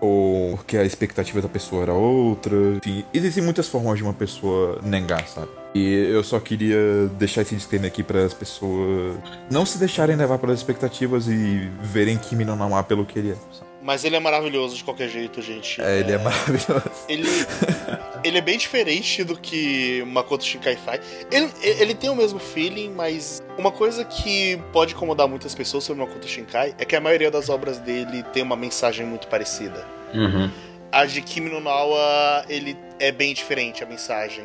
[0.00, 2.54] Ou porque a expectativa da pessoa era outra.
[2.76, 5.48] Enfim, existem muitas formas de uma pessoa negar, sabe?
[5.74, 9.16] E eu só queria deixar esse disclaimer aqui para as pessoas
[9.50, 13.36] não se deixarem levar pelas expectativas e verem Kimi no Nawa pelo que ele é.
[13.52, 13.65] sabe?
[13.86, 15.80] Mas ele é maravilhoso de qualquer jeito, gente.
[15.80, 16.90] É, ele é maravilhoso.
[17.08, 17.28] Ele,
[18.24, 21.00] ele é bem diferente do que Makoto Shinkai faz.
[21.30, 26.04] Ele, ele tem o mesmo feeling, mas uma coisa que pode incomodar muitas pessoas sobre
[26.04, 29.86] Makoto Shinkai é que a maioria das obras dele tem uma mensagem muito parecida.
[30.12, 30.50] Uhum.
[30.90, 34.44] A de Kimi no Nawa, ele é bem diferente a mensagem.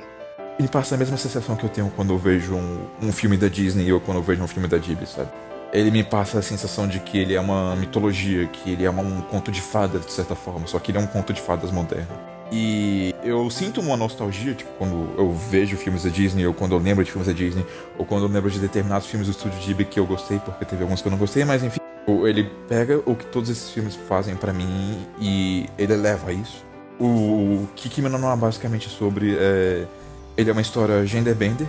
[0.60, 3.48] Ele passa a mesma sensação que eu tenho quando eu vejo um, um filme da
[3.48, 5.32] Disney ou quando eu vejo um filme da Ghibli, sabe?
[5.74, 9.22] Ele me passa a sensação de que ele é uma mitologia, que ele é um
[9.22, 12.08] conto de fadas, de certa forma, só que ele é um conto de fadas moderno.
[12.52, 16.80] E eu sinto uma nostalgia, tipo, quando eu vejo filmes da Disney, ou quando eu
[16.80, 17.66] lembro de filmes da Disney,
[17.98, 20.84] ou quando eu lembro de determinados filmes do estúdio Ghibli que eu gostei, porque teve
[20.84, 21.80] alguns que eu não gostei, mas enfim.
[22.06, 26.66] o- Ele pega o que todos esses filmes fazem pra mim e ele eleva isso.
[27.00, 29.38] O Kiki no é basicamente sobre.
[29.40, 29.86] é,
[30.36, 31.68] ele é uma história genderbender.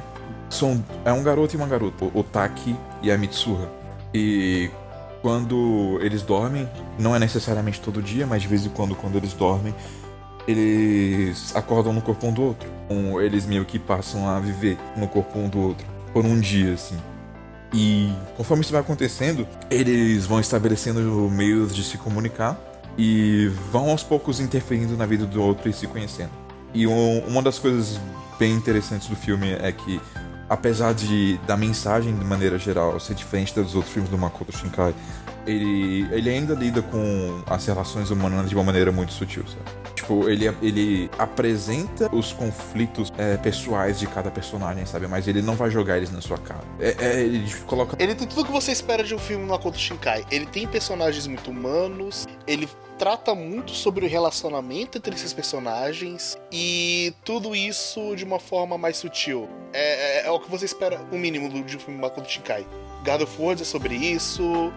[0.51, 3.82] São, é um garoto e uma garota, o Taki e a Mitsuha.
[4.15, 4.71] E
[5.21, 6.69] quando eles dormem,
[6.99, 9.75] não é necessariamente todo dia, mas de vez em quando, quando eles dormem,
[10.47, 12.69] eles acordam no corpo um do outro.
[12.91, 16.75] Um, eles meio que passam a viver no corpo um do outro por um dia,
[16.75, 16.97] assim.
[17.73, 22.59] E conforme isso vai acontecendo, eles vão estabelecendo meios de se comunicar
[22.99, 26.31] e vão aos poucos interferindo na vida do outro e se conhecendo.
[26.75, 27.99] E um- uma das coisas
[28.39, 30.01] bem interessantes do filme é que,
[30.53, 34.95] apesar de da mensagem de maneira geral ser diferente dos outros filmes do Makoto Shinkai,
[35.47, 39.82] ele, ele ainda lida com as relações humanas de uma maneira muito sutil, sabe?
[39.95, 45.07] Tipo, ele, ele apresenta os conflitos é, pessoais de cada personagem, sabe?
[45.07, 46.65] Mas ele não vai jogar eles na sua cara.
[46.81, 49.79] É, é, ele coloca Ele tem tudo que você espera de um filme no Makoto
[49.79, 50.25] Shinkai.
[50.31, 57.13] Ele tem personagens muito humanos, ele trata muito sobre o relacionamento entre esses personagens e
[57.25, 59.49] tudo isso de uma forma mais sutil.
[59.73, 62.67] É, é- é o que você espera, o mínimo de um filme Makoto Shinkai.
[63.05, 64.73] God of é sobre isso,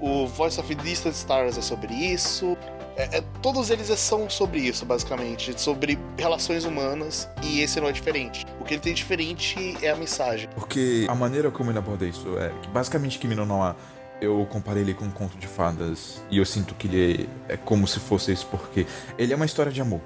[0.00, 2.56] o Voice of Distant Stars é sobre isso.
[3.00, 7.92] É- é- todos eles são sobre isso, basicamente, sobre relações humanas, e esse não é
[7.92, 8.46] diferente.
[8.60, 10.48] O que ele tem diferente é a mensagem.
[10.54, 13.74] Porque a maneira como ele aborda isso é que basicamente Kimi no Nawa
[14.20, 17.56] eu comparei ele com um conto de fadas e eu sinto que ele é, é
[17.56, 18.86] como se fosse isso porque
[19.16, 20.00] ele é uma história de amor.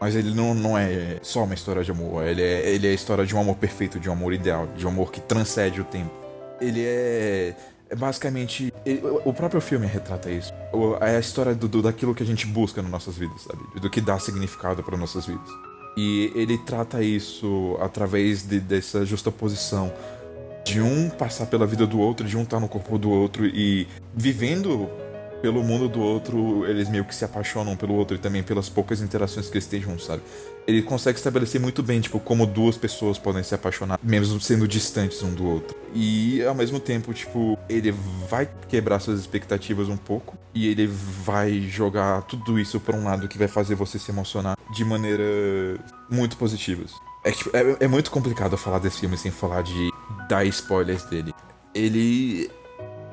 [0.00, 2.94] Mas ele não, não é só uma história de amor, ele é, ele é a
[2.94, 5.84] história de um amor perfeito, de um amor ideal, de um amor que transcende o
[5.84, 6.12] tempo.
[6.60, 6.86] Ele é,
[7.48, 7.54] é
[7.94, 8.72] basicamente.
[8.84, 10.52] ele- o próprio filme retrata isso.
[11.00, 13.60] É a história do, do- daquilo que a gente busca nas nossas vidas, sabe?
[13.80, 15.48] Do que dá significado para nossas vidas.
[15.96, 19.92] E ele trata isso através de, dessa justaposição
[20.64, 23.86] de um passar pela vida do outro, de um estar no corpo do outro e
[24.14, 24.88] vivendo
[25.40, 29.00] pelo mundo do outro, eles meio que se apaixonam pelo outro e também pelas poucas
[29.00, 30.22] interações que eles têm juntos, sabe?
[30.66, 35.22] Ele consegue estabelecer muito bem, tipo, como duas pessoas podem se apaixonar, mesmo sendo distantes
[35.22, 35.76] um do outro.
[35.94, 37.94] E ao mesmo tempo, tipo, ele
[38.28, 43.28] vai quebrar suas expectativas um pouco e ele vai jogar tudo isso por um lado
[43.28, 45.24] que vai fazer você se emocionar de maneira
[46.10, 46.92] muito positivas.
[47.24, 49.90] É, tipo, é, é muito complicado falar desse filme sem falar de
[50.28, 51.32] dar spoilers dele.
[51.74, 52.50] Ele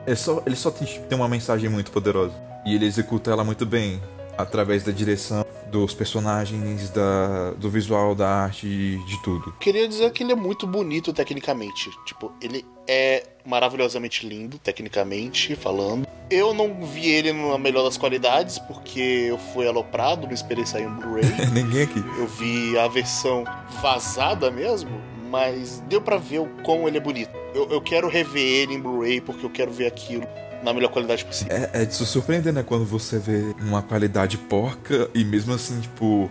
[0.06, 2.34] é só, ele só tem, tem uma mensagem muito poderosa
[2.66, 4.02] e ele executa ela muito bem
[4.38, 9.52] através da direção dos personagens, da, do visual, da arte, de, de tudo.
[9.60, 11.90] Queria dizer que ele é muito bonito tecnicamente.
[12.06, 16.08] Tipo, ele é maravilhosamente lindo, tecnicamente falando.
[16.30, 20.88] Eu não vi ele na melhor das qualidades, porque eu fui aloprado, não esperei sair
[20.88, 21.24] um Blu-ray.
[21.52, 22.00] Ninguém aqui.
[22.20, 23.44] Eu vi a versão
[23.82, 24.92] vazada mesmo,
[25.34, 27.31] mas deu pra ver o quão ele é bonito.
[27.55, 30.23] eu, eu quero rever ele em Blu-ray porque eu quero ver aquilo
[30.64, 31.51] na melhor qualidade possível.
[31.57, 32.61] É, é de se surpreender, né?
[32.64, 36.30] Quando você vê uma qualidade porca e mesmo assim, tipo,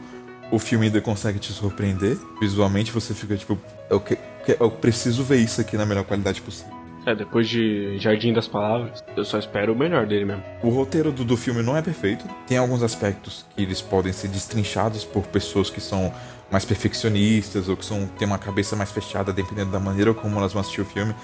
[0.52, 2.16] o filme ainda consegue te surpreender.
[2.40, 3.58] Visualmente você fica tipo,
[3.90, 4.16] eu, que-
[4.46, 6.72] que- eu preciso ver isso aqui na melhor qualidade possível.
[7.04, 10.44] É, depois de Jardim das Palavras, eu só espero o melhor dele mesmo.
[10.62, 12.24] O roteiro do, do filme não é perfeito.
[12.46, 16.12] Tem alguns aspectos que eles podem ser destrinchados por pessoas que são
[16.52, 20.52] mais perfeccionistas ou que são, têm uma cabeça mais fechada, dependendo da maneira como elas
[20.52, 21.14] vão assistir o filme.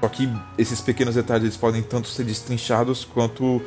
[0.00, 0.28] Só que
[0.58, 3.62] esses pequenos detalhes eles podem tanto ser destrinchados quanto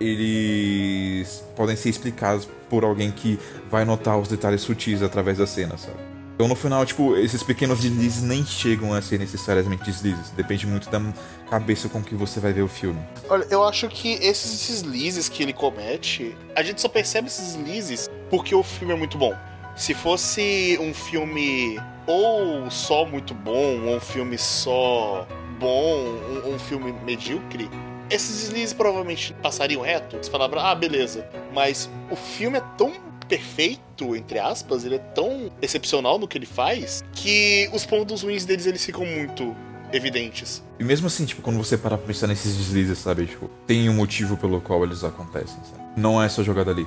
[0.00, 3.38] eles podem ser explicados por alguém que
[3.70, 5.98] vai notar os detalhes sutis através da cena, sabe?
[6.34, 10.30] Então no final, tipo, esses pequenos deslizes nem chegam a ser necessariamente deslizes.
[10.30, 11.00] Depende muito da
[11.48, 13.00] cabeça com que você vai ver o filme.
[13.30, 18.10] Olha, eu acho que esses deslizes que ele comete, a gente só percebe esses deslizes
[18.28, 19.34] porque o filme é muito bom.
[19.76, 25.28] Se fosse um filme ou só muito bom, ou um filme só
[25.60, 26.06] bom,
[26.46, 27.68] um, um filme medíocre,
[28.08, 30.16] esses deslizes provavelmente passariam reto.
[30.16, 31.28] Você falava, ah, beleza.
[31.52, 32.92] Mas o filme é tão
[33.28, 38.46] perfeito, entre aspas, ele é tão excepcional no que ele faz, que os pontos ruins
[38.46, 39.54] deles eles ficam muito
[39.92, 40.62] evidentes.
[40.78, 43.26] E mesmo assim, tipo, quando você parar pra pensar nesses deslizes, sabe?
[43.26, 45.84] Tipo, tem um motivo pelo qual eles acontecem, sabe?
[45.96, 46.86] Não é só jogada ali.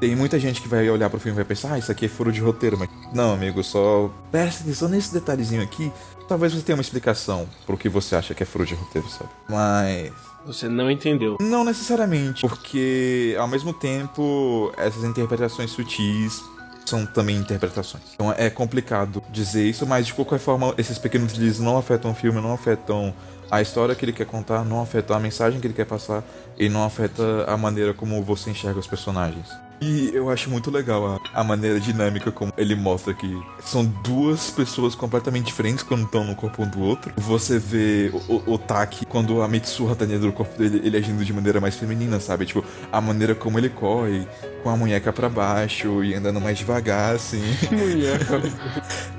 [0.00, 2.08] Tem muita gente que vai olhar pro filme e vai pensar, ah, isso aqui é
[2.08, 2.88] furo de roteiro, mas.
[3.12, 5.92] Não, amigo, só presta atenção nesse detalhezinho aqui.
[6.28, 9.30] Talvez você tenha uma explicação pro que você acha que é furo de roteiro, sabe?
[9.48, 10.12] Mas.
[10.46, 11.36] Você não entendeu.
[11.40, 16.42] Não necessariamente, porque ao mesmo tempo essas interpretações sutis
[16.86, 18.04] são também interpretações.
[18.14, 22.14] Então é complicado dizer isso, mas de qualquer forma esses pequenos deslizes não afetam o
[22.14, 23.12] filme, não afetam
[23.50, 26.24] a história que ele quer contar, não afetam a mensagem que ele quer passar
[26.56, 29.48] e não afeta a maneira como você enxerga os personagens.
[29.80, 34.50] E eu acho muito legal a, a maneira dinâmica como ele mostra que são duas
[34.50, 37.12] pessoas completamente diferentes quando estão no corpo um do outro.
[37.16, 40.96] Você vê o, o, o Taki, quando a Mitsuha tá dentro do corpo dele, ele
[40.96, 42.46] agindo de maneira mais feminina, sabe?
[42.46, 44.26] Tipo, a maneira como ele corre,
[44.62, 47.42] com a munheca pra baixo e andando mais devagar, assim.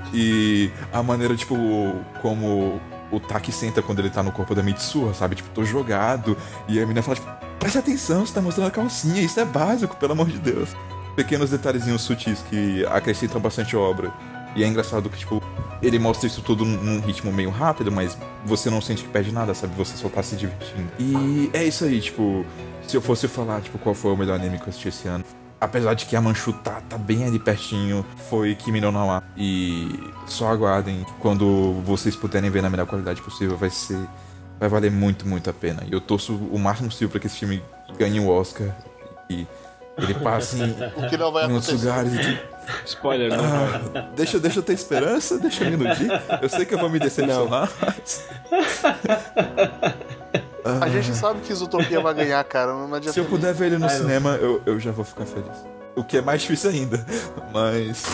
[0.12, 1.54] E a maneira, tipo,
[2.20, 2.80] como
[3.12, 5.36] o Taki senta quando ele tá no corpo da Mitsuha, sabe?
[5.36, 6.36] Tipo, tô jogado.
[6.68, 7.30] E a menina fala, tipo,
[7.60, 10.70] presta atenção, você tá mostrando a calcinha, isso é básico, pelo amor de Deus.
[11.14, 14.12] Pequenos detalhezinhos sutis que acrescentam bastante obra.
[14.56, 15.40] E é engraçado que, tipo,
[15.80, 19.54] ele mostra isso tudo num ritmo meio rápido, mas você não sente que perde nada,
[19.54, 19.74] sabe?
[19.76, 20.90] Você só tá se divertindo.
[20.98, 22.44] E é isso aí, tipo,
[22.86, 25.24] se eu fosse falar, tipo, qual foi o melhor anime que eu assisti esse ano.
[25.60, 29.22] Apesar de que a Manchu tá, tá bem ali pertinho, foi Kimi no Nawa.
[29.36, 34.00] E só aguardem, quando vocês puderem ver na melhor qualidade possível, vai ser.
[34.60, 35.82] Vai valer muito, muito a pena.
[35.88, 37.62] E eu torço o máximo possível pra que esse filme
[37.98, 38.68] ganhe o Oscar.
[39.28, 39.46] E
[39.96, 40.70] ele passe em,
[41.02, 41.88] O que não vai em outros acontecer.
[41.88, 42.26] lugares.
[42.84, 43.42] Que, Spoiler, não.
[43.44, 46.08] ah, deixa, deixa eu ter esperança, deixa eu me iludir.
[46.42, 48.28] Eu sei que eu vou me decepcionar, mas.
[50.82, 52.72] A gente sabe que Isotopia vai ganhar, cara.
[52.72, 53.12] Não adianta.
[53.14, 55.56] Se eu puder ver ele no cinema, eu, eu já vou ficar feliz.
[55.96, 57.04] O que é mais difícil ainda.
[57.52, 58.04] Mas.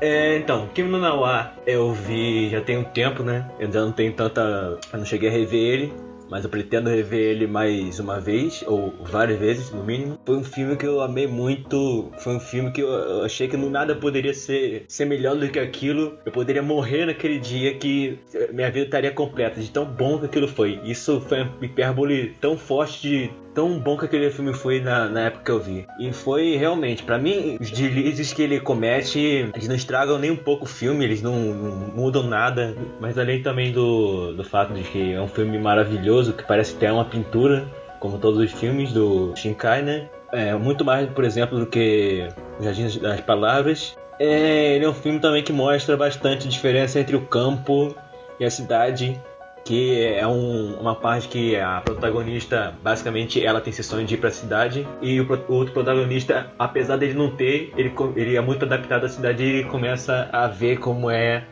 [0.00, 3.50] É, então, Kimi no Nawa eu vi já tem um tempo, né?
[3.58, 4.78] Eu ainda não tenho tanta.
[4.92, 5.92] Eu não cheguei a rever ele,
[6.30, 10.18] mas eu pretendo rever ele mais uma vez, ou várias vezes no mínimo.
[10.24, 12.10] Foi um filme que eu amei muito.
[12.18, 15.58] Foi um filme que eu, achei que no nada poderia ser, ser melhor do que
[15.58, 16.18] aquilo.
[16.24, 18.18] Eu poderia morrer naquele dia que
[18.52, 20.80] minha vida estaria completa, de tão bom que aquilo foi.
[20.82, 25.20] Isso foi uma hipérbole tão forte de tão bom que aquele filme foi na, na
[25.22, 25.86] época que eu vi.
[25.98, 29.18] E foi realmente, pra mim, os deslizes que ele comete,
[29.54, 32.74] eles não estragam nem um pouco o filme, eles não, não mudam nada.
[33.00, 36.90] Mas além também do, do fato de que é um filme maravilhoso, que parece até
[36.92, 37.66] uma pintura,
[37.98, 40.08] como todos os filmes do Shinkai, né?
[40.32, 42.28] É muito mais, por exemplo, do que
[42.60, 43.96] Jardim das Palavras.
[44.18, 47.94] É, ele é um filme também que mostra bastante diferença entre o campo
[48.38, 49.20] e a cidade
[49.64, 54.18] que é um- uma parte que a protagonista, basicamente, ela tem esse sonho de ir
[54.18, 58.64] pra cidade e o, o outro protagonista, apesar dele não ter, ele, ele é muito
[58.64, 61.44] adaptado à cidade e começa a ver como é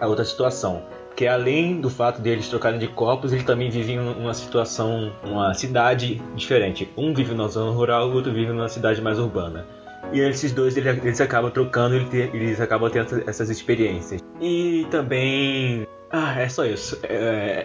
[0.00, 0.82] a outra situação.
[1.08, 6.22] Porque além do fato deles trocarem de corpos, eles também vivem uma situação, uma cidade
[6.34, 6.88] diferente.
[6.96, 9.66] Um vive numa zona rural, o outro vive numa cidade mais urbana.
[10.12, 14.22] E esses dois eles, eles acabam trocando, eles acabam tendo essas experiências.
[14.40, 15.86] E também.
[16.12, 16.98] Ah, é só isso.
[17.04, 17.64] É,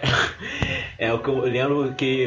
[0.98, 2.26] é o que eu lembro que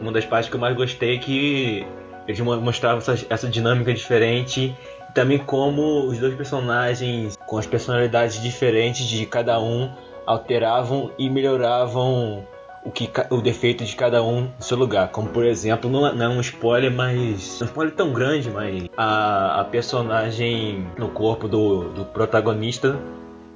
[0.00, 1.86] uma das partes que eu mais gostei é que
[2.28, 4.76] eles mo- mostravam essa, essa dinâmica diferente.
[5.08, 9.90] E também como os dois personagens, com as personalidades diferentes de cada um,
[10.26, 12.46] alteravam e melhoravam
[12.84, 15.08] o, que, o defeito de cada um no seu lugar.
[15.08, 17.60] Como por exemplo, não, é- não é um spoiler, mas.
[17.62, 22.98] É um spoiler tão grande, mas a, a personagem no corpo do, do protagonista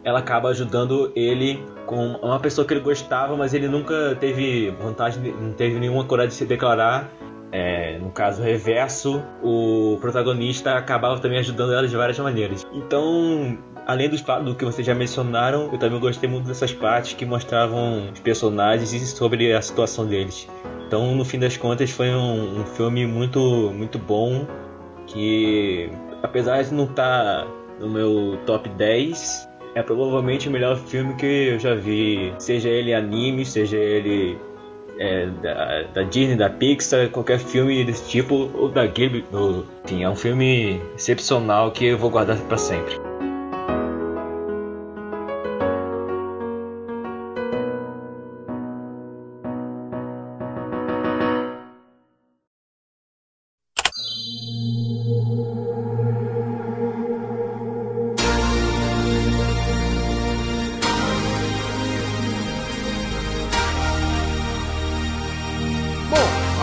[0.05, 5.19] ela acaba ajudando ele com uma pessoa que ele gostava, mas ele nunca teve vontade,
[5.19, 7.11] de- não teve nenhuma coragem de se declarar.
[7.51, 12.67] É, no caso reverso, o protagonista acabava também ajudando ela de várias maneiras.
[12.73, 13.57] Então,
[13.87, 18.11] além dos do que vocês já mencionaram, eu também gostei muito dessas partes que mostravam
[18.13, 20.49] os personagens e sobre a situação deles.
[20.87, 23.39] Então, no fim das contas, foi um, um filme muito,
[23.73, 24.47] muito bom
[25.07, 25.91] que,
[26.23, 27.47] apesar de não estar
[27.79, 32.33] no meu top 10, é provavelmente o melhor filme que eu já vi.
[32.39, 34.39] Seja ele anime, seja ele
[34.99, 39.25] é, da, da Disney, da Pixar, qualquer filme desse tipo, ou da Ghibli.
[39.85, 43.04] Enfim, é um filme excepcional que eu vou guardar pra sempre.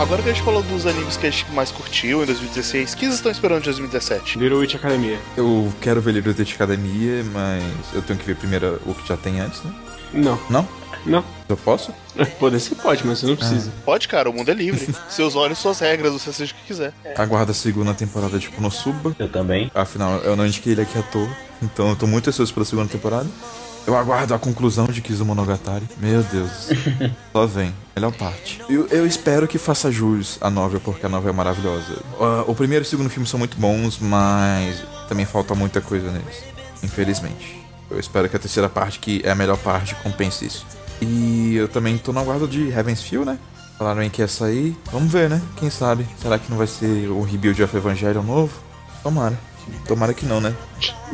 [0.02, 2.96] Agora que a gente falou dos animes que a gente mais curtiu em 2016, o
[2.96, 4.36] que vocês estão esperando de 2017?
[4.36, 5.18] Little Witch Academia.
[5.36, 7.62] Eu quero ver Livro de Academia, mas
[7.94, 9.72] eu tenho que ver primeiro o que já tem antes, né?
[10.12, 10.68] Não, Não?
[11.06, 11.24] não.
[11.48, 11.92] Eu posso?
[12.40, 13.72] Poder você pode, mas você não precisa.
[13.84, 14.92] Pode, cara, o mundo é livre.
[15.08, 16.92] Seus olhos, suas regras, você seja o que quiser.
[17.16, 19.14] Aguardo a segunda temporada de Konosuba.
[19.18, 19.70] Eu também.
[19.74, 21.28] Afinal, eu não indiquei ele aqui à toa.
[21.62, 23.28] Então eu tô muito ansioso pela segunda temporada.
[23.86, 25.88] Eu aguardo a conclusão de Kizumonogatari.
[25.98, 26.68] Meu Deus.
[27.32, 27.74] Só vem.
[27.96, 28.60] Melhor parte.
[28.68, 31.98] Eu, eu espero que faça jus à novel, porque a novel é maravilhosa.
[32.20, 36.10] Ah, o primeiro e o segundo filme são muito bons, mas também falta muita coisa
[36.10, 36.44] neles.
[36.82, 37.60] Infelizmente.
[37.90, 40.64] Eu espero que a terceira parte, que é a melhor parte, compense isso.
[41.00, 43.38] E eu também tô no aguardo de Heaven's Feel, né?
[43.76, 44.76] Falaram aí que ia sair.
[44.92, 45.42] Vamos ver, né?
[45.56, 46.06] Quem sabe?
[46.20, 48.52] Será que não vai ser o Rebuild of Evangelion novo?
[49.02, 49.36] Tomara.
[49.86, 50.54] Tomara que não, né?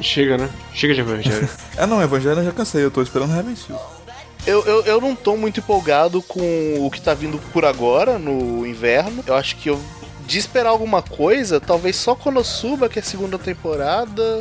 [0.01, 0.49] Chega, né?
[0.75, 1.49] Chega de Evangelho.
[1.77, 3.79] Ah não, Evangelho eu já cansei, eu tô esperando Heaven's Feel.
[4.47, 8.67] Eu, eu, eu não tô muito empolgado com o que tá vindo por agora, no
[8.67, 9.23] inverno.
[9.27, 9.81] Eu acho que eu.
[10.27, 14.39] De esperar alguma coisa, talvez só Konosuba, que é a segunda temporada.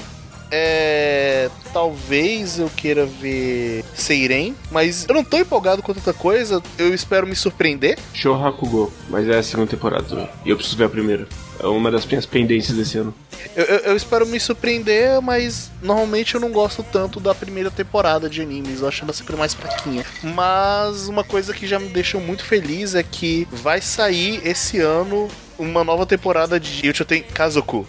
[0.50, 1.50] É.
[1.74, 6.62] Talvez eu queira ver Seiren, mas eu não tô empolgado com tanta coisa.
[6.78, 8.00] Eu espero me surpreender.
[8.14, 10.30] Show Hakugo, mas é a segunda temporada.
[10.46, 11.28] E eu preciso ver a primeira.
[11.60, 13.14] É uma das minhas pendências desse ano.
[13.56, 18.30] Eu, eu- eu espero me surpreender, mas normalmente eu não gosto tanto da primeira temporada
[18.30, 18.82] de animes.
[18.82, 20.06] Eu acho ela sempre mais fraquinha.
[20.24, 25.28] Mas uma coisa que já me deixou muito feliz é que vai sair esse ano
[25.58, 27.88] uma nova temporada de Yuchoten Kazoku.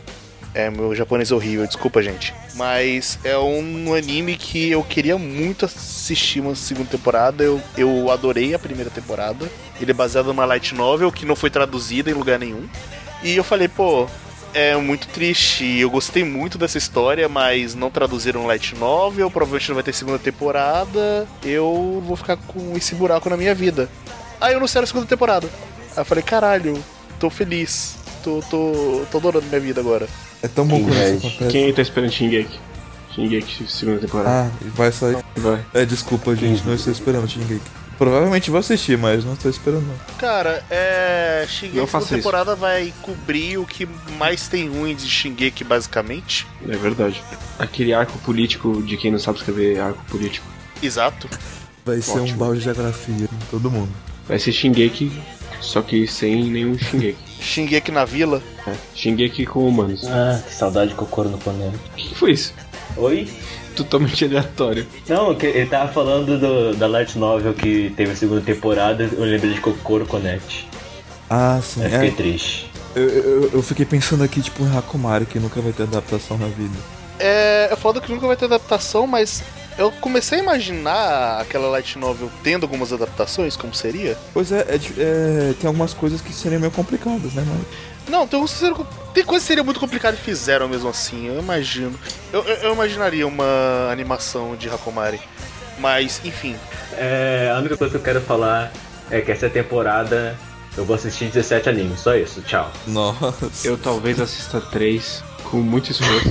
[0.55, 2.33] É, meu japonês é horrível, desculpa, gente.
[2.55, 7.45] Mas é um anime que eu queria muito assistir uma segunda temporada.
[7.45, 9.47] Eu, eu adorei a primeira temporada.
[9.81, 12.67] Ele é baseado numa light novel que não foi traduzida em lugar nenhum.
[13.23, 14.07] E eu falei, pô,
[14.55, 15.65] é muito triste.
[15.79, 19.31] Eu gostei muito dessa história, mas não traduziram light novel.
[19.31, 21.27] Provavelmente não vai ter segunda temporada.
[21.43, 23.89] Eu vou ficar com esse buraco na minha vida.
[24.41, 25.49] Aí eu anunciaram a segunda temporada.
[25.97, 26.83] Aí eu falei, caralho,
[27.19, 27.97] tô feliz.
[28.23, 30.09] Tô, tô, tô adorando minha vida agora.
[30.43, 31.51] É tão bom quando isso acontece.
[31.51, 32.59] Quem tá esperando Shingeki?
[33.15, 34.31] Shingeki, segunda temporada.
[34.31, 35.17] Ah, vai sair.
[35.37, 35.65] Vai.
[35.75, 37.61] É, desculpa, gente, não estou esperando Shingeki.
[37.99, 39.97] Provavelmente vou assistir, mas não estou esperando não.
[40.19, 41.45] Cara, é.
[41.49, 42.15] Shingeki segunda faça isso.
[42.17, 46.47] temporada vai cobrir o que mais tem ruim de Shingeki, basicamente.
[46.69, 47.21] É verdade.
[47.59, 50.47] Aquele arco político de quem não sabe escrever arco político.
[50.81, 51.29] Exato.
[51.85, 52.39] Vai ser um Ótimo.
[52.39, 53.91] balde de geografia em todo mundo.
[54.29, 55.11] Vai ser Shingeki,
[55.61, 57.19] só que sem nenhum Shingeki.
[57.43, 58.41] Shingeki na vila.
[58.67, 60.05] É, Shingeki com humanos.
[60.05, 61.77] O Ah, que saudade de Kokoro no Konami.
[61.97, 62.53] que, que foi isso?
[62.97, 63.29] Oi?
[63.85, 64.87] Totalmente aleatório.
[65.09, 69.55] Não, ele tava falando do- da light novel que teve a segunda temporada, eu lembrei
[69.55, 70.69] de Kokoro Connect.
[71.31, 71.83] Ah, sim.
[71.85, 72.71] Eu fiquei É, triste.
[72.97, 76.47] eu, eu, eu fiquei pensando aqui, tipo, em Hakumari, que nunca vai ter adaptação na
[76.47, 76.75] vida.
[77.19, 79.43] É, é foda que nunca vai ter adaptação, mas
[79.77, 84.17] eu comecei a imaginar aquela light novel tendo algumas adaptações, como seria.
[84.33, 87.89] Pois é, é é, tem algumas coisas que seriam meio complicadas, né, mas...
[88.09, 91.99] Não, que seriam- tem coisas que seria muito complicado e fizeram mesmo assim, eu imagino.
[92.33, 95.21] Eu, eu- eu imaginaria uma animação de Hakomari.
[95.79, 96.57] Mas, enfim.
[96.97, 98.73] É, a única coisa que eu quero falar
[99.11, 100.37] é que essa temporada
[100.77, 102.71] eu vou assistir 17 animes, só isso, tchau.
[102.87, 103.51] Nossa.
[103.65, 106.29] Eu talvez assista três com muito esforço.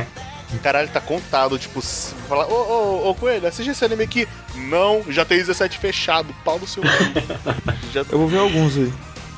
[0.62, 1.82] Caralho, tá contado, tipo,
[2.26, 4.26] falar, ô, ô, ô, Coelho, assiste esse anime aqui.
[4.54, 6.82] Não, já tem 17 fechado, pau do seu.
[7.92, 8.92] Já Eu vou ver alguns aí.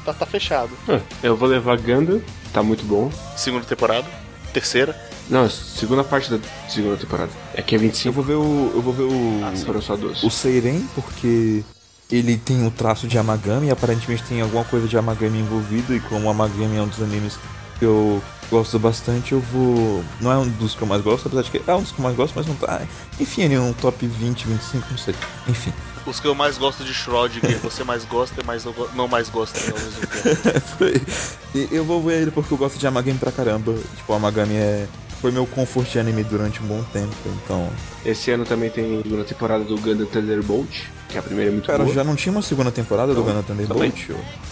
[0.05, 0.70] Tá, tá fechado.
[0.89, 2.20] Ah, eu vou levar Gundam,
[2.52, 3.10] tá muito bom.
[3.36, 4.06] Segunda temporada,
[4.52, 4.97] terceira.
[5.28, 7.31] Não, segunda parte da segunda temporada.
[7.55, 8.72] É que é Eu 25 vou ver o.
[8.74, 9.56] Eu vou ver o.
[9.64, 10.22] foram só duas.
[10.22, 11.62] o Seiren, porque
[12.10, 16.01] ele tem o traço de Amagami e aparentemente tem alguma coisa de Amagami envolvido, e
[16.01, 17.39] como Amagami é um dos animes
[17.81, 20.05] eu gosto bastante, eu vou.
[20.20, 21.98] Não é um dos que eu mais gosto, apesar de que é um dos que
[21.98, 22.82] eu mais gosto, mas não tá.
[23.18, 25.14] Enfim, ele é um top 20, 25, não sei.
[25.48, 25.72] Enfim.
[26.06, 29.28] Os que eu mais gosto de Schrödinger, você mais gosta e mais não não mais
[29.28, 31.10] gosta ao mesmo tempo.
[31.55, 33.74] E eu vou ver ele porque eu gosto de Amagami pra caramba.
[33.97, 34.86] Tipo, Amagami é.
[35.20, 37.14] Foi meu comfort de anime durante um bom tempo,
[37.44, 37.68] então.
[38.06, 40.70] Esse ano também tem a segunda temporada do Gundam Thunderbolt,
[41.10, 41.94] que a primeira é muito Cara, boa.
[41.94, 44.09] já não tinha uma segunda temporada do Não, Gundam Thunderbolt?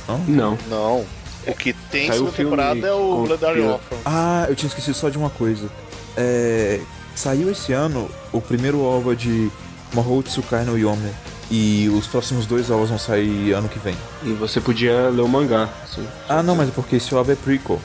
[0.07, 0.19] Não?
[0.29, 0.59] Não.
[0.69, 1.07] Não.
[1.47, 3.97] O que tem Saiu segunda o filme temporada é o com- Blood Are Orphan.
[4.05, 5.71] Ah, eu tinha esquecido só de uma coisa.
[6.15, 6.81] É,
[7.15, 9.51] saiu esse ano o primeiro OVA de
[9.95, 11.11] Mahou Tsukai no Yome.
[11.51, 13.97] E os próximos dois OVAs vão sair ano que vem.
[14.23, 15.69] E você podia ler o mangá.
[15.83, 16.07] assim.
[16.29, 17.81] Ah, não, mas é porque esse OVA é prequel.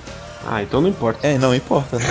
[0.46, 1.26] Ah, então não importa.
[1.26, 2.06] É, não importa, né?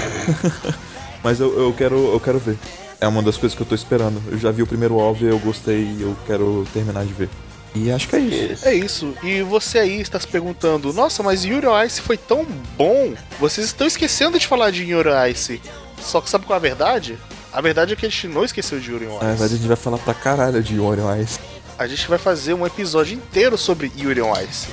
[1.23, 2.59] mas eu, eu, quero, eu quero ver.
[3.01, 4.23] É uma das coisas que eu tô esperando.
[4.31, 7.29] Eu já vi o primeiro OVA, eu gostei e eu quero terminar de ver.
[7.75, 8.69] E acho que é isso.
[8.69, 9.15] É isso.
[9.23, 12.47] E você aí está se perguntando: Nossa, mas Yuri Ice foi tão
[12.77, 13.15] bom.
[13.41, 15.61] Vocês estão esquecendo de falar de Yuri Ice.
[16.01, 17.19] Só que sabe qual é a verdade?
[17.53, 19.23] A verdade é que a gente não esqueceu de Yuri on Ice.
[19.25, 21.39] Na verdade, a gente vai falar pra caralho de Orion Ice.
[21.79, 24.69] A gente vai fazer um episódio inteiro sobre Yuri on Ice.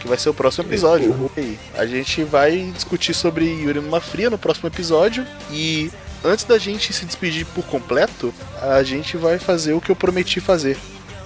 [0.00, 1.30] Que vai ser o próximo episódio.
[1.36, 5.26] E aí, a gente vai discutir sobre Yuri numa fria no próximo episódio.
[5.50, 5.90] E
[6.24, 10.38] antes da gente se despedir por completo, a gente vai fazer o que eu prometi
[10.40, 10.76] fazer.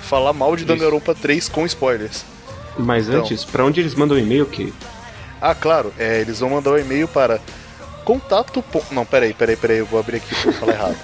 [0.00, 2.24] Falar mal de Danganronpa 3 com spoilers.
[2.78, 3.20] Mas Então.
[3.20, 4.72] antes, pra onde eles mandam e-mail, que
[5.40, 7.40] Ah, claro, é, eles vão mandar o e-mail para
[8.02, 8.62] contato.
[8.90, 10.96] Não, peraí, peraí, peraí, eu vou abrir aqui pra falar errado.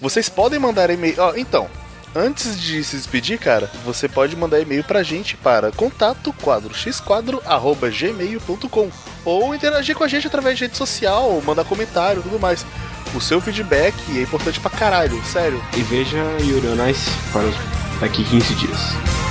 [0.00, 1.14] Vocês podem mandar e-mail.
[1.18, 1.68] Ó, então,
[2.14, 8.90] antes de se despedir, cara, você pode mandar e-mail pra gente para contato quadroxquadro@gmail.com
[9.24, 12.64] ou interagir com a gente através de rede social, mandar comentário, tudo mais.
[13.14, 15.60] O seu feedback é importante pra caralho, sério.
[15.76, 16.68] e veja Yuri
[17.32, 17.56] para os
[18.00, 19.28] daqui 15 dias.「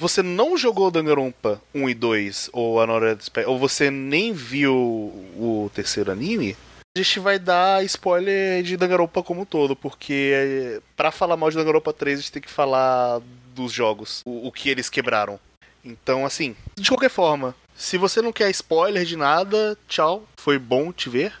[0.00, 6.10] você não jogou Danganronpa 1 e 2 ou Anora ou você nem viu o terceiro
[6.10, 6.56] anime,
[6.96, 11.56] a gente vai dar spoiler de Danganronpa como um todo, porque pra falar mal de
[11.56, 13.20] Danganronpa 3 a gente tem que falar
[13.54, 15.38] dos jogos, o, o que eles quebraram.
[15.84, 20.92] Então, assim, de qualquer forma, se você não quer spoiler de nada, tchau, foi bom
[20.92, 21.32] te ver,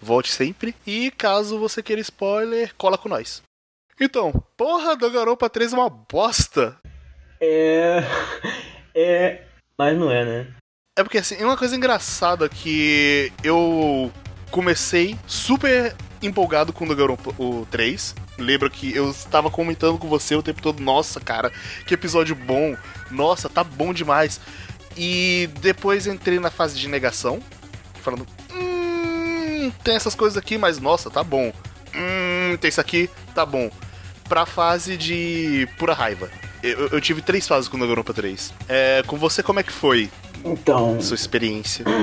[0.00, 0.74] volte sempre.
[0.86, 3.42] E caso você queira spoiler, cola com nós.
[4.00, 6.76] Então, porra, Danganronpa 3 é uma bosta.
[7.40, 8.02] É.
[8.94, 9.42] É.
[9.78, 10.46] Mas não é, né?
[10.98, 14.10] É porque assim, é uma coisa engraçada que eu
[14.50, 18.12] comecei super empolgado com o Danganronpa o 3.
[18.38, 21.52] Lembra que eu estava comentando com você o tempo todo, nossa, cara,
[21.86, 22.76] que episódio bom.
[23.10, 24.40] Nossa, tá bom demais.
[24.96, 27.40] E depois entrei na fase de negação,
[28.02, 31.52] falando, hum, tem essas coisas aqui, mas nossa, tá bom.
[31.94, 33.70] Hum, tem isso aqui, tá bom.
[34.28, 36.28] Pra fase de pura raiva.
[36.62, 38.52] Eu, eu tive três fases com o Danganronpa 3.
[38.68, 40.10] É, com você, como é que foi
[40.44, 41.00] Então.
[41.00, 41.84] sua experiência?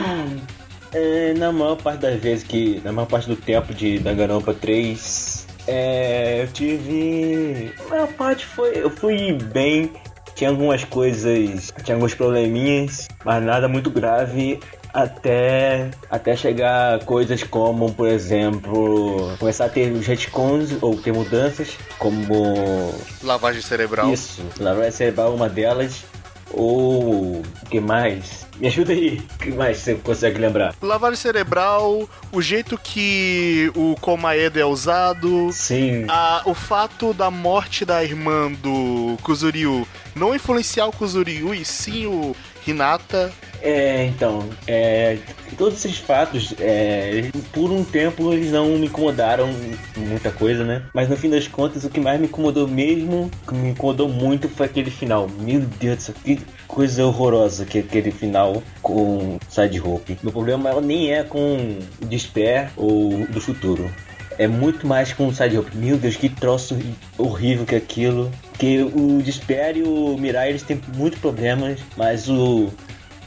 [0.97, 2.79] É, na maior parte das vezes que.
[2.85, 5.45] Na maior parte do tempo de Danganronpa 3.
[5.67, 6.41] É.
[6.43, 7.73] Eu tive.
[7.85, 8.77] A maior parte foi.
[8.81, 9.91] Eu fui bem.
[10.35, 11.73] Tinha algumas coisas.
[11.83, 13.09] Tinha alguns probleminhas.
[13.25, 14.61] Mas nada muito grave.
[14.95, 15.89] Até.
[16.09, 19.35] Até chegar coisas como, por exemplo.
[19.37, 21.77] Começar a ter retcons ou ter mudanças.
[21.99, 22.93] Como.
[23.21, 24.11] Lavagem cerebral.
[24.13, 24.41] Isso.
[24.59, 26.03] Lavagem cerebral é uma delas.
[26.51, 27.41] Ou.
[27.41, 28.45] O que mais?
[28.57, 29.21] Me ajuda aí.
[29.35, 30.73] O que mais você consegue lembrar?
[30.81, 36.05] Lavagem cerebral, o jeito que o Komaeda é usado, Sim.
[36.07, 39.85] a- o fato da morte da irmã do Kuzuryu
[40.15, 42.33] não influenciar o Kuzuryu e sim o
[42.67, 43.31] Hinata.
[43.61, 45.17] É, então, é,
[45.57, 49.49] todos esses fatos, é, por um tempo eles não me incomodaram
[49.97, 50.83] muita coisa, né?
[50.93, 54.47] Mas no fim das contas, o que mais me incomodou mesmo, que me incomodou muito
[54.49, 55.27] foi aquele final.
[55.39, 60.17] Meu Deus do céu, que coisa horrorosa que é aquele final com Side Hope.
[60.21, 63.89] Meu problema nem é com Despair ou do futuro.
[64.37, 65.75] É muito mais com o Side Hope.
[65.77, 66.77] Meu Deus, que troço
[67.17, 68.31] horrível que é aquilo.
[68.59, 72.71] Que o Despair e o Mirai eles têm muitos problemas, mas o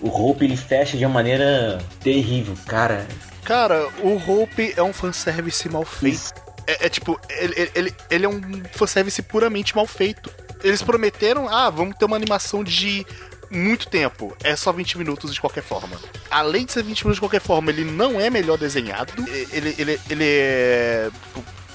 [0.01, 3.05] o Hope ele fecha de uma maneira terrível, cara.
[3.45, 6.33] Cara, o Hope é um fanservice mal feito.
[6.69, 8.41] É, é tipo, ele, ele- ele, ele é um
[8.73, 10.31] fanservice puramente mal feito.
[10.63, 13.05] Eles prometeram, ah, vamos ter uma animação de
[13.51, 14.37] muito tempo.
[14.43, 15.97] É só 20 minutos de qualquer forma.
[16.31, 19.13] Além de ser 20 minutos de qualquer forma, ele não é melhor desenhado.
[19.53, 21.11] Ele, ele, ele é.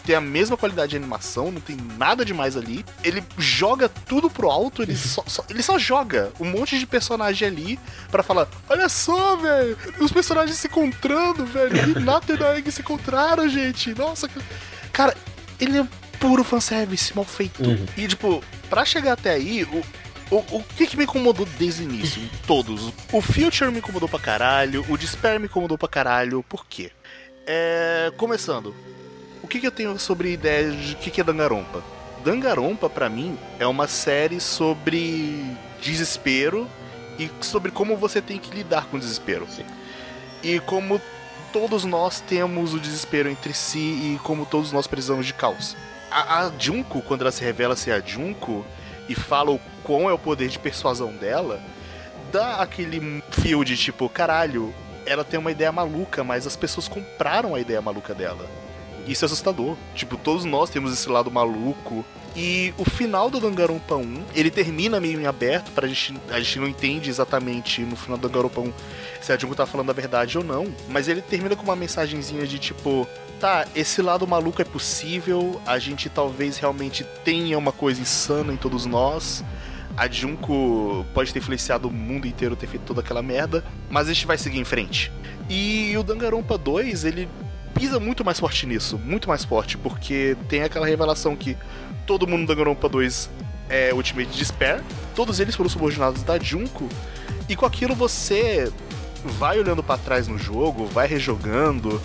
[0.06, 2.84] Tem a mesma qualidade de animação, não tem nada demais ali.
[3.06, 7.48] Ele joga tudo pro alto, ele só, só- ele só joga um monte de personagem
[7.48, 7.80] ali
[8.12, 11.98] pra falar: Olha só, velho, os personagens se encontrando, velho.
[11.98, 13.94] Hinata e Naeg se encontraram, gente.
[13.96, 14.30] Nossa,
[14.92, 15.16] cara,
[15.58, 15.88] ele é
[16.20, 17.64] puro fanservice mal feito.
[17.64, 17.86] Uhum.
[17.96, 19.82] E, tipo, pra chegar até aí, o,
[20.34, 22.22] o, o que, que me incomodou desde o início?
[22.48, 22.92] Todos.
[23.12, 26.44] O Future me incomodou pra caralho, o Despair me incomodou pra caralho.
[26.44, 26.92] Por quê?
[27.46, 28.74] É, começando,
[29.42, 31.84] o que, que eu tenho sobre ideia de que, que é Dangarompa?
[32.24, 35.46] Dangarompa, pra mim, é uma série sobre
[35.82, 36.68] desespero
[37.20, 39.46] e sobre como você tem que lidar com o desespero.
[39.50, 39.66] Sim.
[40.42, 41.02] E como
[41.52, 45.76] todos nós temos o desespero entre si e como todos nós precisamos de caos.
[46.10, 48.66] A, a Junko, quando ela se revela ser a Junko
[49.08, 51.62] e fala o quão é o poder de persuasão dela,
[52.32, 54.74] dá aquele fio de tipo, caralho,
[55.06, 58.50] ela tem uma ideia maluca, mas as pessoas compraram a ideia maluca dela.
[59.08, 59.76] Isso é assustador.
[59.94, 62.06] Tipo, todos nós temos esse lado maluco.
[62.36, 66.60] E o final do Danganronpa 1, ele termina meio em aberto, pra gente, a gente
[66.60, 68.74] não entende exatamente no final do Danganronpa 1
[69.22, 72.46] se a Junko tá falando a verdade ou não, mas ele termina com uma mensagenzinha
[72.48, 73.08] de tipo,
[73.44, 78.56] tá, esse lado maluco é possível, a gente talvez realmente tenha uma coisa insana em
[78.56, 79.44] todos nós,
[79.98, 84.14] a Junko pode ter influenciado o mundo inteiro, ter feito toda aquela merda, mas a
[84.14, 85.12] gente vai seguir em frente.
[85.50, 87.28] E o Danganronpa 2, ele
[87.74, 91.58] pisa muito mais forte nisso, muito mais forte, porque tem aquela revelação que
[92.08, 93.30] todo mundo no Danganronpa 2
[93.68, 94.82] é Ultimate Despair,
[95.14, 96.88] todos eles foram subordinados da Junko,
[97.50, 98.72] e com aquilo você
[99.38, 102.02] vai olhando pra trás no jogo, vai rejogando,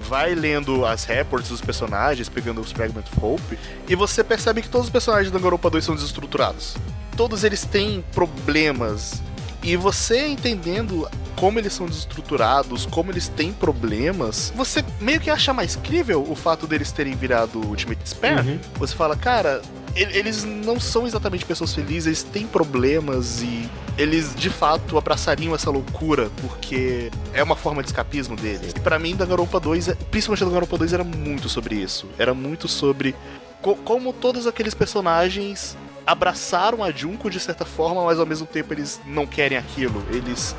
[0.00, 3.58] vai lendo as reports dos personagens, pegando os Fragment of Hope,
[3.88, 6.76] e você percebe que todos os personagens do Danganronpa 2 são desestruturados.
[7.16, 9.22] Todos eles têm problemas.
[9.62, 15.52] E você entendendo como eles são desestruturados, como eles têm problemas, você meio que acha
[15.52, 18.44] mais crível o fato deles terem virado Ultimate Despair.
[18.46, 18.58] Uhum.
[18.78, 19.62] Você fala, cara,
[19.94, 23.68] eles não são exatamente pessoas felizes, eles têm problemas e
[23.98, 28.72] eles de fato abraçariam essa loucura porque é uma forma de escapismo deles.
[28.76, 32.06] E pra mim, Danganronpa 2, é- principalmente Danganronpa 2, era muito sobre isso.
[32.18, 33.14] Era muito sobre
[33.60, 35.76] co- como todos aqueles personagens
[36.06, 40.02] abraçaram a Junko de certa forma, mas ao mesmo tempo eles não querem aquilo.
[40.10, 40.54] Eles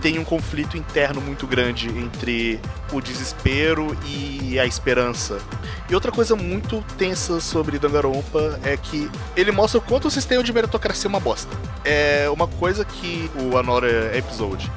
[0.00, 2.60] têm um conflito interno muito grande entre
[2.92, 5.38] o desespero e a esperança.
[5.88, 10.42] E outra coisa muito tensa sobre Danganronpa é que ele mostra o quanto o sistema
[10.42, 11.56] de meritocracia é uma bosta.
[11.84, 14.70] É uma coisa que o Anora Episode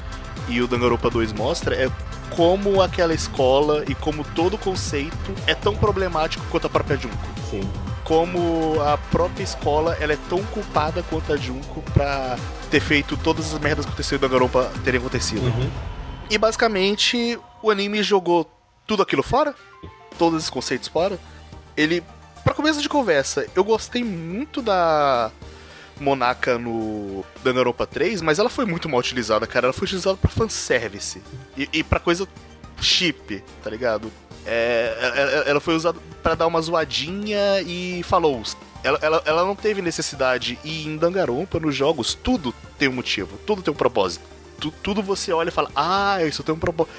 [0.47, 1.89] e o Danganronpa 2 mostra é
[2.35, 7.17] como aquela escola e como todo o conceito é tão problemático quanto a própria Junko
[7.49, 7.61] Sim.
[8.10, 12.40] Como a própria escola ela é tão culpada quanto a Junko pra
[12.72, 15.44] ter feito todas as merdas que aconteceram da Garopa terem acontecido.
[15.44, 15.69] Uhum.
[16.27, 18.52] E basicamente o anime jogou
[18.88, 19.53] tudo aquilo fora,
[20.18, 21.19] todos esses conceitos fora.
[21.77, 22.03] Ele,
[22.44, 25.30] pra começo de conversa, eu gostei muito da
[25.99, 29.68] Monaka no Danganronpa 3, mas ela foi muito mal utilizada, cara.
[29.68, 31.22] Ela foi utilizada pra fanservice
[31.56, 32.27] e, e pra coisa
[32.81, 34.11] chip, tá ligado?
[34.51, 38.41] É, ela, ela foi usada pra dar uma zoadinha e falou.
[38.84, 40.57] Ela, ela, ela não teve necessidade.
[40.63, 44.23] E em Danganronpa, nos jogos, tudo tem um motivo, tudo tem um propósito.
[44.59, 46.93] Tu- tudo você olha e fala, ah, isso tem um propósito.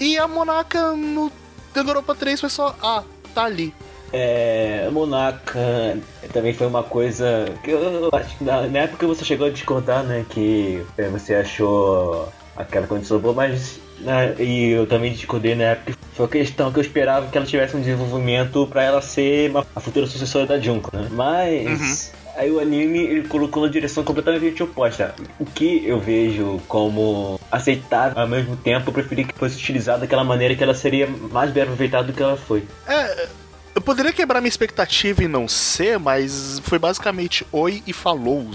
[0.00, 1.30] E a Monaka no
[1.74, 3.02] Danganronpa 3 foi só, ah,
[3.34, 3.74] tá ali.
[4.12, 5.98] É, Monaka
[6.32, 10.04] também foi uma coisa que eu acho que na, na época você chegou a discordar,
[10.04, 10.24] né?
[10.28, 15.96] Que é, você achou aquela condição boa, mas né, e eu também discordei na época.
[16.14, 19.66] Foi a questão que eu esperava que ela tivesse um desenvolvimento pra ela ser uma,
[19.74, 21.08] a futura sucessora da Junko, né?
[21.10, 25.14] Mas aí o anime ele colocou na direção completamente oposta.
[25.38, 30.24] O que eu vejo como aceitável, ao mesmo tempo eu preferi que fosse utilizada daquela
[30.24, 32.64] maneira que ela seria mais bem aproveitada do que ela foi.
[32.86, 33.28] É,
[33.74, 38.50] eu poderia quebrar minha expectativa e não ser, mas foi basicamente oi e falou.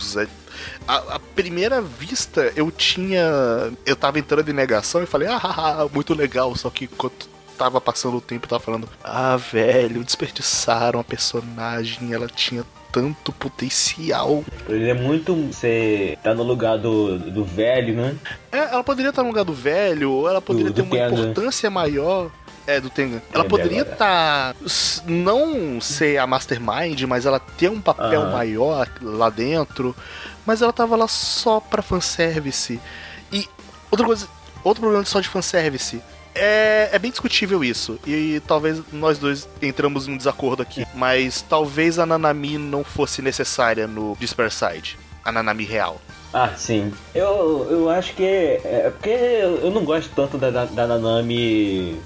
[0.87, 3.23] A, a primeira vista eu tinha.
[3.85, 6.55] Eu tava entrando em negação e falei, ah, muito legal.
[6.55, 7.27] Só que enquanto
[7.57, 14.43] tava passando o tempo, tava falando, ah, velho, desperdiçaram a personagem, ela tinha tanto potencial.
[14.67, 15.35] Ele é muito.
[15.47, 18.15] Você tá no lugar do, do velho, né?
[18.51, 20.95] É, ela poderia estar no lugar do velho, ou ela poderia Do- ter do uma
[21.09, 21.21] Tenga.
[21.21, 22.31] importância maior.
[22.65, 23.21] É, do Tenga.
[23.33, 24.55] Ela É, poderia estar.
[25.05, 29.95] não ser a Mastermind, mas ela ter um papel maior lá dentro.
[30.45, 32.79] Mas ela tava lá só pra fanservice.
[33.31, 33.47] E
[33.91, 34.27] outra coisa.
[34.63, 36.01] Outro problema só de fanservice.
[36.35, 37.99] É, é bem discutível isso.
[38.05, 40.85] E talvez nós dois entramos em um desacordo aqui.
[40.93, 44.97] Mas talvez a Nanami não fosse necessária no Disper Side.
[45.23, 45.99] A Nanami real.
[46.33, 46.93] Ah, sim.
[47.13, 48.23] Eu, eu acho que.
[48.23, 51.99] É porque eu eu não gosto tanto da, da, da Nanami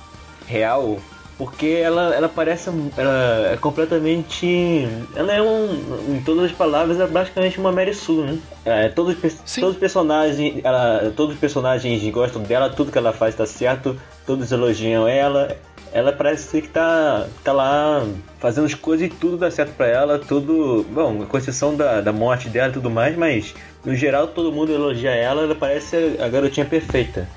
[0.47, 0.99] real.
[1.43, 2.69] Porque ela, ela parece.
[2.95, 4.87] Ela é completamente.
[5.13, 6.15] Ela é um.
[6.15, 8.39] Em todas as palavras, é basicamente uma Mary Sue, né?
[8.63, 9.59] É, todos, Sim.
[9.59, 10.61] todos os personagens.
[10.63, 15.57] Ela, todos os personagens gostam dela, tudo que ela faz tá certo, todos elogiam ela.
[15.91, 18.03] Ela parece que tá, tá lá
[18.39, 20.85] fazendo as coisas e tudo dá certo pra ela, tudo.
[20.89, 23.53] Bom, com exceção da, da morte dela e tudo mais, mas
[23.83, 27.27] no geral todo mundo elogia ela, ela parece a garotinha perfeita.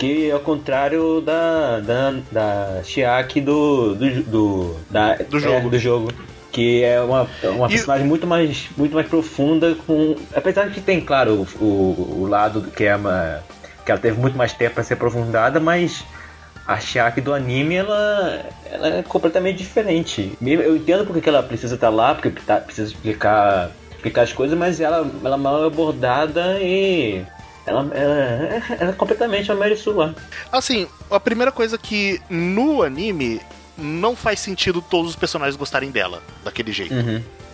[0.00, 1.78] Que é ao contrário da.
[1.80, 3.94] da, da Chiaki do.
[3.94, 4.22] do.
[4.22, 5.70] do, da, Do é, jogo.
[5.70, 6.12] do jogo.
[6.50, 10.16] Que é uma, uma E- personagem muito mais, muito mais profunda, com.
[10.34, 13.40] Apesar de que tem, claro, o, o, o lado que é uma.
[13.84, 16.02] que ela teve muito mais tempo para ser aprofundada, mas
[16.66, 18.40] a Shaki do anime ela,
[18.72, 20.32] ela é completamente diferente.
[20.40, 24.56] Eu entendo porque que ela precisa estar lá, porque tá- precisa explicar, explicar as coisas,
[24.58, 27.22] mas ela, ela é mal abordada e.
[27.66, 28.14] Ela, ela,
[28.80, 30.14] ela é completamente a Mary Sue lá.
[30.50, 33.40] Assim, a primeira coisa que no anime
[33.76, 36.94] não faz sentido todos os personagens gostarem dela daquele jeito.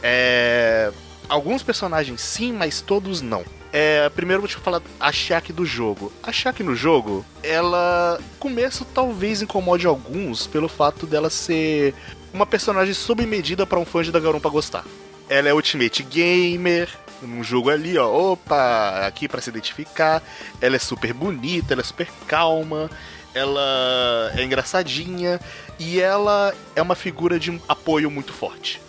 [0.02, 0.92] É.
[1.28, 3.44] Alguns personagens sim, mas todos não.
[3.72, 6.12] É, primeiro vou te falar a Shaq do jogo.
[6.22, 8.18] A Shaq no jogo, ela.
[8.38, 11.94] Começo talvez incomode alguns pelo fato dela ser
[12.32, 14.84] uma personagem sob medida para um fã de Danganronpa gostar.
[15.28, 16.88] Ela é Ultimate Gamer,
[17.22, 18.32] num jogo ali, ó.
[18.32, 20.22] Opa, aqui pra se identificar.
[20.60, 22.90] Ela é super bonita, ela é super calma,
[23.34, 25.40] ela é engraçadinha
[25.78, 28.80] e ela é uma figura de apoio muito forte.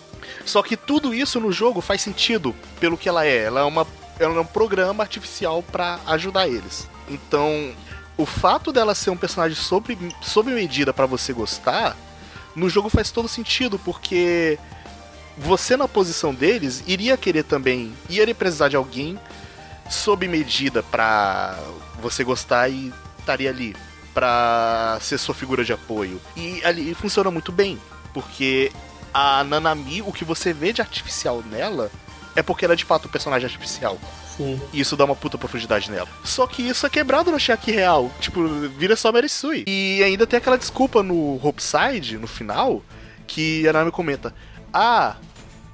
[0.46, 3.44] Só que tudo isso no jogo faz sentido pelo que ela é.
[3.44, 3.86] Ela é, uma,
[4.20, 6.88] ela é um programa artificial pra ajudar eles.
[7.10, 7.74] Então,
[8.18, 11.96] o fato dela ser um personagem sob, sob medida pra você gostar,
[12.56, 14.58] no jogo faz todo sentido, porque
[15.38, 19.20] você na posição deles iria querer também, iria precisar de alguém
[19.90, 21.58] sob medida pra
[22.02, 23.76] você gostar e estaria ali
[24.14, 26.20] pra ser sua figura de apoio.
[26.36, 27.80] E ali funciona muito bem,
[28.14, 28.72] porque
[29.14, 31.92] a Nanami, o que você vê de artificial nela
[32.36, 33.98] é porque ela é de fato um personagem artificial.
[34.38, 34.62] Sim.
[34.72, 36.08] E isso dá uma puta profundidade nela.
[36.24, 38.12] Só que isso é quebrado no Shaq real.
[38.20, 39.66] Tipo, vira só Mary Sue.
[39.68, 42.84] E ainda tem aquela desculpa no Hopeside, no final,
[43.26, 44.34] que a Nami comenta:
[44.72, 45.16] Ah,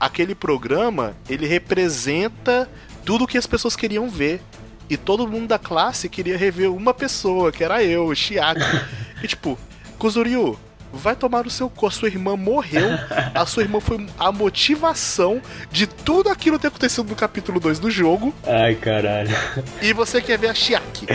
[0.05, 2.69] aquele programa, ele representa
[3.05, 4.41] tudo que as pessoas queriam ver.
[4.89, 8.61] E todo mundo da classe queria rever uma pessoa, que era eu, o Chiaki.
[9.23, 9.57] e tipo,
[9.97, 10.59] Kuzuryu,
[10.91, 11.87] vai tomar o seu cu.
[11.87, 12.89] A sua irmã morreu.
[13.33, 17.89] A sua irmã foi a motivação de tudo aquilo ter acontecido no capítulo 2 do
[17.89, 18.33] jogo.
[18.45, 19.35] Ai, caralho.
[19.81, 21.07] E você quer ver a Chiaki.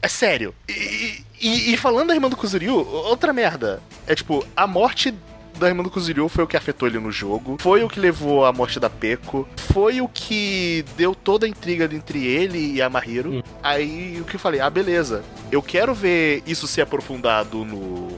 [0.00, 0.54] É sério.
[0.68, 3.82] E, e- e falando da irmã do Kuzuryu, outra merda.
[4.06, 5.12] É tipo, a morte
[5.58, 7.56] da irmã do Kuzuryu foi o que afetou ele no jogo.
[7.60, 9.46] Foi o que levou à morte da Peko.
[9.72, 13.42] Foi o que deu toda a intriga entre ele e a Mahiro.
[13.62, 15.22] Aí o que eu falei, ah, beleza.
[15.52, 18.08] Eu quero ver isso ser aprofundado no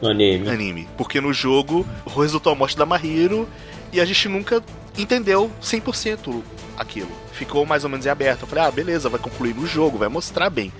[0.00, 0.48] No anime.
[0.48, 0.88] anime.
[0.96, 3.48] Porque no jogo resultou a morte da Mahiro
[3.92, 4.62] e a gente nunca
[4.96, 6.42] entendeu 100%
[6.76, 7.10] aquilo.
[7.32, 8.42] Ficou mais ou menos em aberto.
[8.42, 10.72] Eu falei, ah, beleza, vai concluir no jogo, vai mostrar bem.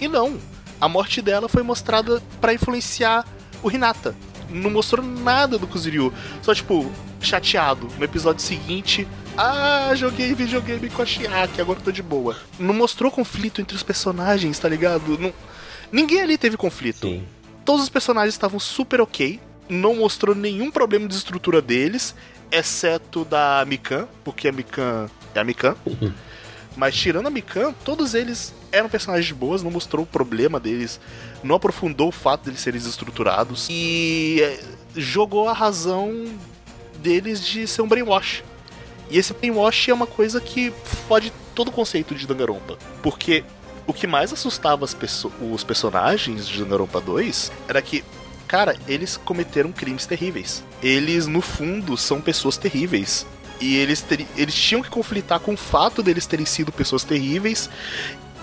[0.00, 0.38] E não,
[0.80, 3.24] a morte dela foi mostrada pra influenciar
[3.62, 4.14] o Hinata.
[4.50, 6.12] Não mostrou nada do Kuzuryu.
[6.42, 6.90] Só, tipo,
[7.20, 7.88] chateado.
[7.98, 9.06] No episódio seguinte,
[9.36, 12.36] ah, joguei videogame com a Chiaki, agora tô de boa.
[12.58, 15.18] Não mostrou conflito entre os personagens, tá ligado?
[15.18, 15.32] Não...
[15.92, 17.06] Ninguém ali teve conflito.
[17.06, 17.24] Sim.
[17.64, 19.40] Todos os personagens estavam super ok.
[19.68, 22.14] Não mostrou nenhum problema de estrutura deles,
[22.50, 25.76] exceto da Mikan, porque a Mikan é a Mikan.
[26.76, 31.00] Mas tirando a Mikan, todos eles eram personagens boas, não mostrou o problema deles,
[31.42, 34.60] não aprofundou o fato deles serem desestruturados e eh,
[34.96, 36.26] jogou a razão
[36.98, 38.42] deles de ser um brainwash.
[39.10, 40.72] E esse brainwash é uma coisa que
[41.08, 42.78] fode todo o conceito de Danganronpa.
[43.02, 43.42] Porque
[43.86, 48.04] o que mais assustava as pesso- os personagens de Danganronpa 2 era que,
[48.46, 50.62] cara, eles cometeram crimes terríveis.
[50.82, 53.26] Eles, no fundo, são pessoas terríveis.
[53.60, 54.04] E eles,
[54.36, 57.68] eles tinham que conflitar com o fato deles terem sido pessoas terríveis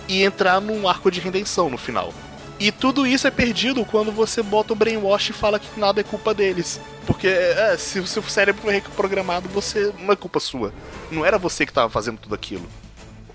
[0.07, 2.14] e entrar num arco de redenção no final.
[2.60, 6.04] E tudo isso é perdido quando você bota o brainwash e fala que nada é
[6.04, 6.80] culpa deles.
[7.06, 10.74] Porque é, se o seu cérebro foi reprogramado, você não é culpa sua.
[11.12, 12.66] Não era você que estava fazendo tudo aquilo.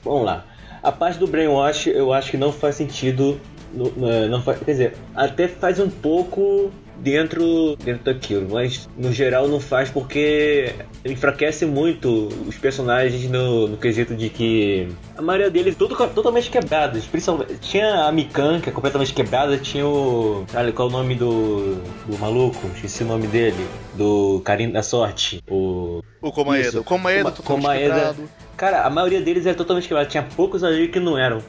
[0.05, 0.45] Vamos lá.
[0.83, 3.41] A parte do brainwash eu acho que não faz sentido.
[3.73, 9.13] no- no- não faz, quer dizer, até faz um pouco dentro, dentro daquilo, mas no
[9.13, 10.75] geral não faz porque
[11.05, 17.05] enfraquece muito os personagens no, no quesito de que a maioria deles todo, totalmente quebrados.
[17.07, 20.45] Principalmente, tinha a Mikan, que é completamente quebrada, tinha o.
[20.75, 22.59] Qual é o nome do, do maluco?
[22.77, 23.67] Esqueci o nome dele.
[23.95, 25.43] Do Carinho da Sorte.
[25.51, 26.03] O.
[26.21, 26.69] O Komaeda.
[26.69, 26.81] Isso.
[26.81, 27.95] O totalmente Komaeda.
[27.95, 28.29] quebrado.
[28.57, 30.09] Cara, a maioria deles era totalmente quebrado.
[30.09, 31.43] Tinha poucos ali que não eram.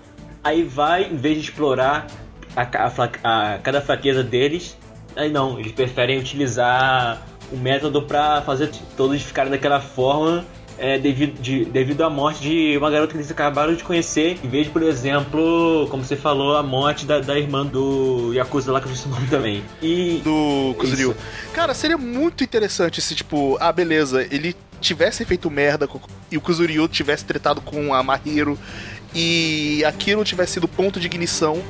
[0.44, 2.08] Aí vai, em vez de explorar
[2.56, 4.76] a, a a- cada fraqueza deles,
[5.16, 7.22] aí não, eles preferem utilizar
[7.52, 10.46] o método pra fazer todos ficarem daquela forma.
[10.76, 14.50] é, devido, de- devido à morte de uma garota que eles acabaram de conhecer, em
[14.50, 18.88] vez por exemplo, como você falou, a morte da, da irmã do Yakuza lá que
[18.88, 19.64] eu disse o nome também.
[19.84, 21.16] E do Kuzuryu.
[21.54, 25.88] Cara, seria muito interessante se, tipo, ah, beleza, ele tivesse feito merda
[26.32, 28.58] e o Kuzuryu tivesse tretado com a Mahiro
[29.14, 31.62] e aquilo tivesse sido ponto de ignição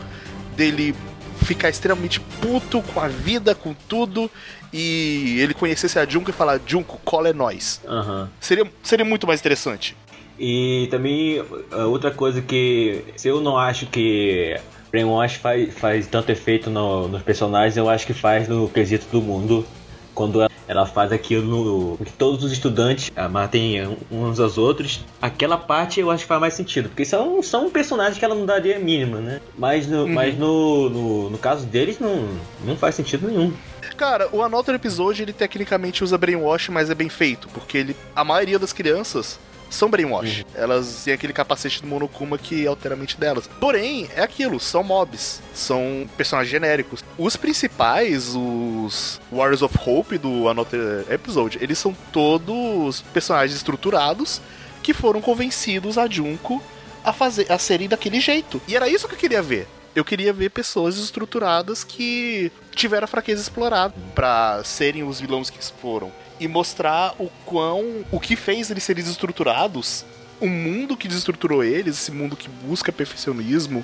[0.56, 0.95] dele
[1.44, 4.30] ficar extremamente puto com a vida, com tudo,
[4.72, 7.82] e ele conhecesse a Junko e falar, Junko, cola é nós.
[7.88, 8.30] Aham.
[8.40, 9.95] Seria, seria muito mais interessante.
[10.40, 14.60] E também a outra coisa que se eu não acho que
[14.91, 19.22] Brainwash faz, faz tanto efeito no- nos personagens, eu acho que faz no quesito do
[19.22, 19.65] mundo.
[20.14, 25.57] Quando ela- ela faz aquilo no, que todos os estudantes matem uns aos outros, aquela
[25.57, 28.80] parte eu acho que faz mais sentido, porque são, são personagens que ela não daria
[28.80, 29.41] mínima, né?
[29.57, 32.27] Mas no, mas no, no, no caso deles não,
[32.65, 33.53] não faz sentido nenhum.
[33.98, 38.23] Cara, o Another Episode, ele tecnicamente usa Brainwash, mas é bem feito, porque ele, a
[38.23, 39.40] maioria das crianças
[39.74, 40.45] são Brainwash.
[40.54, 43.50] Elas têm aquele capacete do Monokuma que altera a mente delas.
[43.60, 47.04] Porém, é aquilo, são mobs, são personagens genéricos.
[47.18, 54.41] Os principais, os Warriors of Hope do Another Episode, eles são todos personagens estruturados
[54.82, 56.62] que foram convencidos a Junko
[57.04, 58.62] a fazer a serem daquele jeito.
[58.68, 59.68] E era isso que eu queria ver.
[59.95, 65.64] Eu queria ver pessoas estruturadas que tiveram a fraqueza explorada pra serem os vilões que
[65.80, 70.06] foram e mostrar o quão o que fez eles serem desestruturados,
[70.40, 73.84] o mundo que desestruturou eles, esse mundo que busca perfeccionismo,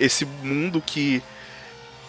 [0.00, 1.22] esse mundo que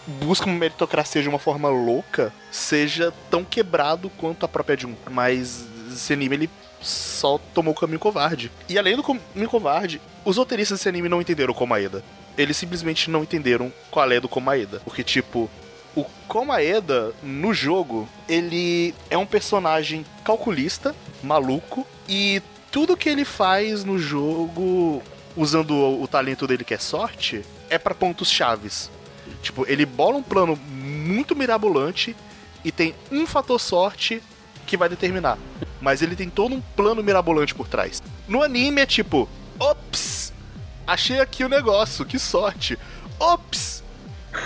[0.06, 5.10] busca uma meritocracia de uma forma louca, seja tão quebrado quanto a própria Junko.
[5.10, 6.50] Mas esse anime ele
[6.80, 8.50] só tomou o caminho covarde.
[8.68, 12.02] E além do caminho covarde, os roteiristas desse anime não entenderam o Komaeda.
[12.38, 14.80] Eles simplesmente não entenderam qual é do Komaeda.
[14.84, 15.50] Porque, tipo,
[15.94, 23.84] o Komaeda, no jogo, ele é um personagem calculista, maluco, e tudo que ele faz
[23.84, 25.02] no jogo,
[25.36, 28.90] usando o, o talento dele que é sorte, é pra pontos chaves.
[29.42, 32.14] Tipo, ele bola um plano muito mirabolante
[32.64, 34.22] e tem um fator sorte
[34.66, 35.38] que vai determinar.
[35.80, 38.02] Mas ele tem todo um plano mirabolante por trás.
[38.28, 40.32] No anime é tipo, ops,
[40.86, 42.78] achei aqui o negócio, que sorte.
[43.18, 43.79] Ops,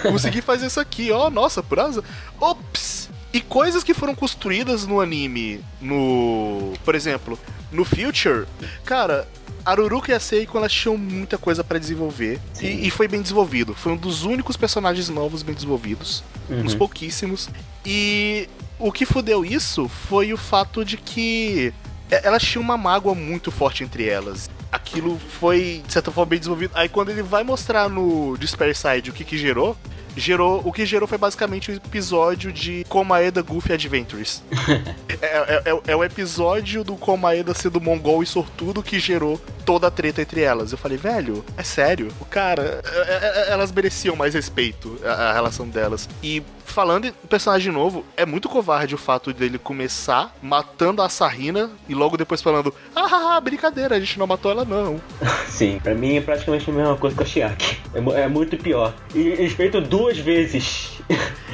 [0.02, 2.02] consegui fazer isso aqui, ó, nossa, brasa.
[2.40, 3.08] Ops.
[3.32, 7.36] E coisas que foram construídas no anime, no, por exemplo,
[7.72, 8.46] no Future,
[8.84, 9.26] cara,
[9.64, 13.74] Aruruka e a Seiko elas tinham muita coisa pra desenvolver e, e foi bem desenvolvido.
[13.74, 17.48] Foi um dos únicos personagens novos bem desenvolvidos, uns pouquíssimos.
[17.84, 18.48] E
[18.78, 21.72] o que fudeu isso foi o fato de que
[22.12, 24.48] e- elas tinham uma mágoa muito forte entre elas.
[24.74, 26.72] Aquilo foi, de certa forma, bem desenvolvido.
[26.74, 29.76] Aí quando ele vai mostrar no Despair Side o que que gerou,
[30.16, 34.42] gerou o que gerou foi basicamente o episódio de Komaeda Goofy Adventures.
[35.20, 39.86] é, é, é- é o episódio do Komaeda sendo mongol e sortudo que gerou toda
[39.86, 40.72] a treta entre elas.
[40.72, 42.08] Eu falei, velho, é sério?
[42.20, 46.08] O cara, é- é- elas mereciam mais respeito, a, a relação delas.
[46.22, 51.70] E falando em personagem novo, é muito covarde o fato dele começar matando a Sarrina
[51.88, 55.00] e logo depois falando, ah, brincadeira, a gente não matou ela não.
[55.48, 57.78] Sim, pra mim é praticamente a mesma coisa que o Shiaki.
[57.94, 58.92] É, é muito pior.
[59.14, 60.90] E eles feitos duas vezes.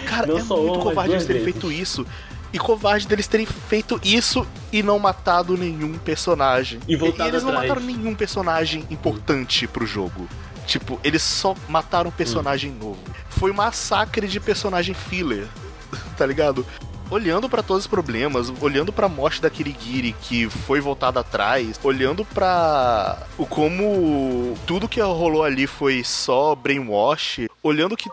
[0.06, 1.60] Cara, Não é só muito uma, covarde duas eles terem vezes.
[1.60, 2.06] feito isso.
[2.52, 6.80] E covarde deles terem feito isso e não matado nenhum personagem.
[6.88, 7.68] E voltado eles não atrás.
[7.68, 10.28] mataram nenhum personagem importante pro jogo.
[10.66, 12.98] Tipo, eles só mataram personagem novo.
[13.28, 15.46] Foi um massacre de personagem filler,
[16.18, 16.66] tá ligado?
[17.08, 22.24] Olhando pra todos os problemas, olhando pra morte da Kirigiri que foi voltada atrás, olhando
[22.24, 28.08] pra o como tudo que rolou ali foi só brainwash, olhando que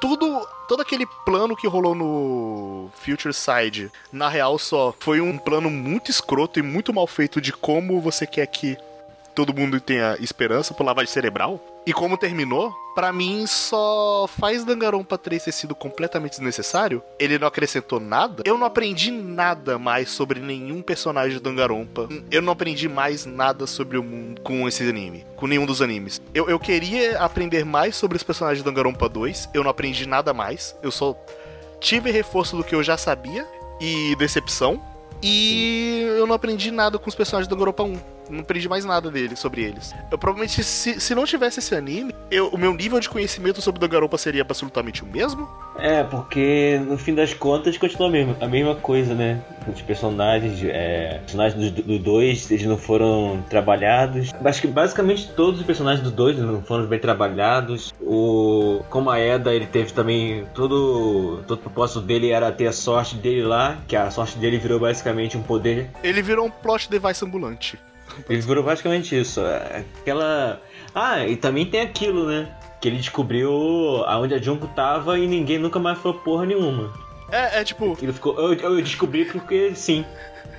[0.00, 5.70] tudo, todo aquele plano que rolou no Future Side, na real só foi um plano
[5.70, 8.76] muito escroto e muito mal feito de como você quer que
[9.38, 11.60] todo mundo tenha esperança por lavagem cerebral.
[11.86, 17.00] E como terminou, pra mim só faz Danganronpa 3 ter sido completamente desnecessário.
[17.20, 18.42] Ele não acrescentou nada.
[18.44, 22.08] Eu não aprendi nada mais sobre nenhum personagem do Danganronpa.
[22.32, 26.20] Eu não aprendi mais nada sobre o mundo com esse anime, com nenhum dos animes.
[26.34, 29.50] Eu, eu queria aprender mais sobre os personagens do Danganronpa 2.
[29.54, 30.74] Eu não aprendi nada mais.
[30.82, 31.16] Eu só
[31.78, 33.46] tive reforço do que eu já sabia
[33.80, 34.82] e decepção.
[35.22, 38.17] E eu não aprendi nada com os personagens do Danganronpa 1.
[38.28, 39.94] Não aprendi mais nada dele, sobre eles.
[40.10, 43.80] Eu provavelmente, se, se não tivesse esse anime, eu- o meu nível de conhecimento sobre
[43.80, 45.48] Danganronpa seria absolutamente o mesmo.
[45.78, 49.40] É, porque no fim das contas continua a mesma, a mesma coisa, né?
[49.72, 54.30] Os personagens, é, personagens do 2, eles não foram trabalhados.
[54.44, 57.92] Acho que basicamente todos os personagens do 2 não foram bem trabalhados.
[58.00, 62.72] O como a Eda, ele teve também todo todo o propósito dele era ter a
[62.72, 66.90] sorte dele lá, que a sorte dele virou basicamente um poder Ele virou um plot
[66.90, 67.78] device ambulante.
[68.28, 69.40] Ele virou basicamente isso.
[69.40, 70.60] é, Aquela.
[70.94, 72.48] Ah, e também tem aquilo, né?
[72.80, 73.50] Que ele descobriu
[74.06, 76.92] aonde a Junko tava e ninguém nunca mais falou porra nenhuma.
[77.30, 78.38] É, é tipo, Ele ficou.
[78.38, 80.04] Eu, eu descobri porque sim.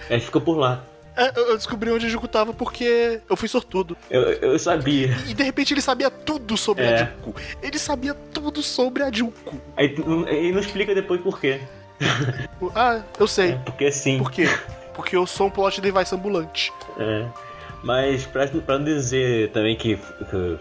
[0.09, 0.83] Aí ficou por lá.
[1.15, 3.97] é, eu descobri onde o Juku tava porque eu fui sortudo.
[4.09, 5.15] Eu, eu sabia.
[5.27, 6.93] E de repente ele sabia tudo sobre É.
[6.93, 7.35] a Juku.
[7.61, 9.55] Ele sabia tudo sobre a Juku.
[9.75, 9.95] Aí
[10.27, 11.59] ele não explica depois por quê.
[12.75, 13.57] Ah, eu sei.
[13.65, 14.17] Porque sim.
[14.19, 14.47] Por quê?
[14.93, 16.71] Porque eu sou um plot device ambulante.
[16.97, 17.25] É.
[17.83, 19.97] Mas pra, pra não dizer também que,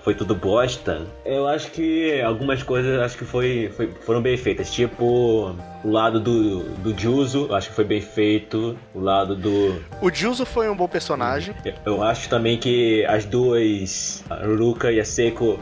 [0.04, 4.70] foi tudo bosta, eu acho que algumas coisas acho que foi, foi- foram bem feitas.
[4.72, 5.54] Tipo,
[5.88, 8.78] o lado do, do Juzo, eu acho que foi bem feito.
[8.94, 9.82] O lado do.
[10.02, 11.54] O Juzo foi um bom personagem.
[11.84, 15.58] Eu acho também que as duas, a Ruruka e a Seiko,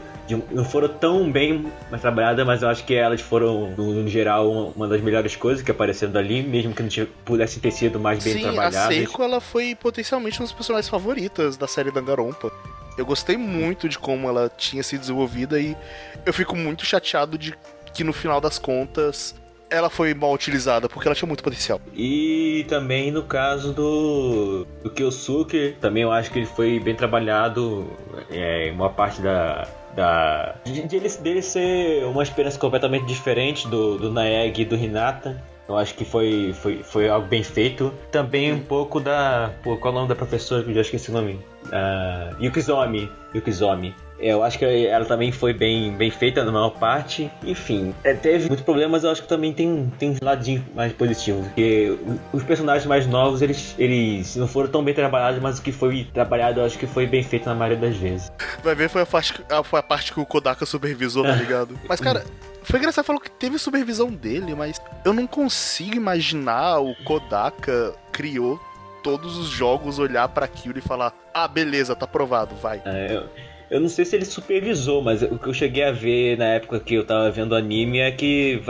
[0.51, 1.71] não foram tão bem
[2.01, 6.11] trabalhadas, mas eu acho que elas foram, no, geral, uma, das melhores coisas que apareceram
[6.11, 8.93] dali, mesmo que não pudessem ter sido mais bem Sim, a trabalhadas.
[8.93, 12.51] Seiko ela foi potencialmente uma das personagens favoritas da série Danganronpa.
[12.97, 15.77] Eu gostei muito de como ela tinha sido desenvolvida e
[16.25, 17.53] eu fico muito chateado de
[17.93, 19.33] que no final das contas
[19.69, 21.79] ela foi mal utilizada, porque ela tinha muito potencial.
[21.93, 27.87] E também no caso do, do Kyosuke, também eu acho que ele foi bem trabalhado
[28.29, 29.67] é, em uma parte da.
[29.95, 34.75] da de, de ele, dele ser uma experiência completamente diferente do, do Naeg e do
[34.75, 35.41] Hinata.
[35.67, 37.93] Eu acho que foi, foi, foi algo bem feito.
[38.09, 39.51] Também um pouco da.
[39.63, 41.39] Pô, qual é o nome da professora eu já esqueci o nome?
[41.73, 43.11] Ah, Yukizomi.
[43.35, 43.93] Yukizomi.
[44.19, 47.31] É, Eu acho que ela também foi bem, bem feita na maior parte.
[47.43, 51.43] Enfim, é, teve muitos problemas, eu acho que também tem, tem um ladinho mais positivo.
[51.43, 51.97] Porque
[52.33, 56.07] os personagens mais novos, eles, eles não foram tão bem trabalhados, mas o que foi
[56.13, 58.31] trabalhado eu acho que foi bem feito na maioria das vezes.
[58.63, 59.33] Vai ver, foi a parte,
[59.63, 61.77] foi a parte que o Kodaka supervisou, tá ligado?
[61.87, 62.23] Mas, cara,
[62.63, 68.59] foi engraçado, falou que teve supervisão dele, mas eu não consigo imaginar o Kodaka criou
[69.03, 72.81] todos os jogos, olhar pra aquilo e falar: ah, beleza, tá aprovado, vai.
[72.83, 73.29] É, eu,
[73.69, 76.79] Eu não sei se ele supervisou, mas o que eu cheguei a ver na época
[76.79, 78.61] que eu tava vendo anime é que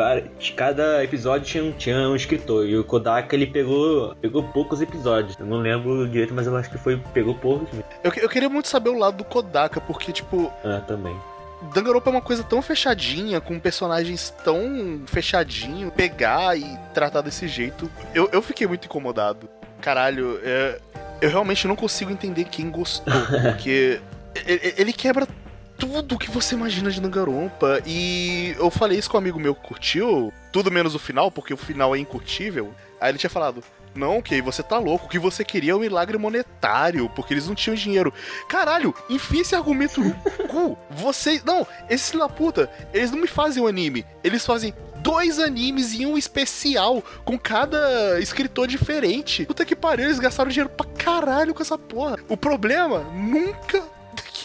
[0.55, 2.67] cada episódio tinha um, tinha um escritor.
[2.67, 5.37] E o Kodaka ele pegou, pegou poucos episódios.
[5.39, 7.69] Eu não lembro direito, mas eu acho que foi pegou poucos.
[8.03, 11.15] Eu, eu queria muito saber o lado do Kodaka, porque, tipo, Ah, também.
[11.73, 17.89] Danganronpa é uma coisa tão fechadinha, com personagens tão fechadinho, pegar e tratar desse jeito.
[18.13, 19.49] Eu, eu fiquei muito incomodado.
[19.81, 20.79] Caralho, é,
[21.21, 23.99] eu realmente não consigo entender quem gostou, porque
[24.45, 25.27] ele, quebra
[25.77, 27.81] tudo que você imagina de Danganronpa.
[27.85, 31.53] E eu falei isso com um amigo meu que curtiu, tudo menos o final, porque
[31.53, 32.73] o final é incurtível.
[32.99, 33.63] Aí ele tinha falado.
[33.95, 35.05] Não, ok, você tá louco.
[35.05, 38.13] O que você queria é um milagre monetário, porque eles não tinham dinheiro.
[38.47, 40.13] Caralho, enfia esse argumento no
[40.47, 40.77] cu.
[40.91, 41.43] Vocês.
[41.43, 44.05] Não, esses filhos da puta, eles não me fazem um anime.
[44.23, 49.45] Eles fazem dois animes e um especial com cada escritor diferente.
[49.45, 52.17] Puta que pariu, eles gastaram dinheiro pra caralho com essa porra.
[52.27, 53.83] O problema nunca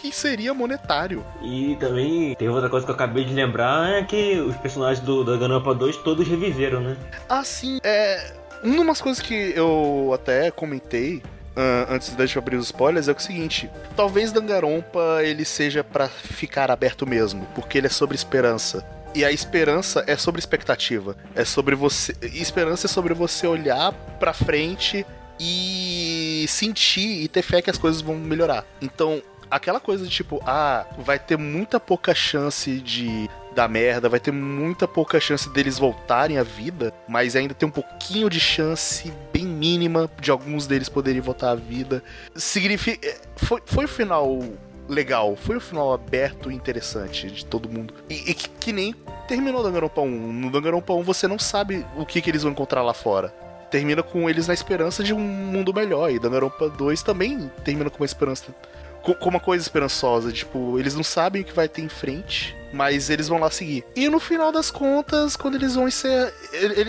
[0.02, 1.24] que seria monetário.
[1.40, 5.22] E também tem outra coisa que eu acabei de lembrar é que os personagens do
[5.22, 6.96] Danganronpa 2 todos reviveram, né?
[7.28, 8.34] Assim, é.
[8.64, 11.22] Uma das coisas que eu até comentei
[11.56, 16.08] ah, antes da gente abrir os spoilers é o seguinte: talvez Dangarompa ele seja pra
[16.08, 18.84] ficar aberto mesmo, porque ele é sobre esperança.
[19.14, 21.16] E a esperança é sobre expectativa.
[21.34, 22.16] É sobre você.
[22.22, 25.06] Esperança é sobre você olhar pra frente
[25.38, 28.64] e sentir e ter fé que as coisas vão melhorar.
[28.80, 29.22] Então,
[29.52, 34.32] aquela coisa de tipo, ah, vai ter muita pouca chance de dar merda, vai ter
[34.32, 39.44] muita pouca chance deles voltarem à vida, mas ainda tem um pouquinho de chance bem
[39.44, 42.02] mínima de alguns deles poderem voltar à vida.
[42.34, 43.06] Significa.
[43.06, 44.40] é, Foi, foi o final
[44.88, 47.92] legal, foi o final aberto e interessante de todo mundo.
[48.08, 48.94] E, e que, que nem
[49.28, 50.32] terminou Danganronpa 1.
[50.32, 53.28] No Danganronpa 1 você não sabe o que, que eles vão encontrar lá fora.
[53.70, 56.10] Termina com eles na esperança de um mundo melhor.
[56.10, 58.54] E Danganronpa 2 também termina com uma esperança
[59.02, 62.56] com, com uma coisa esperançosa, tipo, eles não sabem o que vai ter em frente,
[62.72, 63.84] mas eles vão lá seguir.
[63.94, 66.32] E no final das contas, quando eles vão ser.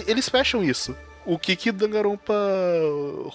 [0.08, 0.96] Eles fecham isso.
[1.26, 2.34] O que que Danganronpa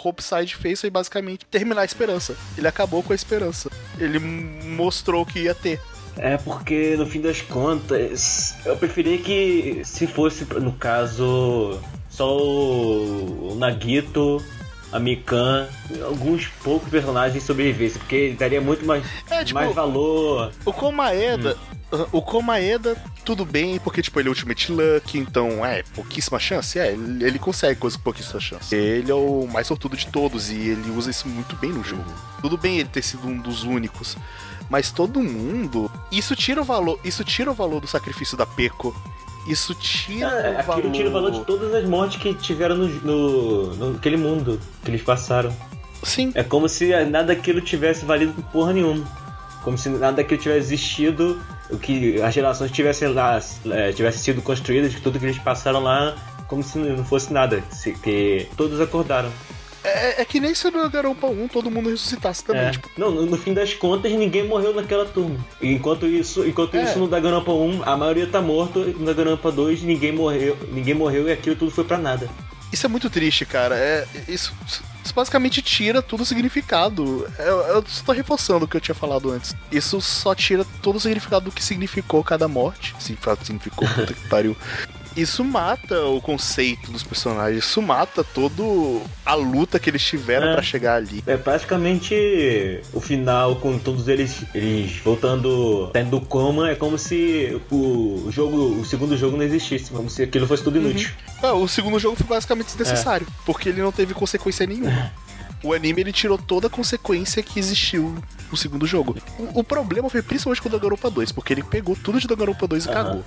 [0.05, 2.37] Hopeside fez foi basicamente terminar a esperança.
[2.57, 3.71] Ele acabou com a esperança.
[3.99, 5.81] Ele mostrou que ia ter.
[6.19, 11.81] É porque no fim das contas, eu preferia que se fosse, no caso,
[12.11, 14.45] só o Nagito,
[14.93, 15.69] a Mikan,
[16.05, 20.53] alguns poucos personagens sobrevivessem, porque daria muito mais, É, tipo, mais valor.
[20.65, 21.57] O Komaeda.
[22.13, 26.79] O Komaeda, tudo bem, porque, tipo, ele é Ultimate Luck, então, é, pouquíssima chance?
[26.79, 28.75] É, ele, ele consegue coisa com pouquíssima chance.
[28.75, 32.05] Ele é o mais sortudo de todos e ele usa isso muito bem no jogo.
[32.43, 34.19] Tudo bem ele ter sido um dos únicos,
[34.69, 35.91] mas todo mundo.
[36.13, 37.01] Isso tira o valor.
[37.03, 38.95] Isso tira o valor do sacrifício da Peco.
[39.49, 40.79] Isso tira É, o valor.
[40.79, 44.91] aquilo tira o valor de todas as mortes que tiveram no, no, naquele mundo que
[44.91, 45.55] eles passaram.
[46.03, 46.31] Sim.
[46.35, 49.05] É como se nada daquilo tivesse valido por porra nenhuma.
[49.65, 54.41] Como se nada daquilo tivesse existido, o que as gerações tivessem lá, é, tivessem sido
[54.43, 56.15] construídas, tudo que eles passaram lá,
[56.47, 57.63] como se não fosse nada.
[57.71, 59.31] Se, que todos acordaram.
[59.85, 62.63] É, é que nem se no Garompa 1 todo mundo ressuscitasse também.
[62.67, 62.71] É.
[62.73, 65.37] Tipo, Não, no, no fim das contas, ninguém morreu naquela turma.
[65.63, 66.83] Enquanto isso, enquanto É.
[66.85, 70.95] isso no Danganronpa 1, a maioria tá morto, e no Danganronpa 2, ninguém morreu, ninguém
[70.95, 72.29] morreu e aquilo tudo foi pra nada.
[72.73, 73.77] Isso é muito triste, cara.
[73.77, 74.53] É, isso,
[75.03, 77.27] isso basicamente tira todo o significado.
[77.39, 79.57] Eu, eu só tô reforçando o que eu tinha falado antes.
[79.73, 82.95] Isso só tira todo o significado do que significou cada morte.
[83.21, 84.55] Fato significou, puta que pariu.
[85.21, 87.65] Isso mata o conceito dos personagens.
[87.65, 90.53] Isso mata todo a luta que eles tiveram É.
[90.53, 91.23] pra chegar ali.
[91.27, 97.61] É praticamente o final com todos eles, eles voltando, saindo do coma, é como se
[97.71, 101.11] o jogo, o segundo jogo não existisse, como se aquilo fosse tudo inútil.
[101.43, 105.13] Ah, o segundo jogo foi basicamente desnecessário, porque ele não teve consequência nenhuma.
[105.63, 108.15] O anime ele tirou toda a consequência que existiu
[108.51, 109.17] no segundo jogo.
[109.37, 112.67] O, o problema foi principalmente com o Danganronpa 2, porque ele pegou tudo de Danganronpa
[112.69, 112.95] 2 e Aham.
[113.05, 113.25] cagou.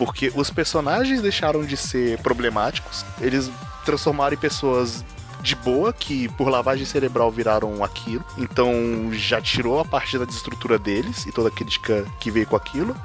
[0.00, 3.50] Porque os personagens deixaram de ser problemáticos, eles
[3.84, 5.04] transformaram em pessoas
[5.42, 8.24] de boa, que por lavagem cerebral viraram aquilo.
[8.38, 8.72] Então
[9.12, 12.96] já tirou a parte da desestrutura deles e toda a crítica que veio com aquilo.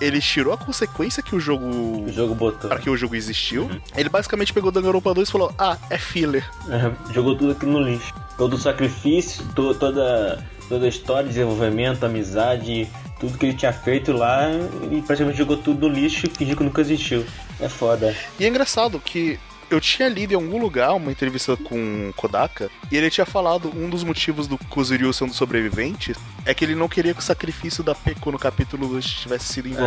[0.00, 2.68] Ele tirou a consequência que o jogo O jogo botou.
[2.70, 3.70] para que o jogo existiu.
[3.94, 6.48] Ele basicamente pegou Danganronpa 2 e falou: "Ah, é filler".
[6.68, 8.12] É, jogou tudo aqui no lixo.
[8.38, 12.88] Todo o sacrifício, to- toda, toda a história, desenvolvimento, amizade,
[13.22, 14.50] tudo que ele tinha feito lá,
[14.82, 17.24] ele praticamente jogou tudo no lixo e fingiu que nunca existiu.
[17.60, 18.16] É foda.
[18.38, 19.38] E é engraçado que
[19.70, 23.88] eu tinha lido em algum lugar uma entrevista com Kodaka e ele tinha falado um
[23.88, 27.84] dos motivos do Kuzuryu ser dos sobreviventes é que ele não queria que o sacrifício
[27.84, 29.86] da Peko no capítulo 2 tivesse sido em vão.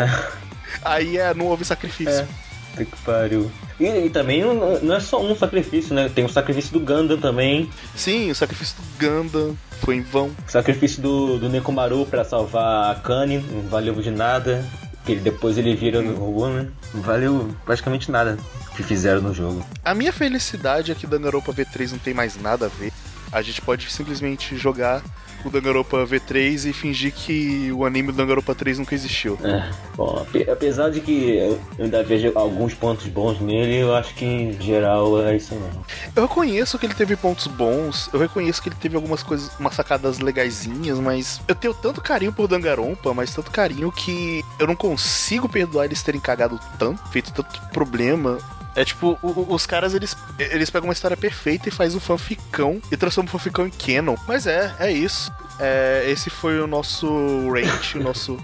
[0.82, 2.22] Aí é, não houve sacrifício.
[2.22, 2.28] É.
[2.76, 3.52] Puta que pariu.
[3.80, 6.10] E, e também não, não é só um sacrifício, né?
[6.14, 7.70] Tem o sacrifício do Gundam também.
[7.96, 10.28] Sim, o sacrifício do Gundam foi em vão.
[10.28, 13.38] O sacrifício do, do Nekomaru pra salvar a Kani.
[13.40, 14.66] Não valeu de nada.
[15.06, 16.68] Que ele- depois ele vira o robô, né?
[16.94, 18.38] Não valeu praticamente nada
[18.76, 19.66] que fizeram no jogo.
[19.84, 22.92] A minha felicidade é que Danganronpa V3 não tem mais nada a ver.
[23.36, 25.04] A gente pode simplesmente jogar
[25.44, 29.38] o Danganronpa V3 e fingir que o anime do Danganronpa 3 nunca existiu.
[29.44, 34.14] É, bom, ape- apesar de que eu ainda vejo alguns pontos bons nele, eu acho
[34.16, 35.86] que em geral é isso mesmo.
[36.16, 39.76] Eu reconheço que ele teve pontos bons, eu reconheço que ele teve algumas coisas, umas
[39.76, 44.78] sacadas legaisinhas, mas eu tenho tanto carinho por Danganronpa, mas tanto carinho que eu não
[44.78, 48.38] consigo perdoar eles terem cagado tanto, feito tanto problema.
[48.76, 52.82] É tipo, o- os caras eles, eles pegam uma história perfeita e faz um fanficão
[52.92, 54.16] e transformam o fanficão em canon.
[54.28, 55.32] Mas é, é isso.
[55.60, 57.08] É, esse foi o nosso
[57.52, 58.38] rant, o nosso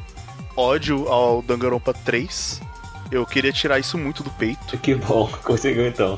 [0.55, 2.61] ódio ao Danganronpa 3.
[3.11, 4.77] Eu queria tirar isso muito do peito.
[4.77, 6.17] Que bom, conseguiu então.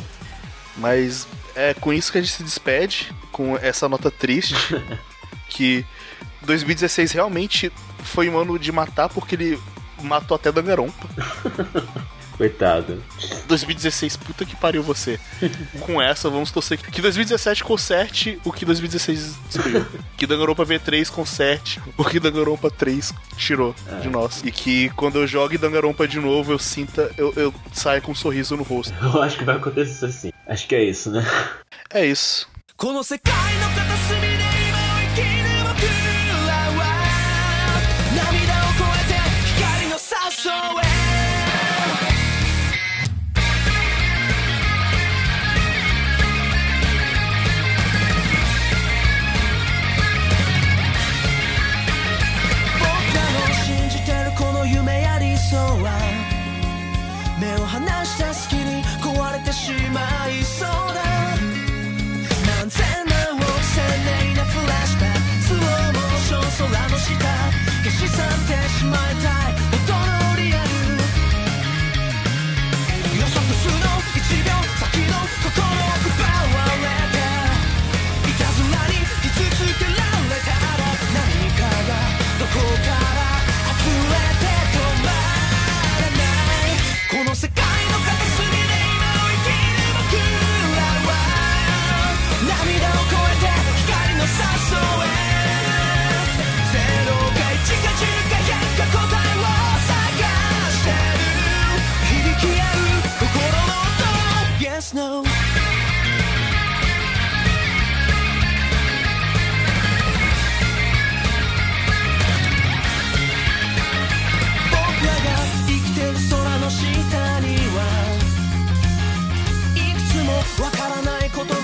[0.78, 4.56] Mas é com isso que a gente se despede, com essa nota triste,
[5.50, 5.84] que
[6.44, 7.72] 2016 realmente
[8.04, 9.60] foi um ano de matar porque ele
[10.04, 11.08] matou até Dangarompa.
[12.37, 13.03] Coitado.
[13.49, 15.19] 2016, puta que pariu você.
[15.81, 19.85] Com essa, vamos torcer que 2017 conserte o que 2016 destruiu.
[20.17, 24.43] Que Danganronpa V3 conserte o que Danganronpa 3 tirou de nós.
[24.45, 28.15] E que quando eu jogue Danganronpa de novo, eu sinta, eu, eu saia com um
[28.15, 28.95] sorriso no rosto.
[29.03, 30.33] Eu acho que vai acontecer assim.
[30.47, 31.27] Acho que é isso, né?
[31.91, 32.47] É isso.
[32.79, 33.72] この世界の
[55.54, 56.00] 想は
[57.40, 60.93] 目を離した隙に壊れてしまいそう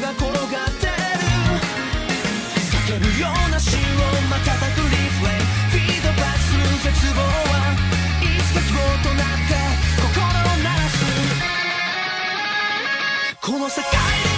[0.09, 0.15] る
[2.65, 4.41] 叫ぶような死を瞬
[4.73, 7.53] くリフレイフィードバックする絶望は
[8.19, 8.73] 一つ
[9.03, 9.53] となって
[10.01, 11.05] 心を鳴らす
[13.39, 13.89] この世界
[14.23, 14.28] で